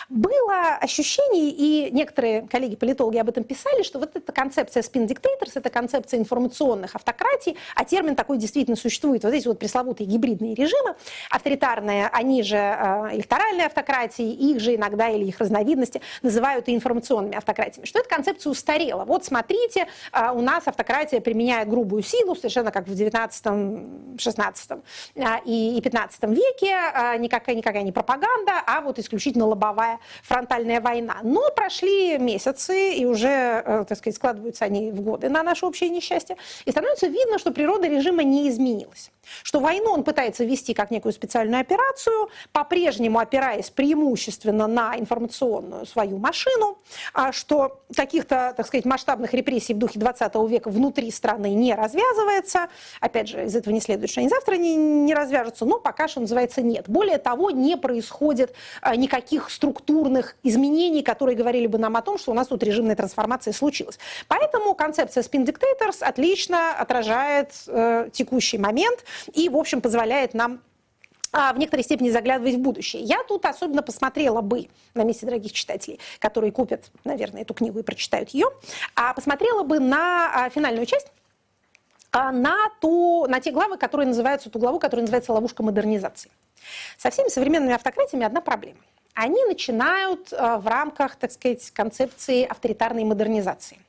было 0.09 0.75
ощущение, 0.79 1.49
и 1.49 1.91
некоторые 1.91 2.47
коллеги-политологи 2.47 3.17
об 3.17 3.29
этом 3.29 3.43
писали, 3.43 3.83
что 3.83 3.99
вот 3.99 4.15
эта 4.15 4.31
концепция 4.31 4.83
spin 4.83 5.07
dictators, 5.07 5.51
это 5.55 5.69
концепция 5.69 6.19
информационных 6.19 6.95
автократий, 6.95 7.57
а 7.75 7.85
термин 7.85 8.15
такой 8.15 8.37
действительно 8.37 8.77
существует. 8.77 9.23
Вот 9.23 9.33
эти 9.33 9.47
вот 9.47 9.59
пресловутые 9.59 10.07
гибридные 10.07 10.55
режимы, 10.55 10.95
авторитарные, 11.29 12.07
они 12.07 12.43
же 12.43 12.57
э, 12.57 13.09
электоральные 13.13 13.67
автократии, 13.67 14.31
их 14.31 14.59
же 14.59 14.75
иногда 14.75 15.09
или 15.09 15.25
их 15.25 15.39
разновидности 15.39 16.01
называют 16.21 16.67
и 16.67 16.75
информационными 16.75 17.35
автократиями. 17.35 17.85
Что 17.85 17.99
эта 17.99 18.09
концепция 18.09 18.51
устарела. 18.51 19.05
Вот 19.05 19.25
смотрите, 19.25 19.87
э, 20.11 20.31
у 20.31 20.41
нас 20.41 20.67
автократия 20.67 21.21
применяет 21.21 21.69
грубую 21.69 22.03
силу, 22.03 22.35
совершенно 22.35 22.71
как 22.71 22.87
в 22.87 22.95
19, 22.95 24.19
16 24.19 24.71
э, 25.15 25.21
и 25.45 25.81
15 25.83 26.23
веке, 26.23 26.75
никакая, 27.19 27.55
никакая 27.55 27.83
не 27.83 27.91
пропаганда, 27.91 28.53
а 28.65 28.81
вот 28.81 28.99
исключительно 28.99 29.45
лобовая 29.45 29.64
лобовая 29.65 29.99
фронтальная 30.23 30.81
война. 30.81 31.17
Но 31.23 31.49
прошли 31.55 32.17
месяцы, 32.17 32.93
и 32.93 33.05
уже, 33.05 33.63
э, 33.65 33.85
так 33.87 33.97
сказать, 33.97 34.15
складываются 34.15 34.65
они 34.65 34.91
в 34.91 35.01
годы 35.01 35.29
на 35.29 35.43
наше 35.43 35.65
общее 35.65 35.89
несчастье, 35.89 36.37
и 36.65 36.71
становится 36.71 37.07
видно, 37.07 37.39
что 37.39 37.51
природа 37.51 37.87
режима 37.87 38.23
не 38.23 38.49
изменилась. 38.49 39.11
Что 39.43 39.59
войну 39.59 39.91
он 39.91 40.03
пытается 40.03 40.43
вести 40.43 40.73
как 40.73 40.91
некую 40.91 41.11
специальную 41.13 41.61
операцию, 41.61 42.29
по-прежнему 42.51 43.19
опираясь 43.19 43.69
преимущественно 43.69 44.67
на 44.67 44.97
информационную 44.97 45.85
свою 45.85 46.17
машину, 46.17 46.77
а 47.13 47.31
что 47.31 47.81
каких-то, 47.95 48.53
так 48.55 48.67
сказать, 48.67 48.85
масштабных 48.85 49.33
репрессий 49.33 49.73
в 49.73 49.77
духе 49.77 49.99
20 49.99 50.35
века 50.47 50.69
внутри 50.69 51.11
страны 51.11 51.53
не 51.53 51.73
развязывается. 51.73 52.67
Опять 52.99 53.29
же, 53.29 53.45
из 53.45 53.55
этого 53.55 53.73
не 53.73 53.81
следует, 53.81 54.11
что 54.11 54.19
они 54.19 54.29
завтра 54.29 54.55
не, 54.55 54.75
не 54.75 55.13
развяжутся, 55.13 55.65
но 55.65 55.79
пока 55.79 56.07
что 56.07 56.21
называется 56.21 56.61
нет. 56.61 56.85
Более 56.87 57.17
того, 57.17 57.51
не 57.51 57.77
происходит 57.77 58.53
а, 58.81 58.95
никаких 58.95 59.49
структурных 59.55 60.35
изменений, 60.43 61.01
которые 61.01 61.35
говорили 61.35 61.67
бы 61.67 61.77
нам 61.77 61.95
о 61.95 62.01
том, 62.01 62.17
что 62.17 62.31
у 62.31 62.33
нас 62.33 62.47
тут 62.47 62.61
режимная 62.63 62.95
трансформация 62.95 63.53
случилась. 63.53 63.97
Поэтому 64.27 64.75
концепция 64.75 65.23
Spin 65.23 65.45
Dictators 65.45 66.03
отлично 66.03 66.73
отражает 66.73 67.51
э, 67.67 68.09
текущий 68.11 68.57
момент 68.57 69.03
и, 69.33 69.49
в 69.49 69.57
общем, 69.57 69.81
позволяет 69.81 70.33
нам 70.33 70.61
а, 71.31 71.51
в 71.53 71.57
некоторой 71.57 71.83
степени 71.83 72.09
заглядывать 72.11 72.55
в 72.55 72.59
будущее. 72.59 73.01
Я 73.01 73.23
тут 73.27 73.45
особенно 73.45 73.81
посмотрела 73.81 74.41
бы 74.41 74.69
на 74.93 75.03
месте 75.03 75.25
дорогих 75.25 75.51
читателей, 75.51 75.99
которые 76.19 76.51
купят, 76.51 76.91
наверное, 77.03 77.41
эту 77.41 77.53
книгу 77.53 77.79
и 77.79 77.83
прочитают 77.83 78.29
ее, 78.29 78.47
а 78.95 79.13
посмотрела 79.13 79.63
бы 79.63 79.79
на 79.79 80.31
а, 80.33 80.49
финальную 80.49 80.85
часть, 80.85 81.07
на, 82.13 82.69
ту, 82.79 83.25
на 83.27 83.41
те 83.41 83.51
главы, 83.51 83.77
которые 83.77 84.07
называются, 84.07 84.49
ту 84.49 84.59
главу, 84.59 84.79
которая 84.79 85.01
называется 85.01 85.33
«Ловушка 85.33 85.63
модернизации». 85.63 86.31
Со 86.97 87.09
всеми 87.09 87.27
современными 87.27 87.73
автократиями 87.73 88.25
одна 88.25 88.39
проблема. 88.39 88.79
Они 89.15 89.43
начинают 89.45 90.31
в 90.31 90.63
рамках, 90.67 91.15
так 91.15 91.31
сказать, 91.31 91.71
концепции 91.71 92.43
авторитарной 92.43 93.05
модернизации. 93.05 93.79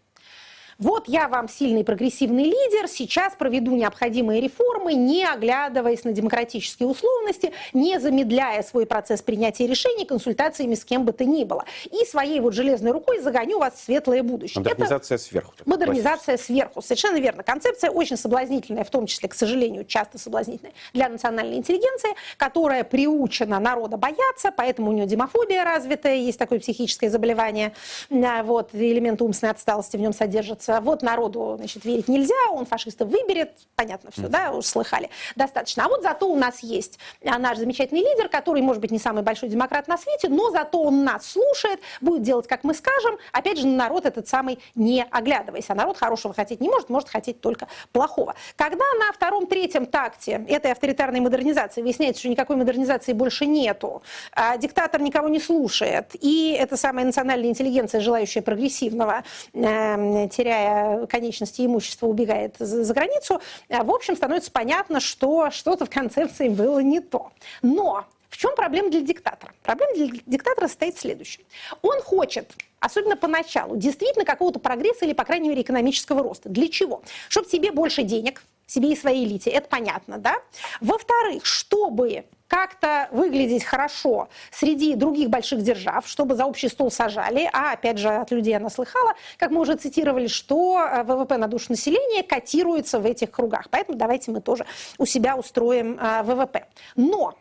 Вот 0.78 1.08
я 1.08 1.26
вам 1.28 1.48
сильный 1.48 1.84
прогрессивный 1.84 2.44
лидер, 2.44 2.86
сейчас 2.86 3.34
проведу 3.34 3.74
необходимые 3.74 4.42
реформы, 4.42 4.92
не 4.92 5.24
оглядываясь 5.24 6.04
на 6.04 6.12
демократические 6.12 6.86
условности, 6.86 7.52
не 7.72 7.98
замедляя 7.98 8.62
свой 8.62 8.84
процесс 8.84 9.22
принятия 9.22 9.66
решений 9.66 10.04
консультациями 10.04 10.74
с 10.74 10.84
кем 10.84 11.06
бы 11.06 11.12
то 11.12 11.24
ни 11.24 11.44
было. 11.44 11.64
И 11.90 12.04
своей 12.04 12.40
вот 12.40 12.52
железной 12.52 12.92
рукой 12.92 13.20
загоню 13.20 13.58
вас 13.58 13.74
в 13.74 13.84
светлое 13.84 14.22
будущее. 14.22 14.62
Модернизация 14.62 15.14
Это 15.14 15.24
сверху. 15.24 15.54
Модернизация 15.64 16.36
сверху. 16.36 16.82
Совершенно 16.82 17.16
верно. 17.16 17.42
Концепция 17.42 17.90
очень 17.90 18.18
соблазнительная, 18.18 18.84
в 18.84 18.90
том 18.90 19.06
числе, 19.06 19.30
к 19.30 19.34
сожалению, 19.34 19.86
часто 19.86 20.18
соблазнительная 20.18 20.74
для 20.92 21.08
национальной 21.08 21.56
интеллигенции, 21.56 22.10
которая 22.36 22.84
приучена 22.84 23.58
народа 23.60 23.96
бояться, 23.96 24.52
поэтому 24.54 24.90
у 24.90 24.92
нее 24.92 25.06
демофобия 25.06 25.64
развитая, 25.64 26.16
есть 26.16 26.38
такое 26.38 26.60
психическое 26.60 27.08
заболевание, 27.08 27.72
вот, 28.10 28.74
элемент 28.74 29.22
умственной 29.22 29.52
отсталости 29.52 29.96
в 29.96 30.00
нем 30.00 30.12
содержится 30.12 30.65
кажется, 30.66 30.80
вот 30.84 31.02
народу 31.02 31.54
значит, 31.58 31.84
верить 31.84 32.08
нельзя, 32.08 32.34
он 32.50 32.66
фашистов 32.66 33.08
выберет, 33.08 33.52
понятно 33.74 34.10
все, 34.10 34.28
да, 34.28 34.52
уж 34.52 34.66
слыхали, 34.66 35.10
достаточно. 35.34 35.84
А 35.84 35.88
вот 35.88 36.02
зато 36.02 36.28
у 36.28 36.36
нас 36.36 36.60
есть 36.60 36.98
а, 37.24 37.38
наш 37.38 37.58
замечательный 37.58 38.00
лидер, 38.00 38.28
который, 38.28 38.62
может 38.62 38.80
быть, 38.80 38.90
не 38.90 38.98
самый 38.98 39.22
большой 39.22 39.48
демократ 39.48 39.88
на 39.88 39.96
свете, 39.98 40.28
но 40.28 40.50
зато 40.50 40.80
он 40.82 41.04
нас 41.04 41.26
слушает, 41.26 41.80
будет 42.00 42.22
делать, 42.22 42.46
как 42.46 42.64
мы 42.64 42.74
скажем, 42.74 43.18
опять 43.32 43.58
же, 43.58 43.66
народ 43.66 44.06
этот 44.06 44.28
самый 44.28 44.58
не 44.74 45.04
оглядываясь. 45.10 45.66
А 45.68 45.74
народ 45.74 45.96
хорошего 45.96 46.34
хотеть 46.34 46.60
не 46.60 46.68
может, 46.68 46.88
может 46.88 47.08
хотеть 47.08 47.40
только 47.40 47.68
плохого. 47.92 48.34
Когда 48.56 48.84
на 48.98 49.12
втором-третьем 49.12 49.86
такте 49.86 50.44
этой 50.48 50.72
авторитарной 50.72 51.20
модернизации 51.20 51.82
выясняется, 51.82 52.20
что 52.20 52.28
никакой 52.28 52.56
модернизации 52.56 53.12
больше 53.12 53.46
нету, 53.46 54.02
а 54.32 54.56
диктатор 54.56 55.00
никого 55.00 55.28
не 55.28 55.40
слушает, 55.40 56.10
и 56.20 56.56
эта 56.58 56.76
самая 56.76 57.04
национальная 57.04 57.48
интеллигенция, 57.48 58.00
желающая 58.00 58.42
прогрессивного, 58.42 59.22
э, 59.52 60.28
теряет 60.28 60.55
теряя 60.56 61.06
конечности 61.06 61.64
имущества, 61.64 62.06
убегает 62.06 62.56
за, 62.58 62.92
границу, 62.94 63.40
э, 63.68 63.82
в 63.82 63.90
общем, 63.90 64.16
становится 64.16 64.50
понятно, 64.50 65.00
что 65.00 65.50
что-то 65.50 65.86
в 65.86 65.90
концепции 65.90 66.48
было 66.48 66.80
не 66.80 67.00
то. 67.00 67.32
Но 67.62 68.04
в 68.28 68.36
чем 68.36 68.54
проблема 68.54 68.90
для 68.90 69.00
диктатора? 69.00 69.54
Проблема 69.62 69.94
для 69.94 70.20
диктатора 70.26 70.68
состоит 70.68 70.96
в 70.96 71.00
следующем. 71.00 71.42
Он 71.82 72.00
хочет 72.00 72.52
особенно 72.80 73.16
поначалу, 73.16 73.76
действительно 73.76 74.24
какого-то 74.24 74.58
прогресса 74.58 75.06
или, 75.06 75.12
по 75.12 75.24
крайней 75.24 75.48
мере, 75.48 75.62
экономического 75.62 76.22
роста. 76.22 76.48
Для 76.48 76.68
чего? 76.68 77.02
Чтобы 77.28 77.48
себе 77.48 77.72
больше 77.72 78.02
денег, 78.02 78.42
себе 78.66 78.92
и 78.92 78.96
своей 78.96 79.24
элите, 79.24 79.50
это 79.50 79.68
понятно, 79.68 80.18
да? 80.18 80.36
Во-вторых, 80.80 81.46
чтобы 81.46 82.24
как-то 82.48 83.08
выглядеть 83.10 83.64
хорошо 83.64 84.28
среди 84.50 84.94
других 84.94 85.30
больших 85.30 85.62
держав, 85.62 86.06
чтобы 86.06 86.34
за 86.34 86.46
общий 86.46 86.68
стол 86.68 86.90
сажали, 86.90 87.48
а 87.52 87.72
опять 87.72 87.98
же 87.98 88.08
от 88.08 88.30
людей 88.30 88.56
она 88.56 88.70
слыхала, 88.70 89.14
как 89.36 89.50
мы 89.50 89.60
уже 89.60 89.74
цитировали, 89.76 90.26
что 90.26 90.78
э, 90.80 91.02
ВВП 91.02 91.38
на 91.38 91.48
душу 91.48 91.66
населения 91.70 92.22
котируется 92.22 93.00
в 93.00 93.06
этих 93.06 93.30
кругах. 93.30 93.68
Поэтому 93.70 93.98
давайте 93.98 94.30
мы 94.30 94.40
тоже 94.40 94.66
у 94.98 95.06
себя 95.06 95.36
устроим 95.36 95.98
э, 95.98 96.22
ВВП. 96.22 96.66
Но 96.94 97.34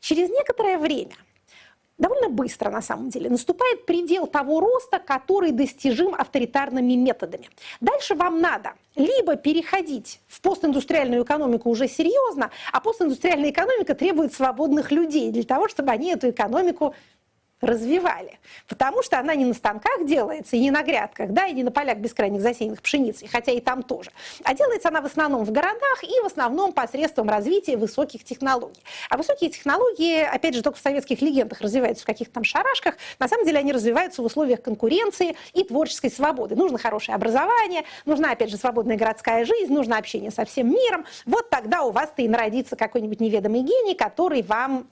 через 0.00 0.30
некоторое 0.30 0.78
время 0.78 1.14
довольно 1.98 2.28
быстро 2.28 2.70
на 2.70 2.80
самом 2.80 3.10
деле 3.10 3.28
наступает 3.28 3.84
предел 3.84 4.26
того 4.26 4.60
роста, 4.60 4.98
который 4.98 5.50
достижим 5.50 6.14
авторитарными 6.14 6.94
методами. 6.94 7.50
Дальше 7.80 8.14
вам 8.14 8.40
надо 8.40 8.72
либо 8.94 9.36
переходить 9.36 10.20
в 10.26 10.40
постиндустриальную 10.40 11.24
экономику 11.24 11.70
уже 11.70 11.88
серьезно, 11.88 12.50
а 12.72 12.80
постиндустриальная 12.80 13.50
экономика 13.50 13.94
требует 13.94 14.32
свободных 14.32 14.90
людей 14.90 15.30
для 15.30 15.44
того, 15.44 15.68
чтобы 15.68 15.90
они 15.90 16.12
эту 16.12 16.30
экономику 16.30 16.94
развивали. 17.60 18.38
Потому 18.68 19.02
что 19.02 19.18
она 19.18 19.34
не 19.34 19.44
на 19.44 19.54
станках 19.54 20.06
делается, 20.06 20.56
и 20.56 20.60
не 20.60 20.70
на 20.70 20.82
грядках, 20.82 21.30
да, 21.30 21.46
и 21.46 21.52
не 21.52 21.62
на 21.62 21.70
полях 21.70 21.98
бескрайних 21.98 22.40
засеянных 22.40 22.82
пшеницей, 22.82 23.28
хотя 23.28 23.52
и 23.52 23.60
там 23.60 23.82
тоже. 23.82 24.10
А 24.44 24.54
делается 24.54 24.88
она 24.88 25.00
в 25.00 25.06
основном 25.06 25.44
в 25.44 25.50
городах 25.50 26.02
и 26.02 26.20
в 26.22 26.26
основном 26.26 26.72
посредством 26.72 27.28
развития 27.28 27.76
высоких 27.76 28.24
технологий. 28.24 28.82
А 29.10 29.16
высокие 29.16 29.50
технологии, 29.50 30.22
опять 30.22 30.54
же, 30.54 30.62
только 30.62 30.78
в 30.78 30.82
советских 30.82 31.20
легендах 31.20 31.60
развиваются 31.60 32.04
в 32.04 32.06
каких-то 32.06 32.34
там 32.34 32.44
шарашках. 32.44 32.96
На 33.18 33.28
самом 33.28 33.44
деле 33.44 33.58
они 33.58 33.72
развиваются 33.72 34.22
в 34.22 34.24
условиях 34.24 34.62
конкуренции 34.62 35.36
и 35.52 35.64
творческой 35.64 36.10
свободы. 36.10 36.54
Нужно 36.56 36.78
хорошее 36.78 37.16
образование, 37.16 37.84
нужна, 38.04 38.32
опять 38.32 38.50
же, 38.50 38.56
свободная 38.56 38.96
городская 38.96 39.44
жизнь, 39.44 39.72
нужно 39.72 39.98
общение 39.98 40.30
со 40.30 40.44
всем 40.44 40.70
миром. 40.70 41.04
Вот 41.26 41.50
тогда 41.50 41.82
у 41.82 41.90
вас-то 41.90 42.22
и 42.22 42.28
народится 42.28 42.76
какой-нибудь 42.76 43.20
неведомый 43.20 43.62
гений, 43.62 43.94
который 43.94 44.42
вам 44.42 44.88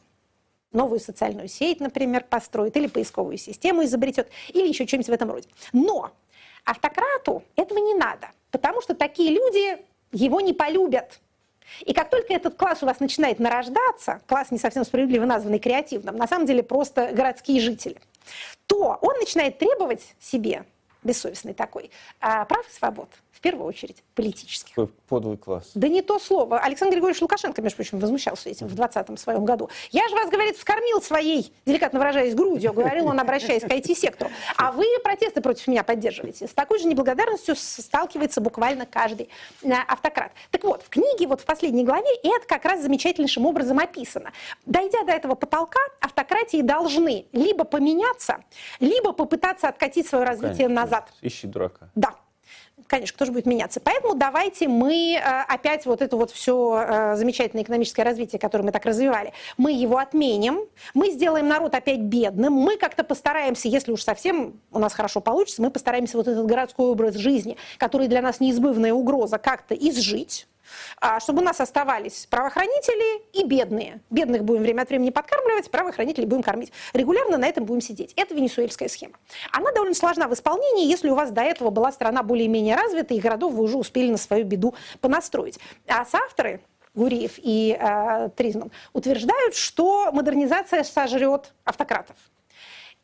новую 0.73 1.01
социальную 1.01 1.49
сеть, 1.49 1.81
например, 1.81 2.25
построит, 2.25 2.77
или 2.77 2.87
поисковую 2.87 3.39
систему 3.39 3.85
изобретет, 3.85 4.31
или 4.49 4.69
еще 4.69 4.87
что-нибудь 4.87 5.09
в 5.09 5.13
этом 5.13 5.31
роде. 5.31 5.49
Но 5.73 6.13
автократу 6.65 7.43
этого 7.57 7.79
не 7.79 7.95
надо, 7.95 8.31
потому 8.51 8.81
что 8.83 8.95
такие 8.95 9.31
люди 9.31 9.79
его 10.13 10.41
не 10.41 10.53
полюбят. 10.53 11.21
И 11.81 11.93
как 11.93 12.11
только 12.11 12.33
этот 12.33 12.57
класс 12.57 12.83
у 12.83 12.87
вас 12.87 13.01
начинает 13.01 13.39
нарождаться, 13.39 14.21
класс 14.27 14.51
не 14.51 14.59
совсем 14.59 14.85
справедливо 14.85 15.25
названный 15.25 15.59
креативным, 15.59 16.17
на 16.17 16.29
самом 16.29 16.47
деле 16.47 16.63
просто 16.63 17.13
городские 17.13 17.61
жители, 17.61 18.01
то 18.67 18.99
он 19.01 19.19
начинает 19.19 19.59
требовать 19.59 20.15
себе, 20.21 20.65
бессовестный 21.03 21.55
такой, 21.55 21.91
а, 22.21 22.45
прав 22.45 22.69
и 22.69 22.73
свобод 22.73 23.09
в 23.37 23.41
первую 23.41 23.67
очередь 23.67 24.03
политических. 24.15 24.75
Какой 24.75 24.89
подлый 25.09 25.37
класс. 25.37 25.71
Да 25.75 25.89
не 25.89 26.01
то 26.01 26.19
слово. 26.19 26.59
Александр 26.59 26.95
Григорьевич 26.95 27.21
Лукашенко, 27.21 27.61
между 27.61 27.77
прочим, 27.77 27.99
возмущался 27.99 28.49
этим 28.49 28.67
в 28.67 28.75
20 28.75 29.21
своем 29.21 29.45
году. 29.45 29.69
Я 29.91 30.09
же 30.09 30.15
вас, 30.15 30.31
говорит, 30.31 30.57
вскормил 30.57 31.03
своей, 31.03 31.53
деликатно 31.67 31.99
выражаясь, 31.99 32.35
грудью, 32.35 32.73
говорил 32.73 33.09
он, 33.09 33.21
обращаясь 33.21 33.63
к 33.63 33.67
IT-сектору. 33.67 34.31
А 34.57 34.73
вы 34.73 34.87
протесты 35.05 35.43
против 35.43 35.67
меня 35.67 35.85
поддерживаете. 35.85 36.47
С 36.47 36.53
такой 36.53 36.79
же 36.79 36.87
неблагодарностью 36.87 37.55
сталкивается 37.57 38.41
буквально 38.41 38.87
каждый 38.87 39.29
э, 39.63 39.71
автократ. 39.87 40.33
Так 40.51 40.65
вот, 40.65 40.83
в 40.83 40.89
книге, 40.89 41.27
вот 41.27 41.43
в 41.43 41.45
последней 41.45 41.85
главе, 41.85 42.09
это 42.23 42.47
как 42.47 42.65
раз 42.65 42.81
замечательнейшим 42.81 43.45
образом 43.45 43.79
описано. 43.79 44.33
Дойдя 44.65 45.03
до 45.05 45.13
этого 45.13 45.35
потолка, 45.35 45.81
автократии 46.01 46.63
должны 46.63 47.27
либо 47.33 47.65
поменяться, 47.65 48.43
либо 48.81 49.13
попытаться 49.13 49.69
откатить 49.69 50.09
свое 50.09 50.25
развитие 50.25 50.69
Конечно. 50.69 50.75
назад. 50.75 51.13
Ищи 51.21 51.47
дурака. 51.47 51.91
Да. 51.95 52.15
Конечно, 52.87 53.15
кто 53.17 53.25
же 53.25 53.33
будет 53.33 53.47
меняться? 53.47 53.81
Поэтому 53.81 54.15
давайте 54.15 54.69
мы 54.69 55.15
э, 55.15 55.21
опять 55.21 55.87
вот 55.87 56.03
это 56.03 56.17
вот 56.17 56.31
все 56.31 56.85
э, 56.87 57.17
замечательное 57.17 57.65
экономическое 57.65 58.03
развитие, 58.03 58.39
которое 58.39 58.65
мы 58.65 58.73
так 58.73 58.85
развивали, 58.85 59.33
мы 59.57 59.73
его 59.73 59.99
отменим, 59.99 60.61
мы 60.95 61.11
сделаем 61.11 61.49
народ 61.49 61.75
опять 61.75 62.01
бедным, 62.01 62.53
мы 62.53 62.77
как-то 62.77 63.03
постараемся, 63.03 63.69
если 63.69 63.91
уж 63.91 64.03
совсем 64.03 64.61
у 64.71 64.79
нас 64.79 64.93
хорошо 64.93 65.21
получится, 65.21 65.63
мы 65.63 65.71
постараемся 65.71 66.17
вот 66.17 66.29
этот 66.29 66.47
городской 66.47 66.87
образ 66.87 67.17
жизни, 67.17 67.57
который 67.79 68.07
для 68.07 68.23
нас 68.23 68.41
неизбывная 68.41 68.93
угроза, 68.93 69.39
как-то 69.39 69.75
изжить 69.75 70.47
чтобы 71.21 71.43
у 71.43 71.45
нас 71.45 71.61
оставались 71.61 72.27
правоохранители 72.31 73.23
и 73.33 73.45
бедные. 73.45 74.01
Бедных 74.11 74.45
будем 74.45 74.63
время 74.63 74.83
от 74.83 74.89
времени 74.89 75.11
подкармливать, 75.11 75.71
правоохранителей 75.71 76.27
будем 76.27 76.43
кормить. 76.43 76.73
Регулярно 76.93 77.39
на 77.39 77.47
этом 77.47 77.65
будем 77.65 77.81
сидеть. 77.81 78.13
Это 78.17 78.35
венесуэльская 78.35 78.89
схема. 78.89 79.15
Она 79.53 79.73
довольно 79.73 79.95
сложна 79.95 80.29
в 80.29 80.35
исполнении, 80.35 80.89
если 80.89 81.11
у 81.11 81.15
вас 81.15 81.31
до 81.31 81.43
этого 81.43 81.71
была 81.71 81.93
страна 81.93 82.23
более-менее 82.23 82.77
развитая, 82.77 83.19
и 83.19 83.21
городов 83.21 83.53
вы 83.53 83.65
уже 83.65 83.77
успели 83.77 84.11
на 84.11 84.17
свою 84.17 84.45
беду 84.45 84.75
понастроить. 85.01 85.59
А 85.87 86.05
соавторы, 86.05 86.61
Гуриев 86.95 87.35
и 87.37 87.77
э, 87.79 88.31
Тризман, 88.37 88.71
утверждают, 88.93 89.55
что 89.55 90.11
модернизация 90.13 90.83
сожрет 90.83 91.53
автократов. 91.65 92.17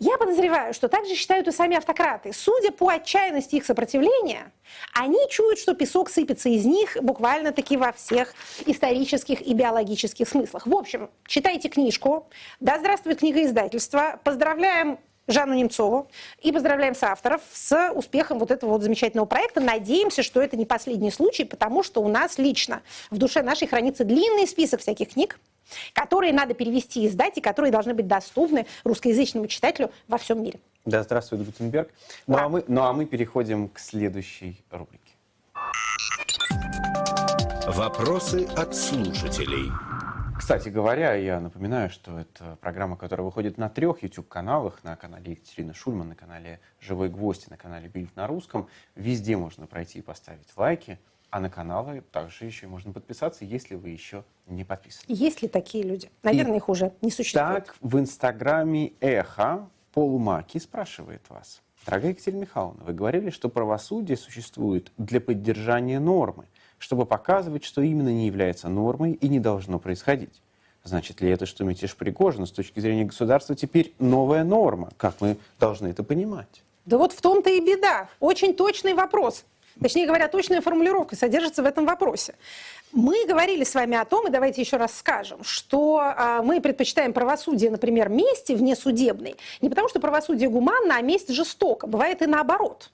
Я 0.04 0.18
подозреваю, 0.18 0.74
что 0.74 0.88
также 0.88 1.14
считают 1.14 1.46
и 1.46 1.52
сами 1.52 1.76
автократы. 1.76 2.32
Судя 2.32 2.72
по 2.72 2.88
отчаянности 2.88 3.54
их 3.54 3.64
сопротивления, 3.64 4.50
они 4.94 5.16
чуют, 5.30 5.60
что 5.60 5.74
песок 5.74 6.10
сыпется 6.10 6.48
из 6.48 6.64
них 6.64 6.96
буквально-таки 7.00 7.76
во 7.76 7.92
всех 7.92 8.34
исторических 8.66 9.40
и 9.40 9.54
биологических 9.54 10.28
смыслах. 10.28 10.66
В 10.66 10.74
общем, 10.74 11.08
читайте 11.28 11.68
книжку. 11.68 12.26
Да 12.58 12.80
здравствует 12.80 13.20
книга 13.20 13.44
издательства. 13.44 14.18
Поздравляем 14.24 14.98
Жанну 15.28 15.54
Немцову 15.54 16.10
и 16.40 16.50
поздравляем 16.50 16.94
авторов 17.00 17.40
с 17.52 17.92
успехом 17.92 18.40
вот 18.40 18.50
этого 18.50 18.70
вот 18.70 18.82
замечательного 18.82 19.26
проекта. 19.26 19.60
Надеемся, 19.60 20.24
что 20.24 20.42
это 20.42 20.56
не 20.56 20.66
последний 20.66 21.12
случай, 21.12 21.44
потому 21.44 21.84
что 21.84 22.02
у 22.02 22.08
нас 22.08 22.38
лично 22.38 22.82
в 23.12 23.18
душе 23.18 23.44
нашей 23.44 23.68
хранится 23.68 24.02
длинный 24.02 24.48
список 24.48 24.80
всяких 24.80 25.10
книг, 25.10 25.38
которые 25.92 26.32
надо 26.32 26.54
перевести 26.54 27.04
и 27.04 27.08
издать, 27.08 27.38
и 27.38 27.40
которые 27.40 27.72
должны 27.72 27.94
быть 27.94 28.06
доступны 28.06 28.66
русскоязычному 28.84 29.46
читателю 29.46 29.90
во 30.08 30.18
всем 30.18 30.42
мире. 30.42 30.60
Да, 30.84 31.02
здравствует 31.02 31.44
Гутенберг. 31.44 31.90
Ну, 32.26 32.36
а 32.36 32.48
мы, 32.48 32.64
ну 32.66 32.82
а 32.82 32.92
мы 32.92 33.06
переходим 33.06 33.68
к 33.68 33.78
следующей 33.78 34.60
рубрике. 34.70 35.12
Вопросы 37.68 38.46
от 38.56 38.74
слушателей. 38.74 39.70
Кстати 40.36 40.68
говоря, 40.68 41.14
я 41.14 41.38
напоминаю, 41.38 41.88
что 41.88 42.18
это 42.18 42.58
программа, 42.60 42.96
которая 42.96 43.24
выходит 43.24 43.58
на 43.58 43.68
трех 43.68 44.02
YouTube-каналах, 44.02 44.82
на 44.82 44.96
канале 44.96 45.32
Екатерины 45.32 45.72
Шульман, 45.72 46.08
на 46.08 46.16
канале 46.16 46.58
«Живой 46.80 47.08
гвоздь» 47.08 47.46
и 47.46 47.50
на 47.50 47.56
канале 47.56 47.86
«Бильд 47.86 48.16
на 48.16 48.26
русском». 48.26 48.68
Везде 48.96 49.36
можно 49.36 49.68
пройти 49.68 50.00
и 50.00 50.02
поставить 50.02 50.48
лайки– 50.56 50.98
а 51.32 51.40
на 51.40 51.48
каналы 51.48 52.02
также 52.12 52.44
еще 52.44 52.66
можно 52.66 52.92
подписаться, 52.92 53.46
если 53.46 53.74
вы 53.74 53.88
еще 53.88 54.22
не 54.46 54.64
подписаны. 54.64 55.04
Есть 55.08 55.40
ли 55.40 55.48
такие 55.48 55.82
люди? 55.82 56.10
Наверное, 56.22 56.54
и 56.54 56.56
их 56.58 56.68
уже 56.68 56.92
не 57.00 57.10
существует. 57.10 57.64
Так, 57.64 57.76
в 57.80 57.98
Инстаграме 57.98 58.92
«Эхо» 59.00 59.66
Полумаки 59.94 60.58
спрашивает 60.58 61.22
вас. 61.30 61.62
Дорогая 61.86 62.10
Екатерина 62.10 62.40
Михайловна, 62.42 62.84
вы 62.84 62.92
говорили, 62.92 63.30
что 63.30 63.48
правосудие 63.48 64.18
существует 64.18 64.92
для 64.98 65.22
поддержания 65.22 66.00
нормы, 66.00 66.44
чтобы 66.76 67.06
показывать, 67.06 67.64
что 67.64 67.80
именно 67.80 68.10
не 68.10 68.26
является 68.26 68.68
нормой 68.68 69.12
и 69.12 69.28
не 69.28 69.40
должно 69.40 69.78
происходить. 69.78 70.42
Значит 70.84 71.22
ли 71.22 71.30
это, 71.30 71.46
что 71.46 71.64
мятеж 71.64 71.96
Пригожина 71.96 72.44
с 72.44 72.52
точки 72.52 72.78
зрения 72.78 73.04
государства 73.04 73.54
теперь 73.54 73.94
новая 73.98 74.44
норма? 74.44 74.90
Как 74.98 75.18
мы 75.22 75.38
должны 75.58 75.88
это 75.88 76.02
понимать? 76.02 76.62
Да 76.84 76.98
вот 76.98 77.12
в 77.12 77.20
том-то 77.22 77.48
и 77.48 77.60
беда. 77.60 78.08
Очень 78.20 78.54
точный 78.54 78.92
вопрос. 78.92 79.46
Точнее 79.80 80.06
говоря, 80.06 80.28
точная 80.28 80.60
формулировка 80.60 81.16
содержится 81.16 81.62
в 81.62 81.66
этом 81.66 81.86
вопросе. 81.86 82.34
Мы 82.92 83.26
говорили 83.26 83.64
с 83.64 83.74
вами 83.74 83.96
о 83.96 84.04
том, 84.04 84.28
и 84.28 84.30
давайте 84.30 84.60
еще 84.60 84.76
раз 84.76 84.96
скажем, 84.98 85.42
что 85.44 85.98
а, 86.00 86.42
мы 86.42 86.60
предпочитаем 86.60 87.12
правосудие, 87.12 87.70
например, 87.70 88.08
мести 88.08 88.52
вне 88.52 88.76
судебной, 88.76 89.36
не 89.60 89.70
потому 89.70 89.88
что 89.88 89.98
правосудие 89.98 90.50
гуманно, 90.50 90.96
а 90.96 91.00
месть 91.00 91.30
жестоко. 91.30 91.86
Бывает 91.86 92.20
и 92.22 92.26
наоборот. 92.26 92.90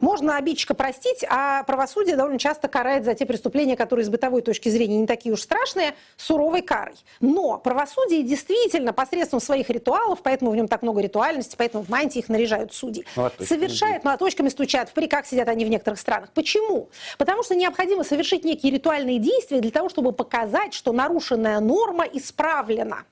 Можно 0.00 0.36
обидчика 0.36 0.74
простить, 0.74 1.24
а 1.28 1.64
правосудие 1.64 2.16
довольно 2.16 2.38
часто 2.38 2.68
карает 2.68 3.04
за 3.04 3.14
те 3.14 3.26
преступления, 3.26 3.76
которые 3.76 4.06
с 4.06 4.08
бытовой 4.08 4.42
точки 4.42 4.68
зрения 4.68 5.00
не 5.00 5.06
такие 5.06 5.32
уж 5.32 5.40
страшные, 5.40 5.94
суровой 6.16 6.62
карой. 6.62 6.94
Но 7.20 7.58
правосудие 7.58 8.22
действительно 8.22 8.92
посредством 8.92 9.40
своих 9.40 9.70
ритуалов, 9.70 10.20
поэтому 10.22 10.52
в 10.52 10.56
нем 10.56 10.68
так 10.68 10.82
много 10.82 11.00
ритуальности, 11.00 11.56
поэтому 11.58 11.82
в 11.82 11.88
мантии 11.88 12.20
их 12.20 12.28
наряжают 12.28 12.72
судьи, 12.72 13.04
молоточками 13.16 13.46
совершает, 13.46 14.04
молоточками 14.04 14.48
стучат, 14.48 14.88
в 14.88 14.92
париках 14.92 15.26
сидят 15.26 15.48
они 15.48 15.64
в 15.64 15.68
некоторых 15.68 15.98
странах. 15.98 16.30
Почему? 16.32 16.90
Потому 17.18 17.42
что 17.42 17.56
необходимо 17.56 18.04
совершить 18.04 18.44
некие 18.44 18.72
ритуальные 18.72 19.18
действия 19.18 19.60
для 19.60 19.72
того, 19.72 19.88
чтобы 19.88 20.12
показать, 20.12 20.74
что 20.74 20.92
нарушенная 20.92 21.58
норма 21.58 22.04
исправлена. 22.04 23.04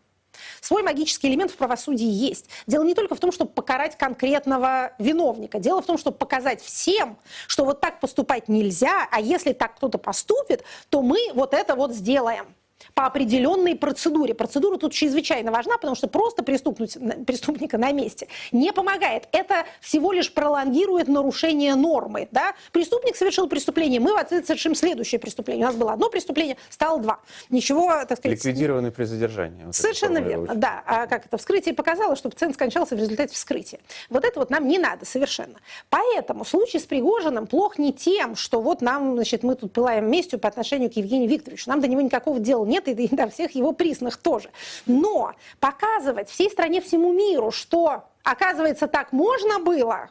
Свой 0.61 0.83
магический 0.83 1.29
элемент 1.29 1.51
в 1.51 1.57
правосудии 1.57 2.07
есть. 2.07 2.49
Дело 2.67 2.83
не 2.83 2.95
только 2.95 3.15
в 3.15 3.21
том, 3.21 3.31
чтобы 3.33 3.53
покарать 3.53 3.97
конкретного 3.97 4.93
виновника. 4.99 5.59
Дело 5.59 5.83
в 5.83 5.87
том, 5.87 5.99
чтобы 5.99 6.17
показать 6.17 6.63
всем, 6.63 7.19
что 7.47 7.65
вот 7.65 7.81
так 7.81 8.01
поступать 8.01 8.49
нельзя, 8.49 9.07
а 9.11 9.21
если 9.21 9.53
так 9.53 9.77
кто-то 9.77 9.99
поступит, 9.99 10.65
то 10.89 11.03
мы 11.03 11.19
вот 11.35 11.55
это 11.55 11.77
вот 11.77 11.93
сделаем 11.93 12.56
по 12.95 13.07
определенной 13.07 13.75
процедуре. 13.75 14.35
Процедура 14.35 14.77
тут 14.77 14.93
чрезвычайно 14.93 15.51
важна, 15.53 15.77
потому 15.77 15.95
что 15.95 16.09
просто 16.09 16.43
преступнуть, 16.43 16.97
преступника 17.27 17.79
на 17.79 17.93
месте 17.93 18.29
не 18.53 18.73
помогает. 18.73 19.29
Это 19.33 19.67
всего 19.81 20.13
лишь 20.13 20.33
пролонгирует 20.33 21.09
нарушение 21.09 21.75
нормы. 21.75 22.29
Да? 22.31 22.55
Преступник 22.73 23.17
совершил 23.17 23.49
преступление, 23.49 24.01
мы 24.01 24.15
в 24.15 24.17
ответ 24.17 24.47
совершим 24.47 24.75
следующее 24.75 25.19
преступление. 25.19 25.67
У 25.67 25.69
нас 25.69 25.77
было 25.77 25.93
одно 25.93 26.09
преступление, 26.11 26.57
стало 26.71 27.01
два. 27.01 27.21
Ничего, 27.51 27.89
так 28.09 28.19
сказать... 28.19 28.39
Ликвидированный 28.39 28.91
при 28.91 29.05
задержании. 29.05 29.65
Вот 29.65 29.75
Совершенно 29.75 30.19
верно, 30.19 30.55
да. 30.55 30.83
А 30.87 31.07
как 31.07 31.27
это? 31.27 31.39
Вскрытие 31.39 31.75
показало, 31.75 32.17
что 32.17 32.31
пациент 32.31 32.55
скончался 32.55 32.97
в 32.97 32.99
результате 32.99 33.35
вскрытия. 33.35 33.81
Вот 34.11 34.25
это 34.25 34.41
вот 34.41 34.51
нам 34.51 34.67
не 34.69 34.79
надо 34.79 35.05
совершенно. 35.05 35.59
Поэтому 35.91 36.45
случай 36.45 36.79
с 36.79 36.85
Пригожиным 36.85 37.47
плох 37.47 37.79
не 37.79 37.93
тем, 37.93 38.37
что 38.37 38.61
вот 38.61 38.81
нам, 38.81 39.15
значит, 39.15 39.43
мы 39.43 39.55
тут 39.55 39.73
пылаем 39.73 40.11
местью 40.11 40.39
по 40.39 40.49
отношению 40.49 40.91
к 40.91 40.95
Евгению 40.95 41.29
Викторовичу. 41.29 41.71
Нам 41.71 41.81
до 41.81 41.89
него 41.89 42.01
никакого 42.01 42.39
дела 42.39 42.66
нет, 42.67 42.89
и 42.89 43.09
до 43.15 43.29
всех 43.29 43.53
его 43.53 43.73
присных 43.73 44.17
тоже. 44.17 44.51
Но 44.87 45.35
показывать 45.61 46.29
всей 46.29 46.51
стране, 46.51 46.81
всему 46.81 47.13
миру, 47.13 47.51
что, 47.51 48.05
оказывается, 48.23 48.87
так 48.87 49.13
можно 49.13 49.61
было, 49.61 50.11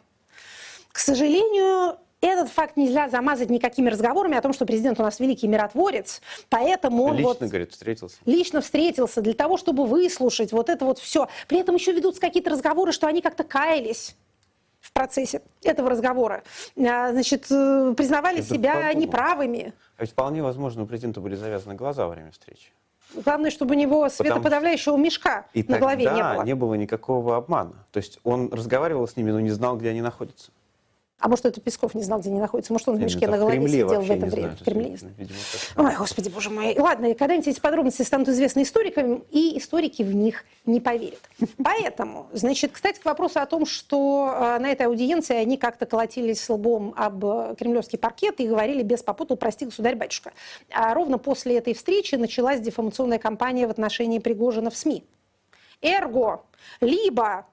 к 0.92 1.00
сожалению, 1.00 1.98
этот 2.22 2.50
факт 2.50 2.78
нельзя 2.78 3.10
замазать 3.10 3.50
никакими 3.50 3.90
разговорами 3.90 4.38
о 4.38 4.42
том, 4.42 4.54
что 4.54 4.66
президент 4.66 5.00
у 5.00 5.04
нас 5.04 5.20
великий 5.20 5.48
миротворец, 5.48 6.22
поэтому 6.50 7.04
он 7.04 7.18
лично, 7.18 7.28
вот 7.28 7.40
говорит, 7.42 7.72
встретился. 7.72 8.18
Лично 8.26 8.62
встретился 8.62 9.22
для 9.22 9.34
того, 9.34 9.58
чтобы 9.58 9.86
выслушать 9.86 10.52
вот 10.52 10.70
это 10.70 10.86
вот 10.86 11.00
все. 11.00 11.28
При 11.48 11.60
этом 11.60 11.76
еще 11.76 11.92
ведутся 11.92 12.22
какие-то 12.22 12.50
разговоры, 12.50 12.92
что 12.92 13.08
они 13.08 13.22
как-то 13.22 13.44
каялись 13.44 14.16
процессе 14.96 15.42
этого 15.62 15.90
разговора. 15.90 16.42
А, 16.78 17.12
значит, 17.12 17.52
э, 17.52 17.94
признавали 17.96 18.40
Это 18.40 18.48
себя 18.48 18.76
подумал. 18.76 18.96
неправыми. 19.02 19.74
А 19.98 20.02
ведь 20.02 20.12
вполне 20.12 20.42
возможно, 20.42 20.84
у 20.84 20.86
президента 20.88 21.20
были 21.20 21.36
завязаны 21.36 21.76
глаза 21.76 22.08
во 22.08 22.14
время 22.14 22.32
встречи. 22.32 22.72
Главное, 23.14 23.52
чтобы 23.52 23.76
у 23.76 23.78
него 23.78 24.10
светоподавляющего 24.10 24.98
мешка 24.98 25.46
и 25.54 25.64
на 25.64 25.78
голове 25.78 26.06
не 26.06 26.24
было. 26.24 26.44
не 26.44 26.56
было 26.56 26.74
никакого 26.76 27.36
обмана. 27.36 27.86
То 27.92 27.98
есть 27.98 28.20
он 28.24 28.52
разговаривал 28.52 29.08
с 29.08 29.16
ними, 29.16 29.32
но 29.32 29.40
не 29.42 29.52
знал, 29.52 29.78
где 29.78 29.90
они 29.90 30.02
находятся. 30.02 30.52
А 31.18 31.30
может, 31.30 31.46
это 31.46 31.62
Песков 31.62 31.96
не 31.96 32.04
знал, 32.04 32.20
где 32.20 32.30
они 32.30 32.40
находятся? 32.40 32.74
Может, 32.74 32.90
он 32.90 32.98
в 32.98 33.00
мешке 33.00 33.28
на 33.28 33.38
голове 33.38 33.66
сидел 33.68 34.02
в 34.02 34.12
это 34.12 34.26
время? 34.26 34.30
Знаю, 34.30 34.58
в 34.60 34.64
Кремле 34.64 34.90
не 34.90 34.98
знаю. 34.98 35.16
Видимо, 35.18 35.38
Ой, 35.78 35.96
господи, 35.98 36.30
боже 36.30 36.50
мой. 36.50 36.78
Ладно, 36.78 37.14
когда-нибудь 37.14 37.48
эти 37.48 37.60
подробности 37.60 38.02
станут 38.02 38.28
известны 38.28 38.64
историкам, 38.64 39.24
и 39.32 39.58
историки 39.58 40.04
в 40.04 40.14
них 40.14 40.44
не 40.66 40.82
поверят. 40.82 41.22
Поэтому, 41.64 42.28
значит, 42.34 42.72
кстати, 42.74 43.00
к 43.00 43.06
вопросу 43.06 43.40
о 43.40 43.46
том, 43.46 43.66
что 43.66 44.30
э, 44.30 44.60
на 44.60 44.70
этой 44.70 44.88
аудиенции 44.88 45.36
они 45.36 45.58
как-то 45.58 45.86
колотились 45.86 46.48
лбом 46.50 46.94
об 46.98 47.24
кремлевский 47.56 47.98
паркет 47.98 48.42
и 48.42 48.48
говорили 48.48 48.84
без 48.84 49.02
попутал 49.02 49.38
«прости, 49.38 49.66
государь-батюшка». 49.66 50.34
А 50.70 50.94
ровно 50.94 51.18
после 51.18 51.58
этой 51.58 51.74
встречи 51.74 52.16
началась 52.16 52.60
дефамационная 52.60 53.20
кампания 53.20 53.68
в 53.68 53.72
отношении 53.72 54.20
Пригожина 54.20 54.70
в 54.70 54.76
СМИ. 54.76 55.06
Эрго, 55.82 56.44
либо 56.82 57.46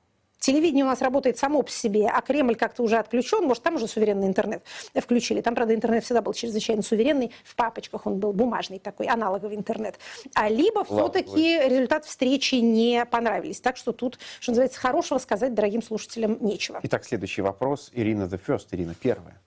телевидение 0.42 0.84
у 0.84 0.88
нас 0.88 1.00
работает 1.00 1.38
само 1.38 1.62
по 1.62 1.70
себе, 1.70 2.08
а 2.08 2.20
Кремль 2.20 2.56
как-то 2.56 2.82
уже 2.82 2.98
отключен, 2.98 3.44
может, 3.44 3.62
там 3.62 3.76
уже 3.76 3.86
суверенный 3.86 4.26
интернет 4.26 4.62
включили. 4.94 5.40
Там, 5.40 5.54
правда, 5.54 5.74
интернет 5.74 6.04
всегда 6.04 6.20
был 6.20 6.34
чрезвычайно 6.34 6.82
суверенный, 6.82 7.32
в 7.44 7.54
папочках 7.54 8.06
он 8.06 8.18
был 8.18 8.32
бумажный 8.32 8.78
такой, 8.78 9.06
аналоговый 9.06 9.56
интернет. 9.56 9.98
А 10.34 10.48
либо 10.48 10.84
все-таки 10.84 11.58
результат 11.68 12.04
встречи 12.04 12.56
не 12.56 13.04
понравились. 13.06 13.60
Так 13.60 13.76
что 13.76 13.92
тут, 13.92 14.18
что 14.40 14.52
называется, 14.52 14.80
хорошего 14.80 15.18
сказать 15.18 15.54
дорогим 15.54 15.82
слушателям 15.82 16.38
нечего. 16.40 16.80
Итак, 16.82 17.04
следующий 17.04 17.42
вопрос. 17.42 17.90
Ирина 17.94 18.24
The 18.24 18.40
First, 18.44 18.68
Ирина 18.72 18.94
первая, 18.94 19.40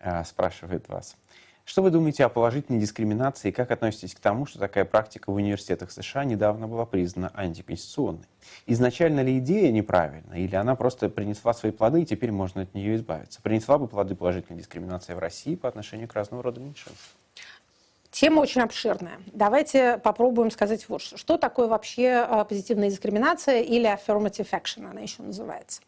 э, 0.00 0.24
спрашивает 0.24 0.88
вас. 0.88 1.16
Что 1.64 1.82
вы 1.82 1.90
думаете 1.90 2.24
о 2.24 2.28
положительной 2.28 2.80
дискриминации 2.80 3.50
и 3.50 3.52
как 3.52 3.70
относитесь 3.70 4.14
к 4.14 4.20
тому, 4.20 4.46
что 4.46 4.58
такая 4.58 4.84
практика 4.84 5.30
в 5.30 5.34
университетах 5.34 5.92
США 5.92 6.24
недавно 6.24 6.66
была 6.66 6.84
признана 6.84 7.30
антиконституционной? 7.34 8.26
Изначально 8.66 9.20
ли 9.20 9.38
идея 9.38 9.70
неправильна, 9.70 10.34
или 10.34 10.56
она 10.56 10.74
просто 10.74 11.08
принесла 11.08 11.54
свои 11.54 11.70
плоды, 11.70 12.02
и 12.02 12.06
теперь 12.06 12.32
можно 12.32 12.62
от 12.62 12.74
нее 12.74 12.96
избавиться? 12.96 13.40
Принесла 13.42 13.78
бы 13.78 13.86
плоды 13.86 14.14
положительной 14.14 14.58
дискриминации 14.58 15.14
в 15.14 15.18
России 15.18 15.54
по 15.54 15.68
отношению 15.68 16.08
к 16.08 16.14
разного 16.14 16.42
рода 16.42 16.60
меньшинствам? 16.60 16.96
Тема 18.10 18.40
очень 18.40 18.62
обширная. 18.62 19.20
Давайте 19.32 19.98
попробуем 19.98 20.50
сказать 20.50 20.88
вот 20.88 21.00
что. 21.00 21.16
Что 21.16 21.38
такое 21.38 21.68
вообще 21.68 22.26
а, 22.28 22.44
позитивная 22.44 22.90
дискриминация 22.90 23.60
или 23.60 23.88
affirmative 23.88 24.50
action, 24.50 24.90
она 24.90 25.00
еще 25.00 25.22
называется. 25.22 25.80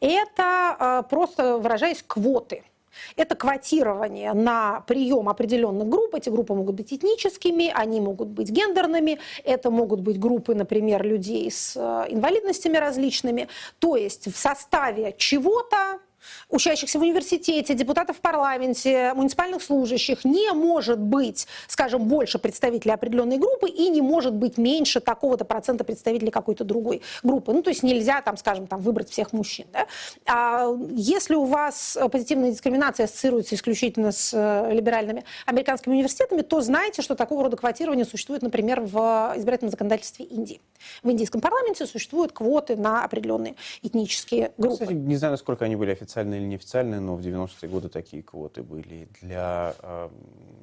Это, 0.00 0.76
а, 0.78 1.02
просто 1.02 1.56
выражаясь, 1.56 2.04
квоты– 2.06 2.64
это 3.16 3.34
квотирование 3.34 4.32
на 4.32 4.80
прием 4.86 5.28
определенных 5.28 5.88
групп. 5.88 6.14
Эти 6.14 6.28
группы 6.30 6.54
могут 6.54 6.74
быть 6.76 6.92
этническими, 6.92 7.72
они 7.74 8.00
могут 8.00 8.28
быть 8.28 8.50
гендерными, 8.50 9.18
это 9.44 9.70
могут 9.70 10.00
быть 10.00 10.18
группы, 10.18 10.54
например, 10.54 11.04
людей 11.04 11.50
с 11.50 11.76
э, 11.76 12.06
инвалидностями 12.08 12.76
различными. 12.76 13.48
То 13.78 13.96
есть 13.96 14.32
в 14.32 14.36
составе 14.36 15.14
чего-то 15.16 16.00
учащихся 16.48 16.98
в 16.98 17.02
университете, 17.02 17.74
депутатов 17.74 18.18
в 18.18 18.20
парламенте, 18.20 19.12
муниципальных 19.14 19.62
служащих 19.62 20.24
не 20.24 20.52
может 20.52 20.98
быть, 20.98 21.46
скажем, 21.68 22.04
больше 22.04 22.38
представителей 22.38 22.92
определенной 22.94 23.38
группы 23.38 23.68
и 23.68 23.88
не 23.88 24.00
может 24.00 24.34
быть 24.34 24.58
меньше 24.58 25.00
такого-то 25.00 25.44
процента 25.44 25.84
представителей 25.84 26.30
какой-то 26.30 26.64
другой 26.64 27.02
группы. 27.22 27.52
Ну, 27.52 27.62
то 27.62 27.70
есть 27.70 27.82
нельзя, 27.82 28.22
там, 28.22 28.36
скажем, 28.36 28.66
там, 28.66 28.80
выбрать 28.80 29.10
всех 29.10 29.32
мужчин. 29.32 29.66
Да? 29.72 29.86
А 30.26 30.74
если 30.90 31.34
у 31.34 31.44
вас 31.44 31.98
позитивная 32.10 32.50
дискриминация 32.50 33.04
ассоциируется 33.04 33.54
исключительно 33.54 34.12
с 34.12 34.32
э, 34.32 34.72
либеральными 34.72 35.24
американскими 35.46 35.94
университетами, 35.94 36.42
то 36.42 36.60
знайте, 36.60 37.02
что 37.02 37.14
такого 37.14 37.44
рода 37.44 37.56
квотирование 37.56 38.04
существует, 38.04 38.42
например, 38.42 38.80
в 38.80 39.34
избирательном 39.36 39.70
законодательстве 39.70 40.24
Индии. 40.26 40.60
В 41.02 41.10
индийском 41.10 41.40
парламенте 41.40 41.86
существуют 41.86 42.32
квоты 42.32 42.76
на 42.76 43.04
определенные 43.04 43.56
этнические 43.82 44.52
группы. 44.58 44.84
Кстати, 44.84 44.92
не 44.92 45.16
знаю, 45.16 45.32
насколько 45.32 45.64
они 45.64 45.76
были 45.76 45.90
официально 45.90 46.13
официальные 46.14 46.40
или 46.40 46.46
неофициальные, 46.46 47.00
но 47.00 47.16
в 47.16 47.20
90-е 47.20 47.68
годы 47.68 47.88
такие 47.88 48.22
квоты 48.22 48.62
были 48.62 49.08
для, 49.20 49.74
э, 49.82 50.08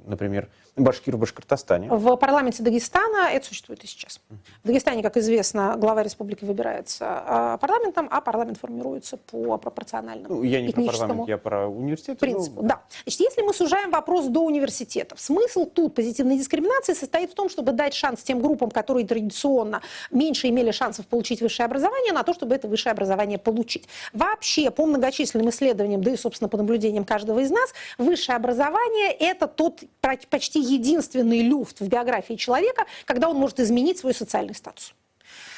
например, 0.05 0.47
башкир 0.77 1.15
в 1.17 1.19
Башкортостане. 1.19 1.89
В 1.89 2.15
парламенте 2.15 2.63
Дагестана 2.63 3.29
это 3.31 3.45
существует 3.45 3.83
и 3.83 3.87
сейчас. 3.87 4.21
В 4.63 4.67
Дагестане, 4.67 5.03
как 5.03 5.17
известно, 5.17 5.75
глава 5.77 6.03
республики 6.03 6.45
выбирается 6.45 7.05
а, 7.07 7.57
парламентом, 7.57 8.07
а 8.09 8.21
парламент 8.21 8.57
формируется 8.57 9.17
по 9.17 9.57
пропорциональному 9.57 10.35
ну, 10.35 10.43
Я 10.43 10.61
не 10.61 10.71
про 10.71 10.83
парламент, 10.83 11.27
я 11.27 11.37
про 11.37 11.67
университет. 11.67 12.19
Принципу, 12.19 12.61
ну... 12.61 12.69
да. 12.69 12.81
Значит, 13.03 13.19
если 13.19 13.41
мы 13.41 13.53
сужаем 13.53 13.91
вопрос 13.91 14.27
до 14.27 14.41
университетов, 14.41 15.19
смысл 15.19 15.65
тут 15.65 15.95
позитивной 15.95 16.37
дискриминации 16.37 16.93
состоит 16.93 17.31
в 17.31 17.35
том, 17.35 17.49
чтобы 17.49 17.73
дать 17.73 17.93
шанс 17.93 18.23
тем 18.23 18.41
группам, 18.41 18.71
которые 18.71 19.05
традиционно 19.05 19.81
меньше 20.09 20.47
имели 20.47 20.71
шансов 20.71 21.05
получить 21.07 21.41
высшее 21.41 21.65
образование, 21.65 22.13
на 22.13 22.23
то, 22.23 22.33
чтобы 22.33 22.55
это 22.55 22.67
высшее 22.67 22.91
образование 22.91 23.37
получить. 23.37 23.87
Вообще, 24.13 24.71
по 24.71 24.85
многочисленным 24.85 25.40
исследованиям, 25.49 26.03
да 26.03 26.11
и, 26.11 26.17
собственно, 26.17 26.49
по 26.49 26.57
наблюдениям 26.57 27.05
каждого 27.05 27.39
из 27.39 27.51
нас, 27.51 27.73
высшее 27.97 28.35
образование– 28.35 29.11
это 29.19 29.47
тот 29.47 29.81
почти 30.29 30.59
единственный 30.59 31.41
люфт 31.41 31.79
в 31.79 31.87
биографии 31.87 32.35
человека, 32.35 32.85
когда 33.05 33.29
он 33.29 33.37
может 33.37 33.59
изменить 33.59 33.97
свой 33.99 34.13
социальный 34.13 34.55
статус. 34.55 34.93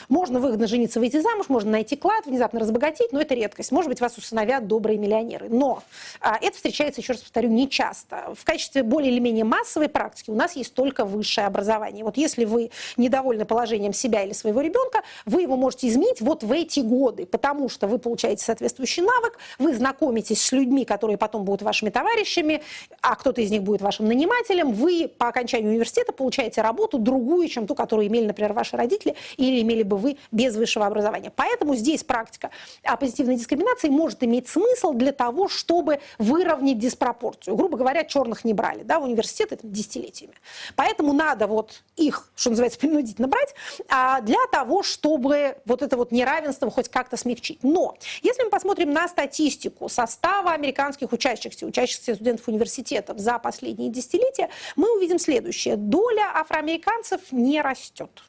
Можно 0.09 0.39
выгодно 0.39 0.67
жениться, 0.67 0.99
выйти 0.99 1.21
замуж, 1.21 1.49
можно 1.49 1.71
найти 1.71 1.95
клад, 1.95 2.25
внезапно 2.25 2.59
разбогатеть, 2.59 3.11
но 3.11 3.21
это 3.21 3.35
редкость. 3.35 3.71
Может 3.71 3.89
быть, 3.89 4.01
вас 4.01 4.17
усыновят 4.17 4.67
добрые 4.67 4.97
миллионеры. 4.97 5.49
Но 5.49 5.83
а, 6.21 6.37
это 6.41 6.55
встречается, 6.55 7.01
еще 7.01 7.13
раз 7.13 7.21
повторю, 7.21 7.49
не 7.49 7.69
часто. 7.69 8.33
В 8.35 8.43
качестве 8.45 8.83
более 8.83 9.11
или 9.11 9.19
менее 9.19 9.43
массовой 9.43 9.89
практики 9.89 10.29
у 10.29 10.35
нас 10.35 10.55
есть 10.55 10.73
только 10.73 11.05
высшее 11.05 11.47
образование. 11.47 12.03
Вот 12.03 12.17
если 12.17 12.45
вы 12.45 12.71
недовольны 12.97 13.45
положением 13.45 13.93
себя 13.93 14.23
или 14.23 14.33
своего 14.33 14.61
ребенка, 14.61 15.03
вы 15.25 15.41
его 15.41 15.55
можете 15.55 15.87
изменить 15.87 16.21
вот 16.21 16.43
в 16.43 16.51
эти 16.51 16.79
годы, 16.79 17.25
потому 17.25 17.69
что 17.69 17.87
вы 17.87 17.97
получаете 17.97 18.43
соответствующий 18.43 19.03
навык, 19.03 19.37
вы 19.59 19.73
знакомитесь 19.73 20.41
с 20.41 20.51
людьми, 20.51 20.85
которые 20.85 21.17
потом 21.17 21.43
будут 21.43 21.61
вашими 21.61 21.89
товарищами, 21.89 22.61
а 23.01 23.15
кто-то 23.15 23.41
из 23.41 23.51
них 23.51 23.63
будет 23.63 23.81
вашим 23.81 24.07
нанимателем, 24.07 24.73
вы 24.73 25.09
по 25.17 25.27
окончанию 25.27 25.71
университета 25.71 26.11
получаете 26.11 26.61
работу 26.61 26.97
другую, 26.97 27.47
чем 27.47 27.67
ту, 27.67 27.75
которую 27.75 28.07
имели, 28.07 28.25
например, 28.25 28.53
ваши 28.53 28.77
родители 28.77 29.15
или 29.37 29.61
имели 29.61 29.83
бы 29.83 29.97
вы 30.03 30.17
без 30.31 30.55
высшего 30.55 30.85
образования. 30.85 31.31
Поэтому 31.35 31.75
здесь 31.75 32.03
практика 32.03 32.51
позитивной 32.99 33.35
дискриминации 33.35 33.89
может 33.89 34.23
иметь 34.23 34.47
смысл 34.47 34.93
для 34.93 35.11
того, 35.11 35.47
чтобы 35.47 35.99
выровнять 36.19 36.77
диспропорцию. 36.77 37.55
Грубо 37.55 37.77
говоря, 37.77 38.03
черных 38.03 38.43
не 38.43 38.53
брали 38.53 38.83
да, 38.83 38.99
в 38.99 39.03
университеты 39.03 39.57
десятилетиями. 39.63 40.35
Поэтому 40.75 41.13
надо 41.13 41.47
вот 41.47 41.83
их, 41.95 42.29
что 42.35 42.49
называется, 42.49 42.79
принудительно 42.83 43.27
брать 43.27 43.55
а, 43.89 44.21
для 44.21 44.45
того, 44.51 44.83
чтобы 44.83 45.57
вот 45.65 45.81
это 45.81 45.97
вот 45.97 46.11
неравенство 46.11 46.69
хоть 46.69 46.89
как-то 46.89 47.17
смягчить. 47.17 47.63
Но 47.63 47.95
если 48.21 48.43
мы 48.43 48.49
посмотрим 48.49 48.91
на 48.91 49.07
статистику 49.07 49.89
состава 49.89 50.51
американских 50.51 51.11
учащихся, 51.11 51.65
учащихся 51.65 52.15
студентов 52.15 52.47
университетов 52.47 53.19
за 53.19 53.39
последние 53.39 53.89
десятилетия, 53.89 54.49
мы 54.75 54.95
увидим 54.95 55.19
следующее. 55.19 55.77
Доля 55.77 56.31
афроамериканцев 56.35 57.31
не 57.31 57.61
растет 57.61 58.23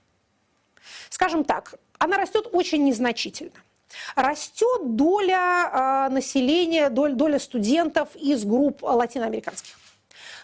скажем 1.14 1.44
так, 1.44 1.74
она 1.98 2.18
растет 2.18 2.48
очень 2.52 2.84
незначительно. 2.84 3.52
Растет 4.16 4.96
доля 4.96 6.08
э, 6.08 6.12
населения, 6.12 6.90
доля, 6.90 7.14
доля 7.14 7.38
студентов 7.38 8.08
из 8.16 8.44
групп 8.44 8.82
латиноамериканских. 8.82 9.76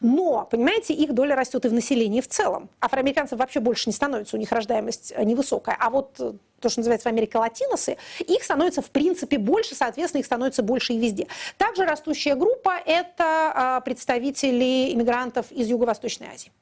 Но, 0.01 0.47
понимаете, 0.51 0.95
их 0.95 1.13
доля 1.13 1.35
растет 1.35 1.65
и 1.65 1.69
в 1.69 1.73
населении 1.73 2.21
в 2.21 2.29
целом. 2.29 2.71
Афроамериканцев 2.81 3.39
вообще 3.39 3.59
больше 3.59 3.89
не 3.89 3.93
становится, 3.93 4.37
у 4.37 4.39
них 4.39 4.53
рождаемость 4.53 5.13
э, 5.17 5.25
невысокая. 5.25 5.77
А 5.79 5.91
вот 5.91 6.15
э, 6.21 6.35
то, 6.61 6.69
что 6.69 6.81
называется 6.81 7.09
в 7.09 7.13
Америке 7.13 7.39
латиносы, 7.39 7.97
их 8.21 8.45
становится 8.45 8.81
в 8.81 8.91
принципе 8.91 9.39
больше, 9.39 9.75
соответственно, 9.75 10.21
их 10.21 10.27
становится 10.27 10.63
больше 10.63 10.93
и 10.93 10.99
везде. 10.99 11.27
Также 11.59 11.85
растущая 11.85 12.37
группа– 12.37 12.75
это 12.87 13.81
э, 13.81 13.85
представители 13.85 14.95
иммигрантов 14.95 15.51
из 15.51 15.67
Юго-Восточной 15.67 16.29
Азии. 16.29 16.53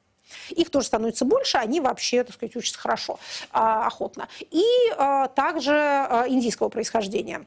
Их 0.49 0.69
тоже 0.69 0.87
становится 0.87 1.25
больше, 1.25 1.57
они 1.57 1.81
вообще, 1.81 2.23
так 2.23 2.35
сказать, 2.35 2.55
учатся 2.55 2.79
хорошо, 2.79 3.19
а, 3.51 3.85
охотно. 3.87 4.27
И 4.51 4.63
а, 4.97 5.27
также 5.27 5.73
а, 5.73 6.25
индийского 6.27 6.69
происхождения 6.69 7.45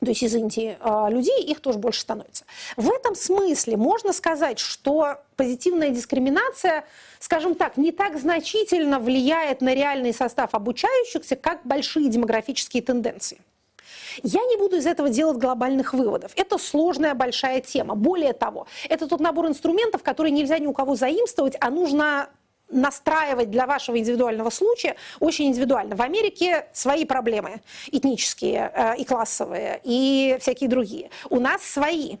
то 0.00 0.06
есть 0.06 0.22
из 0.22 0.34
Индии 0.34 0.78
людей, 1.10 1.42
их 1.44 1.60
тоже 1.60 1.78
больше 1.78 2.00
становится. 2.00 2.46
В 2.78 2.90
этом 2.90 3.14
смысле 3.14 3.76
можно 3.76 4.14
сказать, 4.14 4.58
что 4.58 5.18
позитивная 5.36 5.90
дискриминация, 5.90 6.86
скажем 7.18 7.54
так, 7.54 7.76
не 7.76 7.92
так 7.92 8.18
значительно 8.18 8.98
влияет 8.98 9.60
на 9.60 9.74
реальный 9.74 10.14
состав 10.14 10.54
обучающихся, 10.54 11.36
как 11.36 11.66
большие 11.66 12.08
демографические 12.08 12.82
тенденции. 12.82 13.42
Я 14.22 14.40
не 14.44 14.56
буду 14.56 14.76
из 14.76 14.86
этого 14.86 15.08
делать 15.08 15.38
глобальных 15.38 15.94
выводов. 15.94 16.32
Это 16.36 16.58
сложная 16.58 17.14
большая 17.14 17.60
тема. 17.60 17.94
Более 17.94 18.32
того, 18.32 18.66
это 18.88 19.06
тот 19.06 19.20
набор 19.20 19.46
инструментов, 19.46 20.02
который 20.02 20.30
нельзя 20.30 20.58
ни 20.58 20.66
у 20.66 20.72
кого 20.72 20.94
заимствовать, 20.94 21.56
а 21.60 21.70
нужно 21.70 22.28
настраивать 22.70 23.50
для 23.50 23.66
вашего 23.66 23.98
индивидуального 23.98 24.50
случая 24.50 24.96
очень 25.18 25.46
индивидуально. 25.46 25.96
В 25.96 26.02
Америке 26.02 26.66
свои 26.72 27.04
проблемы 27.04 27.60
этнические 27.90 28.70
э, 28.72 28.96
и 28.96 29.04
классовые, 29.04 29.80
и 29.82 30.36
всякие 30.40 30.70
другие. 30.70 31.10
У 31.28 31.40
нас 31.40 31.62
свои. 31.62 32.18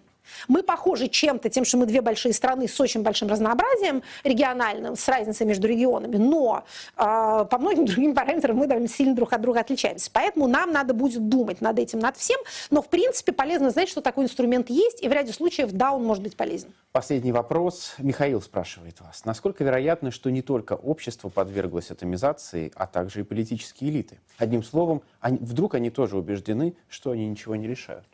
Мы 0.48 0.62
похожи 0.62 1.08
чем-то 1.08 1.48
тем, 1.48 1.64
что 1.64 1.76
мы 1.78 1.86
две 1.86 2.00
большие 2.00 2.32
страны 2.32 2.68
с 2.68 2.80
очень 2.80 3.02
большим 3.02 3.28
разнообразием 3.28 4.02
региональным, 4.24 4.96
с 4.96 5.08
разницей 5.08 5.46
между 5.46 5.68
регионами, 5.68 6.16
но 6.16 6.64
э, 6.96 7.46
по 7.50 7.58
многим 7.58 7.84
другим 7.86 8.14
параметрам 8.14 8.56
мы 8.56 8.66
довольно 8.66 8.88
сильно 8.88 9.14
друг 9.14 9.32
от 9.32 9.40
друга 9.40 9.60
отличаемся. 9.60 10.10
Поэтому 10.12 10.46
нам 10.46 10.72
надо 10.72 10.94
будет 10.94 11.28
думать 11.28 11.60
над 11.60 11.78
этим, 11.78 11.98
над 11.98 12.16
всем, 12.16 12.38
но 12.70 12.82
в 12.82 12.88
принципе 12.88 13.32
полезно 13.32 13.70
знать, 13.70 13.88
что 13.88 14.00
такой 14.00 14.24
инструмент 14.24 14.70
есть, 14.70 15.02
и 15.02 15.08
в 15.08 15.12
ряде 15.12 15.32
случаев, 15.32 15.70
да, 15.72 15.92
он 15.92 16.04
может 16.04 16.22
быть 16.22 16.36
полезен. 16.36 16.72
Последний 16.92 17.32
вопрос. 17.32 17.94
Михаил 17.98 18.42
спрашивает 18.42 19.00
вас. 19.00 19.24
Насколько 19.24 19.64
вероятно, 19.64 20.10
что 20.10 20.30
не 20.30 20.42
только 20.42 20.72
общество 20.72 21.28
подверглось 21.28 21.90
атомизации, 21.90 22.72
а 22.74 22.86
также 22.86 23.20
и 23.20 23.22
политические 23.22 23.90
элиты? 23.90 24.18
Одним 24.38 24.62
словом, 24.62 25.02
они, 25.20 25.38
вдруг 25.38 25.74
они 25.74 25.90
тоже 25.90 26.16
убеждены, 26.16 26.74
что 26.88 27.12
они 27.12 27.28
ничего 27.28 27.56
не 27.56 27.68
решают? 27.68 28.06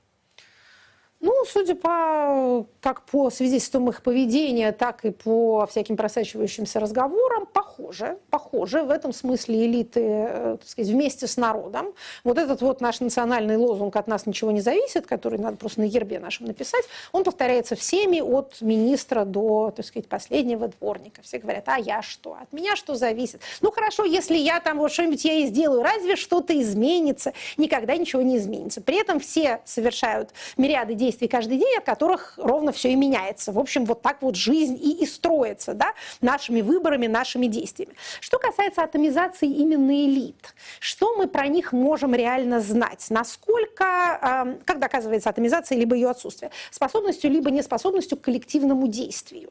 Ну, 1.27 1.45
судя 1.45 1.75
по, 1.75 2.67
как 2.81 3.03
по 3.03 3.31
свидетельствам 3.31 3.89
их 3.89 4.01
поведения, 4.05 4.71
так 4.71 5.05
и 5.05 5.11
по 5.11 5.67
всяким 5.67 5.97
просачивающимся 5.97 6.79
разговорам, 6.79 7.47
похоже 7.47 8.19
похожи. 8.31 8.83
В 8.83 8.91
этом 8.91 9.13
смысле 9.13 9.67
элиты, 9.67 10.01
э, 10.01 10.57
так 10.61 10.69
сказать, 10.69 10.91
вместе 10.91 11.27
с 11.27 11.37
народом. 11.37 11.95
Вот 12.25 12.39
этот 12.39 12.63
вот 12.63 12.81
наш 12.81 13.01
национальный 13.01 13.57
лозунг 13.57 13.97
«от 13.97 14.07
нас 14.07 14.27
ничего 14.27 14.51
не 14.51 14.61
зависит», 14.61 15.07
который 15.07 15.39
надо 15.39 15.57
просто 15.57 15.81
на 15.81 15.89
гербе 15.89 16.19
нашем 16.19 16.47
написать, 16.47 16.85
он 17.13 17.25
повторяется 17.25 17.77
всеми 17.77 18.21
от 18.21 18.61
министра 18.61 19.25
до, 19.25 19.73
так 19.75 19.85
сказать, 19.85 20.09
последнего 20.09 20.69
дворника. 20.69 21.23
Все 21.23 21.39
говорят, 21.39 21.65
а 21.67 21.79
я 21.79 22.03
что? 22.03 22.37
От 22.41 22.53
меня 22.53 22.77
что 22.77 22.95
зависит? 22.95 23.41
Ну 23.61 23.71
хорошо, 23.71 24.05
если 24.05 24.37
я 24.37 24.61
там 24.61 24.79
вот 24.79 24.93
что-нибудь 24.93 25.25
я 25.25 25.35
и 25.35 25.47
сделаю, 25.47 25.83
разве 25.83 26.17
что-то 26.17 26.59
изменится? 26.61 27.33
Никогда 27.57 27.97
ничего 27.97 28.23
не 28.23 28.37
изменится. 28.37 28.81
При 28.81 29.01
этом 29.01 29.21
все 29.21 29.61
совершают 29.65 30.31
мириады 30.57 30.95
действий 30.95 31.16
каждый 31.25 31.59
день, 31.59 31.79
от 31.79 31.85
которых 31.85 32.35
ровно 32.37 32.73
все 32.73 32.93
и 32.93 32.95
меняется. 32.95 33.53
В 33.53 33.59
общем, 33.59 33.87
вот 33.87 34.03
так 34.03 34.21
вот 34.21 34.37
жизнь 34.37 34.79
и, 34.81 35.03
и 35.03 35.07
строится, 35.07 35.73
да, 35.73 35.95
нашими 36.21 36.61
выборами, 36.61 37.07
нашими 37.07 37.47
действиями. 37.47 37.95
Что 38.21 38.39
касается 38.39 38.83
атомизации 38.83 39.49
именно 39.49 39.93
элит, 39.93 40.55
что 40.81 41.17
мы 41.17 41.29
про 41.29 41.47
них 41.47 41.73
можем 41.73 42.15
реально 42.15 42.61
знать? 42.61 43.07
Насколько, 43.09 44.55
э, 44.55 44.65
как 44.65 44.79
доказывается 44.79 45.31
атомизация, 45.31 45.79
либо 45.79 45.95
ее 45.95 46.11
отсутствие? 46.11 46.51
Способностью, 46.71 47.31
либо 47.31 47.51
неспособностью 47.51 48.19
к 48.19 48.21
коллективному 48.21 48.87
действию. 48.89 49.51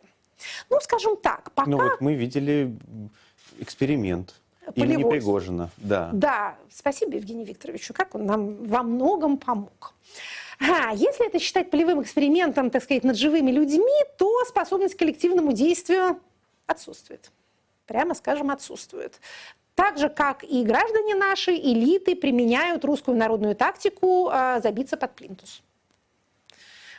Ну, 0.70 0.80
скажем 0.82 1.18
так, 1.18 1.52
пока... 1.52 1.70
Ну 1.70 1.78
вот 1.78 2.02
мы 2.02 2.14
видели 2.14 2.76
эксперимент 3.60 4.36
имени 4.76 4.96
Полевой. 4.96 5.12
Пригожина. 5.12 5.70
Да. 5.78 6.10
Да, 6.14 6.56
спасибо 6.72 7.16
Евгению 7.16 7.46
Викторовичу, 7.46 7.94
как 7.94 8.16
он 8.16 8.26
нам 8.26 8.66
во 8.66 8.84
многом 8.84 9.38
помог. 9.38 9.94
А, 10.60 10.94
если 10.94 11.28
это 11.28 11.40
считать 11.40 11.70
полевым 11.70 12.02
экспериментом, 12.02 12.70
так 12.70 12.84
сказать, 12.84 13.04
над 13.04 13.18
живыми 13.18 13.52
людьми, 13.52 14.04
то 14.18 14.44
способность 14.46 14.96
к 14.96 15.00
коллективному 15.00 15.52
действию 15.52 16.20
отсутствует. 16.66 17.32
Прямо 17.86 18.16
скажем, 18.16 18.52
отсутствует. 18.52 19.20
Так 19.76 19.98
же, 19.98 20.10
как 20.10 20.44
и 20.44 20.64
граждане 20.64 21.16
наши, 21.16 21.52
элиты 21.54 22.16
применяют 22.16 22.86
русскую 22.86 23.18
народную 23.18 23.56
тактику 23.56 24.30
э, 24.32 24.62
забиться 24.64 24.96
под 24.96 25.14
плинтус. 25.16 25.62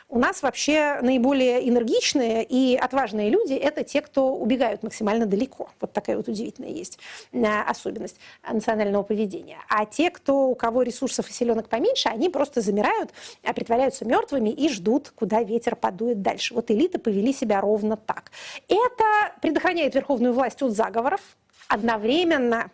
У 0.09 0.19
нас 0.19 0.41
вообще 0.41 0.99
наиболее 1.01 1.67
энергичные 1.67 2.45
и 2.45 2.77
отважные 2.77 3.29
люди– 3.29 3.53
это 3.55 3.83
те, 3.83 4.01
кто 4.01 4.33
убегают 4.33 4.81
максимально 4.81 5.25
далеко. 5.25 5.69
Вот 5.81 5.91
такая 5.91 6.15
вот 6.15 6.29
удивительная 6.29 6.71
есть 6.71 6.97
э, 7.33 7.61
особенность 7.67 8.17
национального 8.49 9.03
поведения. 9.03 9.57
А 9.67 9.85
те, 9.85 10.09
кто, 10.09 10.47
у 10.47 10.55
кого 10.55 10.83
ресурсов 10.83 11.29
и 11.29 11.33
селенок 11.33 11.67
поменьше, 11.67 12.07
они 12.07 12.29
просто 12.29 12.61
замирают, 12.61 13.11
а 13.43 13.51
притворяются 13.51 14.05
мертвыми 14.05 14.49
и 14.49 14.69
ждут, 14.69 15.11
куда 15.13 15.43
ветер 15.43 15.75
подует 15.75 16.21
дальше. 16.21 16.53
Вот 16.53 16.71
элиты 16.71 16.99
повели 16.99 17.33
себя 17.33 17.59
ровно 17.59 17.97
так. 17.97 18.31
Это 18.69 19.03
предохраняет 19.41 19.93
верховную 19.93 20.33
власть 20.33 20.61
от 20.61 20.71
заговоров, 20.71 21.19
одновременно 21.67 22.71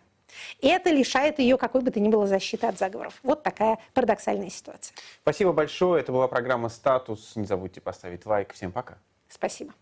это 0.60 0.90
лишает 0.90 1.38
ее 1.38 1.56
какой 1.56 1.82
бы 1.82 1.90
то 1.90 2.00
ни 2.00 2.08
было 2.08 2.26
защиты 2.26 2.66
от 2.66 2.78
заговоров. 2.78 3.14
Вот 3.22 3.42
такая 3.42 3.78
парадоксальная 3.92 4.50
ситуация. 4.50 4.94
Спасибо 5.22 5.52
большое. 5.52 6.00
Это 6.02 6.12
была 6.12 6.28
программа 6.28 6.68
«Статус». 6.68 7.36
Не 7.36 7.46
забудьте 7.46 7.80
поставить 7.80 8.26
лайк. 8.26 8.52
Всем 8.52 8.72
пока. 8.72 8.98
Спасибо. 9.28 9.72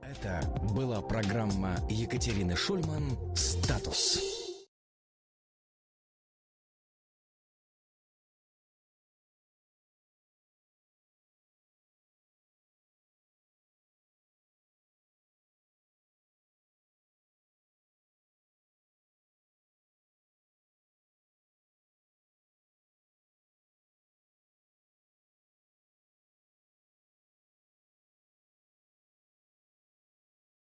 Это 0.00 0.40
была 0.74 1.02
программа 1.02 1.76
Екатерины 1.90 2.56
Шульман 2.56 3.36
«Статус». 3.36 4.39